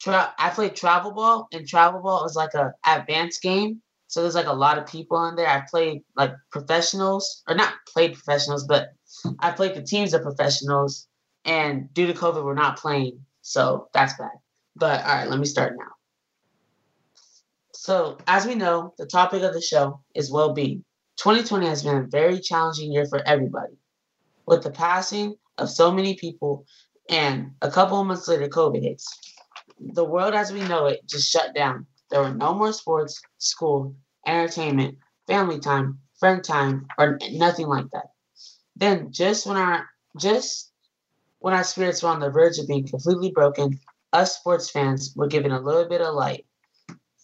Tra- 0.00 0.34
I 0.36 0.50
played 0.50 0.74
travel 0.74 1.12
ball, 1.12 1.46
and 1.52 1.66
travel 1.66 2.00
ball 2.00 2.24
is 2.24 2.34
like 2.34 2.54
a 2.54 2.74
advanced 2.84 3.40
game 3.40 3.82
so 4.16 4.22
there's 4.22 4.34
like 4.34 4.46
a 4.46 4.52
lot 4.54 4.78
of 4.78 4.86
people 4.86 5.22
in 5.26 5.36
there. 5.36 5.46
I 5.46 5.62
played 5.70 6.00
like 6.16 6.32
professionals, 6.50 7.42
or 7.46 7.54
not 7.54 7.74
played 7.86 8.14
professionals, 8.14 8.66
but 8.66 8.94
I 9.40 9.50
played 9.50 9.74
the 9.74 9.82
teams 9.82 10.14
of 10.14 10.22
professionals. 10.22 11.06
And 11.44 11.92
due 11.92 12.06
to 12.06 12.14
COVID, 12.14 12.42
we're 12.42 12.54
not 12.54 12.78
playing. 12.78 13.20
So 13.42 13.90
that's 13.92 14.16
bad. 14.16 14.30
But 14.74 15.04
all 15.04 15.16
right, 15.16 15.28
let 15.28 15.38
me 15.38 15.44
start 15.44 15.74
now. 15.78 15.92
So, 17.74 18.16
as 18.26 18.46
we 18.46 18.54
know, 18.54 18.94
the 18.96 19.04
topic 19.04 19.42
of 19.42 19.52
the 19.52 19.60
show 19.60 20.00
is 20.14 20.32
well 20.32 20.54
being. 20.54 20.82
2020 21.18 21.66
has 21.66 21.82
been 21.82 21.96
a 21.96 22.06
very 22.06 22.40
challenging 22.40 22.90
year 22.90 23.04
for 23.04 23.20
everybody. 23.28 23.74
With 24.46 24.62
the 24.62 24.70
passing 24.70 25.36
of 25.58 25.68
so 25.68 25.92
many 25.92 26.14
people 26.14 26.64
and 27.10 27.50
a 27.60 27.70
couple 27.70 28.00
of 28.00 28.06
months 28.06 28.28
later, 28.28 28.48
COVID 28.48 28.82
hits. 28.82 29.06
The 29.78 30.06
world 30.06 30.32
as 30.32 30.54
we 30.54 30.60
know 30.60 30.86
it 30.86 31.06
just 31.06 31.30
shut 31.30 31.54
down 31.54 31.86
there 32.10 32.20
were 32.20 32.34
no 32.34 32.54
more 32.54 32.72
sports, 32.72 33.20
school, 33.38 33.94
entertainment, 34.26 34.98
family 35.26 35.58
time, 35.58 35.98
friend 36.18 36.42
time, 36.42 36.86
or 36.98 37.18
nothing 37.32 37.66
like 37.68 37.90
that. 37.92 38.10
Then, 38.74 39.12
just 39.12 39.46
when 39.46 39.56
our 39.56 39.86
just 40.18 40.72
when 41.38 41.54
our 41.54 41.64
spirits 41.64 42.02
were 42.02 42.10
on 42.10 42.20
the 42.20 42.30
verge 42.30 42.58
of 42.58 42.66
being 42.66 42.86
completely 42.86 43.30
broken, 43.30 43.78
us 44.12 44.38
sports 44.38 44.70
fans 44.70 45.12
were 45.14 45.26
given 45.26 45.52
a 45.52 45.60
little 45.60 45.88
bit 45.88 46.00
of 46.00 46.14
light 46.14 46.46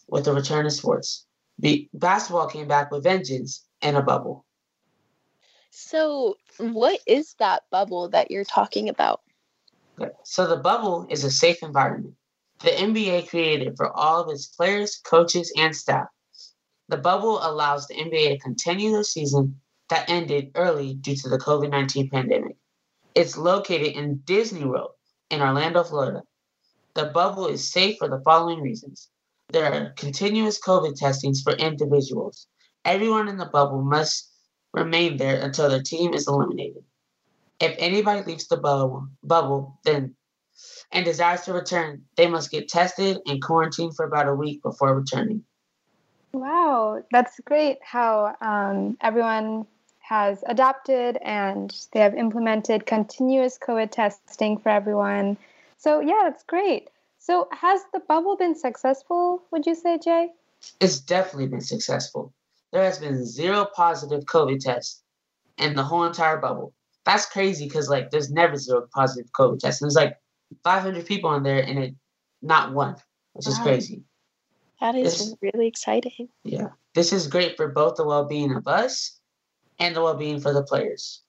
with 0.09 0.25
the 0.25 0.33
return 0.33 0.67
of 0.67 0.73
sports. 0.73 1.27
The 1.59 1.89
basketball 1.95 2.49
came 2.49 2.69
back 2.69 2.91
with 2.91 3.05
vengeance 3.05 3.67
and 3.81 3.97
a 3.97 4.03
bubble. 4.03 4.45
So, 5.71 6.37
what 6.59 7.01
is 7.07 7.35
that 7.39 7.65
bubble 7.71 8.09
that 8.11 8.31
you're 8.31 8.45
talking 8.45 8.89
about? 8.89 9.23
So, 10.25 10.47
the 10.47 10.57
bubble 10.57 11.07
is 11.09 11.25
a 11.25 11.31
safe 11.31 11.63
environment 11.63 12.15
the 12.63 12.71
NBA 12.71 13.29
created 13.29 13.77
for 13.77 13.95
all 13.97 14.23
of 14.23 14.31
its 14.31 14.47
players, 14.47 15.01
coaches, 15.05 15.53
and 15.57 15.75
staff. 15.75 16.07
The 16.93 16.99
bubble 16.99 17.38
allows 17.43 17.86
the 17.86 17.95
NBA 17.95 18.34
to 18.34 18.38
continue 18.38 18.95
the 18.95 19.03
season 19.03 19.59
that 19.88 20.11
ended 20.11 20.51
early 20.55 20.93
due 20.93 21.16
to 21.16 21.28
the 21.30 21.38
COVID 21.38 21.70
19 21.70 22.11
pandemic. 22.11 22.59
It's 23.14 23.38
located 23.38 23.97
in 23.97 24.20
Disney 24.26 24.66
World 24.66 24.90
in 25.30 25.40
Orlando, 25.40 25.84
Florida. 25.84 26.22
The 26.93 27.07
bubble 27.07 27.47
is 27.47 27.72
safe 27.72 27.97
for 27.97 28.11
the 28.11 28.20
following 28.26 28.61
reasons 28.61 29.09
there 29.49 29.72
are 29.72 29.95
continuous 29.97 30.61
COVID 30.61 30.95
testings 30.97 31.40
for 31.40 31.55
individuals. 31.55 32.47
Everyone 32.84 33.26
in 33.26 33.38
the 33.38 33.47
bubble 33.47 33.80
must 33.80 34.30
remain 34.74 35.16
there 35.16 35.40
until 35.40 35.70
their 35.70 35.82
team 35.82 36.12
is 36.12 36.28
eliminated. 36.28 36.84
If 37.59 37.74
anybody 37.78 38.22
leaves 38.22 38.49
the 38.49 38.59
bubble, 38.59 39.09
bubble 39.22 39.80
then 39.86 40.14
and 40.93 41.07
desires 41.07 41.40
to 41.47 41.55
return, 41.55 42.03
they 42.18 42.26
must 42.26 42.51
get 42.51 42.68
tested 42.68 43.16
and 43.24 43.40
quarantined 43.40 43.97
for 43.97 44.05
about 44.05 44.28
a 44.28 44.34
week 44.34 44.62
before 44.62 44.95
returning. 44.95 45.43
Wow, 46.35 47.03
that's 47.11 47.41
great 47.41 47.78
how 47.83 48.35
um, 48.41 48.97
everyone 49.01 49.66
has 50.01 50.43
adopted 50.47 51.18
and 51.22 51.74
they 51.93 52.01
have 52.01 52.14
implemented 52.14 52.87
continuous 52.87 53.59
COVID 53.59 53.91
testing 53.91 54.59
for 54.59 54.70
everyone. 54.70 55.37
So, 55.76 56.01
yeah, 56.01 56.20
that's 56.24 56.43
great. 56.45 56.89
So, 57.18 57.49
has 57.53 57.83
the 57.93 58.01
bubble 58.01 58.37
been 58.37 58.55
successful, 58.55 59.43
would 59.51 59.66
you 59.66 59.74
say, 59.74 59.99
Jay? 59.99 60.30
It's 60.80 61.01
definitely 61.01 61.49
been 61.49 61.61
successful. 61.61 62.33
There 62.72 62.83
has 62.83 62.99
been 62.99 63.24
zero 63.24 63.66
positive 63.74 64.24
COVID 64.24 64.61
tests 64.61 65.03
in 65.59 65.74
the 65.76 65.85
whole 65.85 66.05
entire 66.05 66.39
bubble. 66.39 66.72
That's 67.05 67.26
crazy 67.26 67.66
because, 67.66 67.89
like, 67.89 68.11
there's 68.11 68.30
never 68.30 68.57
zero 68.57 68.89
positive 68.95 69.30
COVID 69.33 69.59
tests. 69.59 69.80
There's 69.80 69.95
like 69.95 70.16
500 70.64 71.07
people 71.07 71.35
in 71.35 71.43
there 71.43 71.62
and 71.62 71.78
it 71.78 71.95
not 72.41 72.72
one, 72.72 72.97
which 73.35 73.47
wow. 73.47 73.53
is 73.53 73.59
crazy. 73.59 74.03
That 74.83 74.97
is 74.97 75.18
this, 75.18 75.37
really 75.41 75.68
exciting. 75.68 76.28
Yeah. 76.43 76.70
This 76.97 77.12
is 77.12 77.28
great 77.28 77.57
for 77.57 77.68
both 77.68 77.95
the 77.95 78.05
well 78.05 78.24
being 78.24 78.53
of 78.53 78.66
us 78.66 79.20
and 79.78 79.95
the 79.95 80.03
well 80.03 80.16
being 80.16 80.41
for 80.41 80.53
the 80.53 80.64
players. 80.64 81.22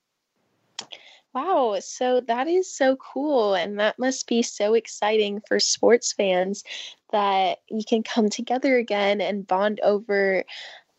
Wow, 1.35 1.77
so 1.79 2.19
that 2.21 2.47
is 2.47 2.75
so 2.75 2.95
cool. 2.95 3.53
And 3.53 3.79
that 3.79 3.99
must 3.99 4.27
be 4.27 4.41
so 4.41 4.73
exciting 4.73 5.39
for 5.47 5.59
sports 5.59 6.13
fans 6.13 6.63
that 7.11 7.59
you 7.69 7.83
can 7.87 8.01
come 8.01 8.27
together 8.27 8.75
again 8.75 9.21
and 9.21 9.45
bond 9.45 9.79
over 9.81 10.45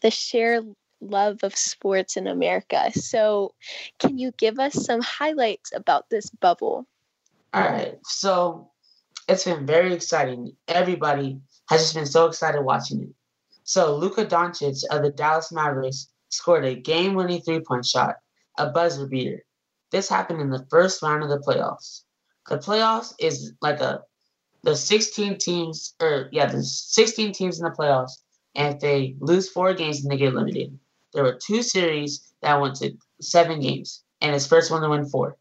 the 0.00 0.12
shared 0.12 0.64
love 1.00 1.40
of 1.42 1.56
sports 1.56 2.16
in 2.16 2.28
America. 2.28 2.92
So, 2.92 3.54
can 3.98 4.16
you 4.16 4.30
give 4.30 4.60
us 4.60 4.74
some 4.74 5.02
highlights 5.02 5.72
about 5.74 6.08
this 6.08 6.30
bubble? 6.30 6.86
All 7.52 7.62
right. 7.62 7.98
So 8.04 8.70
it's 9.28 9.44
been 9.44 9.66
very 9.66 9.92
exciting. 9.92 10.52
Everybody 10.68 11.40
has 11.68 11.80
just 11.80 11.94
been 11.94 12.06
so 12.06 12.26
excited 12.26 12.60
watching 12.62 13.02
it. 13.02 13.08
So 13.64 13.96
Luka 13.96 14.26
Doncic 14.26 14.84
of 14.90 15.02
the 15.02 15.10
Dallas 15.10 15.50
Mavericks 15.50 16.08
scored 16.28 16.64
a 16.64 16.74
game-winning 16.74 17.40
three-point 17.40 17.86
shot, 17.86 18.16
a 18.58 18.70
buzzer 18.70 19.06
beater. 19.06 19.44
This 19.90 20.08
happened 20.08 20.40
in 20.40 20.50
the 20.50 20.66
first 20.70 21.02
round 21.02 21.22
of 21.22 21.30
the 21.30 21.38
playoffs. 21.38 22.02
The 22.48 22.58
playoffs 22.58 23.14
is 23.18 23.52
like 23.62 23.80
a 23.80 24.02
the 24.64 24.74
16 24.74 25.38
teams 25.38 25.94
or 26.00 26.28
yeah, 26.32 26.46
the 26.46 26.62
16 26.62 27.32
teams 27.32 27.58
in 27.58 27.64
the 27.64 27.70
playoffs, 27.70 28.22
and 28.54 28.74
if 28.74 28.80
they 28.80 29.14
lose 29.20 29.48
four 29.48 29.74
games, 29.74 30.02
then 30.02 30.10
they 30.10 30.16
get 30.16 30.32
eliminated. 30.32 30.78
There 31.12 31.22
were 31.22 31.38
two 31.40 31.62
series 31.62 32.32
that 32.40 32.60
went 32.60 32.76
to 32.76 32.96
seven 33.20 33.60
games, 33.60 34.02
and 34.20 34.32
his 34.32 34.46
first 34.46 34.70
one 34.70 34.82
to 34.82 34.88
win 34.88 35.06
four. 35.06 35.36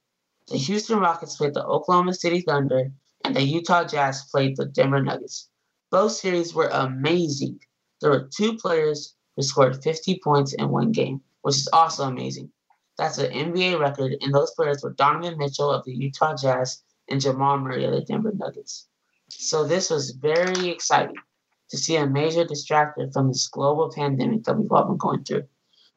The 0.49 0.57
Houston 0.57 0.99
Rockets 0.99 1.38
played 1.38 1.53
the 1.53 1.65
Oklahoma 1.65 2.13
City 2.13 2.41
Thunder, 2.41 2.91
and 3.24 3.36
the 3.36 3.41
Utah 3.41 3.86
Jazz 3.86 4.26
played 4.30 4.57
the 4.57 4.65
Denver 4.65 5.01
Nuggets. 5.01 5.49
Both 5.94 6.14
series 6.14 6.56
were 6.56 6.70
amazing. 6.70 7.60
There 8.02 8.10
were 8.10 8.28
two 8.36 8.58
players 8.58 9.14
who 9.36 9.44
scored 9.44 9.84
50 9.84 10.22
points 10.24 10.52
in 10.54 10.70
one 10.70 10.91
game, 10.91 11.22
which 11.44 11.56
is 11.56 11.70
also 11.72 12.08
amazing. 12.08 12.50
That's 12.98 13.20
an 13.20 13.32
NBA 13.32 13.80
record, 13.80 14.16
and 14.22 14.34
those 14.34 14.50
players 14.56 14.82
were 14.82 14.94
Donovan 14.94 15.38
Mitchell 15.38 15.70
of 15.70 15.86
the 15.86 15.94
Utah 15.94 16.36
Jazz 16.36 16.82
and 17.10 17.22
Jamal 17.22 17.60
Murray 17.60 17.86
of 17.86 17.91
the 17.91 18.02
Denver 18.02 18.32
Nuggets. 18.36 18.88
So 19.30 19.66
this 19.66 19.91
was 19.91 20.18
very 20.20 20.70
exciting 20.70 21.18
to 21.70 21.78
see 21.78 21.96
a 21.98 22.08
major 22.08 22.44
distractor 22.44 23.14
from 23.14 23.28
this 23.28 23.48
global 23.48 23.91
pandemic 23.96 24.46
that 24.46 24.58
we've 24.58 24.72
all 24.72 24.86
been 24.86 24.98
going 24.98 25.24
through. 25.24 25.44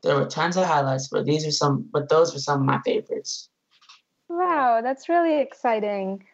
There 0.03 0.17
were 0.17 0.27
tons 0.27 0.59
of 0.59 0.67
highlights, 0.67 1.09
but 1.09 1.25
these 1.25 1.47
are 1.47 1.51
some 1.51 1.89
but 1.91 2.11
those 2.11 2.35
were 2.35 2.41
some 2.41 2.61
of 2.61 2.67
my 2.67 2.83
favorites. 2.85 3.49
Wow, 4.29 4.83
that's 4.83 5.09
really 5.09 5.41
exciting. 5.41 6.27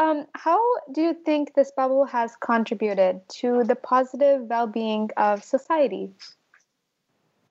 Um, 0.00 0.26
how 0.34 0.58
do 0.92 1.02
you 1.02 1.14
think 1.26 1.52
this 1.52 1.72
bubble 1.76 2.06
has 2.06 2.34
contributed 2.36 3.20
to 3.40 3.64
the 3.64 3.74
positive 3.74 4.40
well 4.44 4.66
being 4.66 5.10
of 5.18 5.44
society? 5.44 6.14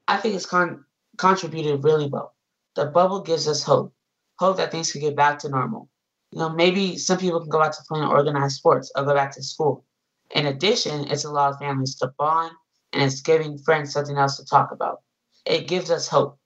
I 0.07 0.17
think 0.17 0.33
it's 0.33 0.47
con- 0.47 0.83
contributed 1.17 1.83
really 1.83 2.09
well. 2.09 2.33
The 2.73 2.87
bubble 2.87 3.21
gives 3.21 3.47
us 3.47 3.61
hope 3.61 3.93
hope 4.39 4.57
that 4.57 4.71
things 4.71 4.91
can 4.91 5.01
get 5.01 5.15
back 5.15 5.37
to 5.39 5.49
normal. 5.49 5.89
You 6.31 6.39
know, 6.39 6.49
maybe 6.49 6.97
some 6.97 7.19
people 7.19 7.39
can 7.39 7.49
go 7.49 7.59
back 7.59 7.73
to 7.73 7.83
playing 7.87 8.07
organized 8.07 8.55
sports 8.55 8.91
or 8.95 9.05
go 9.05 9.13
back 9.13 9.31
to 9.35 9.43
school. 9.43 9.85
In 10.31 10.47
addition, 10.47 11.05
it's 11.11 11.25
allowed 11.25 11.59
families 11.59 11.97
to 11.97 12.11
bond 12.17 12.53
and 12.93 13.03
it's 13.03 13.21
giving 13.21 13.59
friends 13.59 13.93
something 13.93 14.17
else 14.17 14.37
to 14.37 14.45
talk 14.45 14.71
about. 14.71 15.03
It 15.45 15.67
gives 15.67 15.91
us 15.91 16.07
hope. 16.07 16.39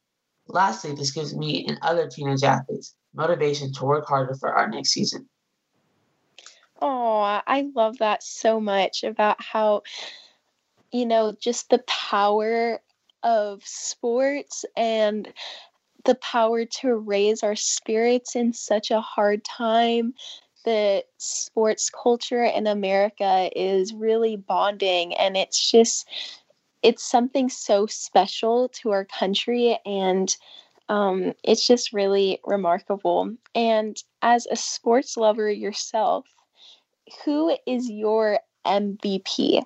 Lastly, 0.47 0.95
this 0.95 1.11
gives 1.11 1.33
me 1.33 1.65
and 1.65 1.79
other 1.81 2.09
teenage 2.09 2.43
athletes 2.43 2.93
motivation 3.13 3.71
to 3.71 3.85
work 3.85 4.05
harder 4.05 4.33
for 4.33 4.53
our 4.53 4.67
next 4.67 4.89
season. 4.89 5.29
Oh, 6.85 7.21
I 7.47 7.71
love 7.73 7.99
that 7.99 8.23
so 8.23 8.59
much 8.59 9.05
about 9.05 9.41
how, 9.41 9.83
you 10.91 11.05
know, 11.05 11.33
just 11.39 11.69
the 11.69 11.79
power 11.87 12.79
of 13.23 13.61
sports 13.65 14.65
and 14.77 15.31
the 16.05 16.15
power 16.15 16.65
to 16.65 16.95
raise 16.95 17.43
our 17.43 17.55
spirits 17.55 18.35
in 18.35 18.53
such 18.53 18.91
a 18.91 19.01
hard 19.01 19.43
time. 19.45 20.13
The 20.65 21.05
sports 21.17 21.89
culture 21.89 22.43
in 22.43 22.67
America 22.67 23.49
is 23.55 23.93
really 23.93 24.37
bonding, 24.37 25.13
and 25.15 25.37
it's 25.37 25.71
just, 25.71 26.07
it's 26.83 27.03
something 27.09 27.49
so 27.49 27.87
special 27.87 28.69
to 28.81 28.91
our 28.91 29.05
country. 29.05 29.79
And 29.85 30.35
um, 30.89 31.33
it's 31.43 31.67
just 31.67 31.93
really 31.93 32.39
remarkable. 32.45 33.35
And 33.55 33.97
as 34.21 34.47
a 34.51 34.55
sports 34.57 35.17
lover 35.17 35.49
yourself, 35.51 36.25
who 37.23 37.55
is 37.65 37.89
your 37.89 38.39
MVP? 38.65 39.63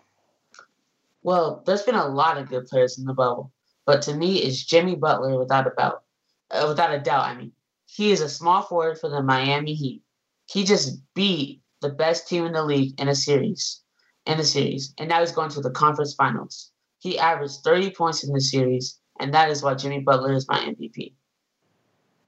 Well, 1.24 1.64
there's 1.66 1.84
been 1.84 1.96
a 1.96 2.08
lot 2.08 2.38
of 2.38 2.50
good 2.50 2.68
players 2.68 2.98
in 2.98 3.06
the 3.06 3.14
bubble, 3.14 3.52
but 3.86 4.02
to 4.04 4.14
me, 4.14 4.38
it's 4.38 4.64
Jimmy 4.64 4.96
Butler 4.96 5.38
without 5.38 5.68
a 5.68 5.72
doubt. 5.78 6.04
Uh, 6.50 6.66
without 6.70 6.94
a 6.94 7.00
doubt, 7.00 7.26
I 7.26 7.36
mean, 7.36 7.52
he 7.86 8.12
is 8.12 8.22
a 8.22 8.30
small 8.30 8.62
forward 8.62 9.00
for 9.00 9.10
the 9.10 9.22
Miami 9.22 9.74
Heat. 9.74 10.02
He 10.50 10.64
just 10.64 11.00
beat 11.14 11.62
the 11.82 11.90
best 11.90 12.28
team 12.28 12.46
in 12.46 12.54
the 12.54 12.64
league 12.64 13.00
in 13.00 13.10
a 13.10 13.16
series, 13.16 13.82
in 14.26 14.38
the 14.38 14.44
series, 14.44 14.94
and 14.98 15.10
now 15.10 15.20
he's 15.20 15.32
going 15.32 15.50
to 15.52 15.62
the 15.62 15.72
conference 15.72 16.14
finals. 16.14 16.72
He 17.00 17.20
averaged 17.20 17.64
30 17.64 17.92
points 17.92 18.24
in 18.24 18.34
the 18.34 18.42
series, 18.42 19.00
and 19.20 19.34
that 19.34 19.50
is 19.50 19.62
why 19.62 19.74
Jimmy 19.76 20.00
Butler 20.00 20.34
is 20.34 20.48
my 20.48 20.60
MVP. 20.60 21.14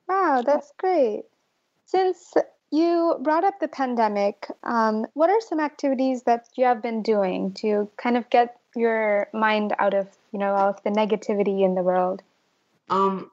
Wow, 0.08 0.44
that's 0.46 0.72
great. 0.78 1.24
Since 1.86 2.34
you 2.72 3.18
brought 3.22 3.44
up 3.44 3.60
the 3.60 3.68
pandemic, 3.68 4.48
um, 4.64 5.06
what 5.14 5.30
are 5.30 5.42
some 5.42 5.60
activities 5.60 6.24
that 6.24 6.48
you 6.56 6.66
have 6.66 6.82
been 6.82 7.02
doing 7.02 7.54
to 7.54 7.90
kind 7.98 8.18
of 8.18 8.30
get 8.30 8.58
your 8.76 9.28
mind 9.34 9.74
out 9.80 9.94
of 9.94 10.08
you 10.32 10.40
know 10.40 10.54
all 10.54 10.70
of 10.70 10.84
the 10.84 10.92
negativity 10.92 11.64
in 11.64 11.76
the 11.76 11.82
world? 11.82 12.22
Um, 12.90 13.32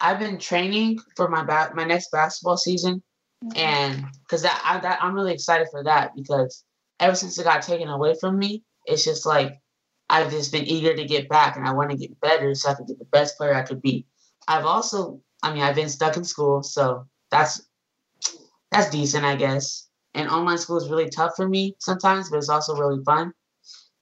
I've 0.00 0.18
been 0.18 0.38
training 0.38 1.00
for 1.16 1.28
my 1.28 1.44
ba- 1.44 1.72
my 1.74 1.84
next 1.84 2.10
basketball 2.10 2.56
season, 2.56 3.02
mm-hmm. 3.44 3.58
and 3.58 4.04
because 4.22 4.42
that, 4.42 4.60
I, 4.64 4.78
that 4.80 5.02
I'm 5.02 5.14
really 5.14 5.34
excited 5.34 5.68
for 5.70 5.84
that 5.84 6.14
because 6.14 6.64
ever 7.00 7.14
since 7.14 7.38
it 7.38 7.44
got 7.44 7.62
taken 7.62 7.88
away 7.88 8.14
from 8.18 8.38
me, 8.38 8.62
it's 8.86 9.04
just 9.04 9.26
like 9.26 9.60
I've 10.08 10.30
just 10.30 10.52
been 10.52 10.64
eager 10.64 10.94
to 10.94 11.04
get 11.04 11.28
back, 11.28 11.56
and 11.56 11.66
I 11.66 11.72
want 11.72 11.90
to 11.90 11.96
get 11.96 12.18
better 12.20 12.54
so 12.54 12.70
I 12.70 12.74
can 12.74 12.86
get 12.86 12.98
the 12.98 13.04
best 13.06 13.36
player 13.36 13.54
I 13.54 13.62
could 13.62 13.82
be. 13.82 14.06
I've 14.46 14.64
also, 14.64 15.20
I 15.42 15.52
mean, 15.52 15.62
I've 15.62 15.74
been 15.74 15.90
stuck 15.90 16.16
in 16.16 16.24
school, 16.24 16.62
so 16.62 17.06
that's 17.30 17.67
that's 18.70 18.90
decent, 18.90 19.24
I 19.24 19.36
guess. 19.36 19.88
And 20.14 20.28
online 20.28 20.58
school 20.58 20.78
is 20.78 20.88
really 20.88 21.08
tough 21.08 21.32
for 21.36 21.48
me 21.48 21.76
sometimes, 21.78 22.30
but 22.30 22.38
it's 22.38 22.48
also 22.48 22.74
really 22.74 23.02
fun. 23.04 23.32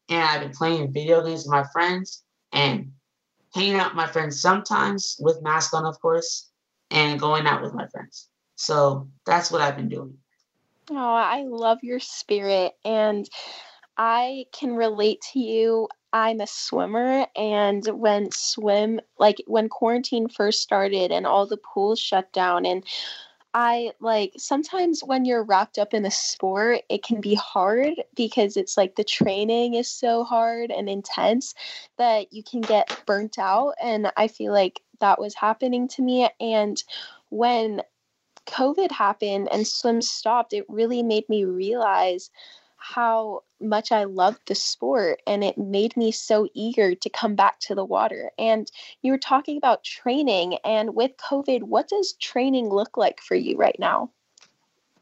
And 0.08 0.22
I've 0.22 0.40
been 0.40 0.52
playing 0.52 0.92
video 0.92 1.24
games 1.24 1.44
with 1.44 1.52
my 1.52 1.64
friends 1.72 2.22
and 2.52 2.92
hanging 3.54 3.74
out 3.74 3.88
with 3.88 3.96
my 3.96 4.06
friends 4.06 4.40
sometimes 4.40 5.16
with 5.20 5.42
mask 5.42 5.74
on, 5.74 5.84
of 5.84 6.00
course, 6.00 6.50
and 6.90 7.18
going 7.18 7.46
out 7.46 7.62
with 7.62 7.74
my 7.74 7.86
friends. 7.88 8.28
So 8.54 9.08
that's 9.24 9.50
what 9.50 9.60
I've 9.60 9.76
been 9.76 9.88
doing. 9.88 10.16
Oh, 10.90 10.94
I 10.96 11.44
love 11.46 11.78
your 11.82 12.00
spirit. 12.00 12.72
And 12.84 13.28
I 13.96 14.44
can 14.52 14.76
relate 14.76 15.20
to 15.32 15.40
you. 15.40 15.88
I'm 16.12 16.40
a 16.40 16.46
swimmer, 16.46 17.26
and 17.36 17.84
when 17.88 18.30
swim, 18.30 19.00
like 19.18 19.36
when 19.46 19.68
quarantine 19.68 20.28
first 20.28 20.62
started 20.62 21.12
and 21.12 21.26
all 21.26 21.46
the 21.46 21.58
pools 21.58 22.00
shut 22.00 22.32
down, 22.32 22.64
and 22.64 22.84
I 23.58 23.92
like 24.00 24.34
sometimes 24.36 25.00
when 25.00 25.24
you're 25.24 25.42
wrapped 25.42 25.78
up 25.78 25.94
in 25.94 26.04
a 26.04 26.10
sport, 26.10 26.82
it 26.90 27.02
can 27.02 27.22
be 27.22 27.34
hard 27.34 27.94
because 28.14 28.54
it's 28.54 28.76
like 28.76 28.96
the 28.96 29.02
training 29.02 29.72
is 29.72 29.88
so 29.88 30.24
hard 30.24 30.70
and 30.70 30.90
intense 30.90 31.54
that 31.96 32.34
you 32.34 32.42
can 32.42 32.60
get 32.60 33.02
burnt 33.06 33.38
out. 33.38 33.72
And 33.82 34.12
I 34.14 34.28
feel 34.28 34.52
like 34.52 34.82
that 35.00 35.18
was 35.18 35.34
happening 35.34 35.88
to 35.88 36.02
me. 36.02 36.28
And 36.38 36.84
when 37.30 37.80
COVID 38.46 38.90
happened 38.90 39.48
and 39.50 39.66
swim 39.66 40.02
stopped, 40.02 40.52
it 40.52 40.66
really 40.68 41.02
made 41.02 41.26
me 41.30 41.46
realize 41.46 42.30
how 42.94 43.42
much 43.60 43.90
I 43.90 44.04
loved 44.04 44.40
the 44.46 44.54
sport 44.54 45.20
and 45.26 45.42
it 45.42 45.58
made 45.58 45.96
me 45.96 46.12
so 46.12 46.48
eager 46.54 46.94
to 46.94 47.10
come 47.10 47.34
back 47.34 47.58
to 47.60 47.74
the 47.74 47.84
water. 47.84 48.30
And 48.38 48.70
you 49.02 49.12
were 49.12 49.18
talking 49.18 49.56
about 49.56 49.82
training 49.82 50.58
and 50.64 50.94
with 50.94 51.12
COVID, 51.16 51.64
what 51.64 51.88
does 51.88 52.14
training 52.20 52.68
look 52.68 52.96
like 52.96 53.20
for 53.20 53.34
you 53.34 53.56
right 53.56 53.76
now? 53.78 54.10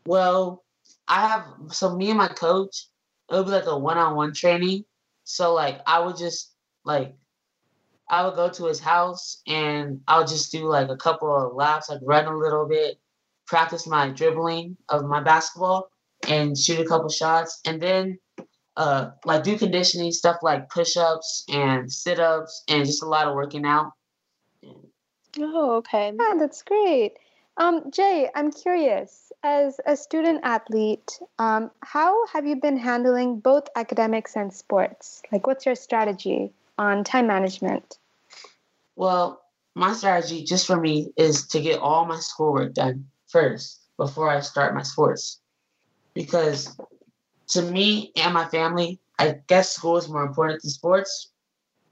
Well, 0.07 0.65
I 1.09 1.29
have 1.29 1.45
so 1.73 1.95
me 1.95 2.09
and 2.09 2.19
my 2.19 2.29
coach, 2.29 2.87
it 3.31 3.35
would 3.35 3.47
be 3.47 3.53
like 3.53 3.67
a 3.67 3.79
one-on-one 3.79 4.33
training. 4.33 4.85
So 5.25 5.53
like 5.53 5.81
I 5.87 6.01
would 6.01 6.17
just 6.17 6.53
like 6.85 7.15
I 8.09 8.25
would 8.25 8.35
go 8.35 8.49
to 8.49 8.67
his 8.67 8.81
house 8.81 9.43
and 9.47 10.01
I'll 10.09 10.27
just 10.27 10.53
do 10.53 10.69
like 10.69 10.89
a 10.89 10.97
couple 10.97 11.35
of 11.35 11.55
laps, 11.55 11.91
like 11.91 12.01
run 12.03 12.27
a 12.27 12.37
little 12.37 12.67
bit, 12.67 12.99
practice 13.47 13.87
my 13.87 14.09
dribbling 14.09 14.77
of 14.89 15.05
my 15.05 15.21
basketball 15.21 15.91
and 16.29 16.57
shoot 16.57 16.81
a 16.81 16.85
couple 16.85 17.09
shots, 17.09 17.61
and 17.65 17.81
then 17.81 18.19
uh, 18.77 19.11
like 19.25 19.43
do 19.43 19.59
conditioning 19.59 20.13
stuff 20.13 20.37
like 20.43 20.69
push-ups 20.71 21.45
and 21.49 21.93
sit-ups, 21.93 22.65
and 22.69 22.85
just 22.85 23.03
a 23.03 23.07
lot 23.07 23.29
of 23.29 23.35
working 23.35 23.65
out. 23.65 23.93
Oh, 25.39 25.77
okay. 25.77 26.13
Yeah, 26.19 26.35
that's 26.39 26.63
great. 26.63 27.19
Um, 27.57 27.91
Jay, 27.91 28.29
I'm 28.35 28.51
curious. 28.51 29.33
As 29.43 29.81
a 29.87 29.97
student 29.97 30.41
athlete, 30.43 31.21
um, 31.39 31.71
how 31.83 32.27
have 32.29 32.47
you 32.47 32.57
been 32.57 32.77
handling 32.77 33.39
both 33.39 33.69
academics 33.77 34.37
and 34.37 34.53
sports? 34.53 35.23
Like, 35.31 35.47
what's 35.47 35.67
your 35.67 35.77
strategy 35.77 36.53
on 36.79 37.05
time 37.05 37.27
management? 37.27 37.99
Well, 38.97 39.43
my 39.75 39.93
strategy 39.93 40.45
just 40.45 40.67
for 40.67 40.81
me 40.81 41.13
is 41.17 41.47
to 41.49 41.61
get 41.61 41.81
all 41.81 42.07
my 42.07 42.19
schoolwork 42.19 42.75
done 42.75 43.07
first 43.29 43.81
before 43.97 44.29
I 44.29 44.41
start 44.41 44.75
my 44.75 44.83
sports 44.83 45.41
because 46.15 46.77
to 47.49 47.63
me 47.63 48.13
and 48.17 48.33
my 48.35 48.47
family, 48.47 49.01
I 49.19 49.37
guess 49.49 49.75
school 49.75 49.97
is 49.97 50.09
more 50.09 50.25
important 50.25 50.63
than 50.63 50.71
sports. 50.71 51.33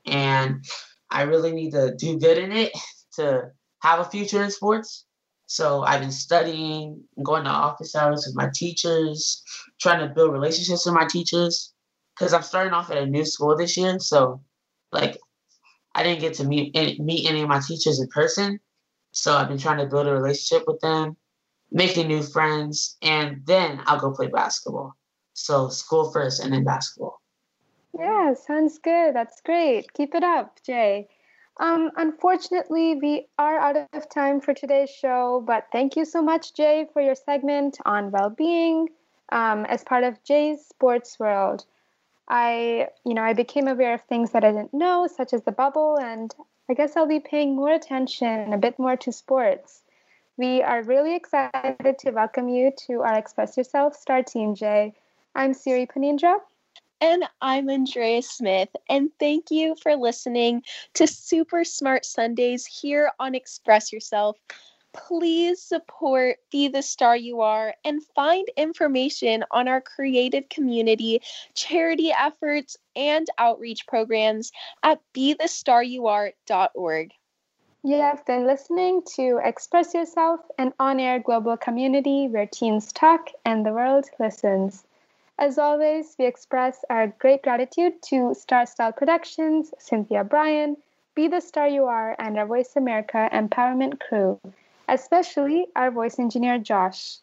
And 0.07 0.65
I 1.11 1.23
really 1.23 1.53
need 1.53 1.73
to 1.73 1.95
do 1.95 2.19
good 2.19 2.39
in 2.39 2.53
it 2.53 2.73
to 3.17 3.51
have 3.81 4.01
a 4.01 4.05
future 4.05 4.43
in 4.43 4.51
sports. 4.51 5.05
So 5.47 5.83
I've 5.83 6.01
been 6.01 6.13
studying, 6.13 7.03
going 7.23 7.45
to 7.45 7.51
office 7.51 7.95
hours 7.95 8.25
with 8.27 8.35
my 8.35 8.49
teachers, 8.55 9.43
trying 9.81 10.01
to 10.01 10.15
build 10.15 10.33
relationships 10.33 10.87
with 10.87 10.95
my 10.95 11.07
teachers. 11.07 11.75
Because 12.17 12.33
I'm 12.33 12.43
starting 12.43 12.73
off 12.73 12.91
at 12.91 12.99
a 12.99 13.07
new 13.07 13.25
school 13.25 13.57
this 13.57 13.77
year. 13.77 13.99
So, 13.99 14.43
like, 14.93 15.19
I 15.95 16.03
didn't 16.03 16.21
get 16.21 16.35
to 16.35 16.45
meet 16.45 16.75
meet 17.01 17.29
any 17.29 17.43
of 17.43 17.49
my 17.49 17.61
teachers 17.61 18.01
in 18.01 18.09
person. 18.09 18.61
So 19.13 19.37
I've 19.37 19.49
been 19.49 19.59
trying 19.59 19.79
to 19.79 19.87
build 19.87 20.07
a 20.07 20.13
relationship 20.13 20.65
with 20.67 20.81
them 20.81 21.17
making 21.73 22.09
new 22.09 22.23
friends, 22.23 22.97
and 23.03 23.43
then 23.47 23.81
I'll 23.87 24.01
go 24.01 24.13
play 24.13 24.29
basketball. 24.29 24.95
So 25.33 25.69
school 25.69 26.13
first 26.13 26.43
and 26.43 26.53
then 26.53 26.65
basketball. 26.65 27.21
Yeah, 27.99 28.35
sounds 28.35 28.79
good. 28.79 29.15
That's 29.15 29.41
great. 29.41 29.93
Keep 29.93 30.15
it 30.15 30.23
up, 30.23 30.59
Jay. 30.65 31.09
Um, 31.61 31.91
unfortunately, 31.97 32.95
we 32.95 33.27
are 33.39 33.59
out 33.59 33.89
of 33.93 34.09
time 34.09 34.41
for 34.41 34.55
today's 34.55 34.91
show, 34.91 35.43
but 35.47 35.67
thank 35.71 35.97
you 35.97 36.05
so 36.05 36.23
much, 36.23 36.55
Jay, 36.55 36.87
for 36.93 37.03
your 37.03 37.15
segment 37.15 37.79
on 37.85 38.11
well-being 38.11 38.89
um, 39.31 39.67
as 39.67 39.85
part 39.85 40.05
of 40.05 40.23
Jay's 40.25 40.65
Sports 40.67 41.19
World. 41.19 41.65
I, 42.29 42.89
you 43.05 43.13
know, 43.13 43.23
I 43.23 43.35
became 43.35 43.69
aware 43.69 43.95
of 43.95 44.03
things 44.03 44.31
that 44.33 44.45
I 44.45 44.53
didn't 44.53 44.73
know, 44.73 45.07
such 45.07 45.35
as 45.35 45.43
the 45.43 45.53
bubble, 45.53 45.99
and 45.99 46.35
I 46.71 46.75
guess 46.75 46.97
I'll 46.97 47.07
be 47.07 47.21
paying 47.21 47.55
more 47.55 47.73
attention, 47.73 48.55
a 48.55 48.59
bit 48.59 48.79
more 48.79 48.97
to 48.97 49.13
sports. 49.13 49.82
We 50.39 50.63
are 50.63 50.83
really 50.83 51.15
excited 51.15 51.99
to 51.99 52.11
welcome 52.11 52.49
you 52.49 52.73
to 52.87 53.03
our 53.03 53.19
Express 53.19 53.55
Yourself 53.59 53.95
Star 53.95 54.23
Team 54.23 54.55
Jay. 54.55 54.95
I'm 55.35 55.53
Siri 55.53 55.87
Phaneendra. 55.87 56.37
And 57.03 57.25
I'm 57.43 57.69
Andrea 57.69 58.23
Smith. 58.23 58.71
And 58.89 59.11
thank 59.21 59.51
you 59.51 59.77
for 59.83 59.95
listening 59.95 60.63
to 60.95 61.07
Super 61.07 61.65
Smart 61.65 62.07
Sundays 62.07 62.65
here 62.65 63.13
on 63.21 63.35
Express 63.35 63.93
Yourself. 63.93 64.39
Please 64.95 65.61
support 65.61 66.39
Be 66.51 66.67
the 66.69 66.81
Star 66.81 67.15
You 67.15 67.43
Are 67.43 67.75
and 67.85 68.03
find 68.15 68.49
information 68.57 69.45
on 69.51 69.69
our 69.69 69.83
creative 69.83 70.49
community, 70.49 71.21
charity 71.53 72.11
efforts, 72.11 72.79
and 72.97 73.27
outreach 73.37 73.87
programs 73.87 74.51
at 74.83 74.99
BeTheStarYouAre.org. 75.15 77.13
You 77.85 77.97
have 77.97 78.25
been 78.27 78.47
listening 78.47 79.03
to 79.17 79.41
Express 79.43 79.93
Yourself, 79.93 80.39
an 80.57 80.73
on 80.79 81.01
air 81.01 81.19
global 81.19 81.57
community 81.57 82.29
where 82.29 82.47
teens 82.47 82.93
talk 82.93 83.31
and 83.45 83.67
the 83.67 83.73
world 83.73 84.09
listens. 84.21 84.85
As 85.37 85.59
always, 85.59 86.15
we 86.17 86.27
express 86.27 86.85
our 86.89 87.09
great 87.09 87.43
gratitude 87.43 88.01
to 88.03 88.35
Star 88.35 88.67
Style 88.67 88.93
Productions, 88.93 89.75
Cynthia 89.79 90.23
Bryan, 90.23 90.77
Be 91.17 91.27
the 91.27 91.41
Star 91.41 91.67
You 91.67 91.87
Are, 91.87 92.15
and 92.21 92.39
our 92.39 92.47
Voice 92.47 92.77
America 92.77 93.29
Empowerment 93.33 93.99
crew, 93.99 94.39
especially 94.89 95.67
our 95.75 95.91
voice 95.91 96.21
engineer, 96.21 96.59
Josh. 96.59 97.19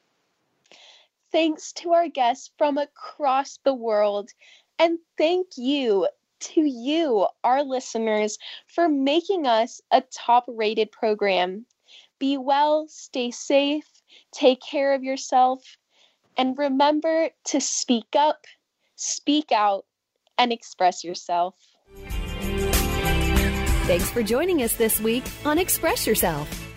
Thanks 1.32 1.72
to 1.74 1.94
our 1.94 2.10
guests 2.10 2.52
from 2.58 2.78
across 2.78 3.60
the 3.64 3.74
world. 3.74 4.32
And 4.78 5.00
thank 5.18 5.58
you 5.58 6.10
to 6.40 6.62
you, 6.62 7.28
our 7.44 7.64
listeners, 7.64 8.38
for 8.68 8.90
making 8.90 9.48
us 9.48 9.82
a 9.92 10.04
top 10.12 10.46
rated 10.48 10.92
program. 10.92 11.66
Be 12.20 12.38
well, 12.38 12.88
stay 12.90 13.32
safe, 13.32 13.86
take 14.32 14.62
care 14.62 14.94
of 14.94 15.04
yourself, 15.04 15.64
and 16.38 16.58
remember 16.58 17.30
to 17.46 17.62
speak 17.62 18.16
up, 18.18 18.46
speak 18.96 19.52
out, 19.52 19.86
and 20.38 20.52
express 20.52 21.04
yourself. 21.04 21.56
Thanks 23.90 24.10
for 24.12 24.22
joining 24.22 24.62
us 24.62 24.76
this 24.76 25.00
week 25.00 25.24
on 25.44 25.58
Express 25.58 26.06
Yourself, 26.06 26.48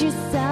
you 0.00 0.08
yourself 0.08 0.45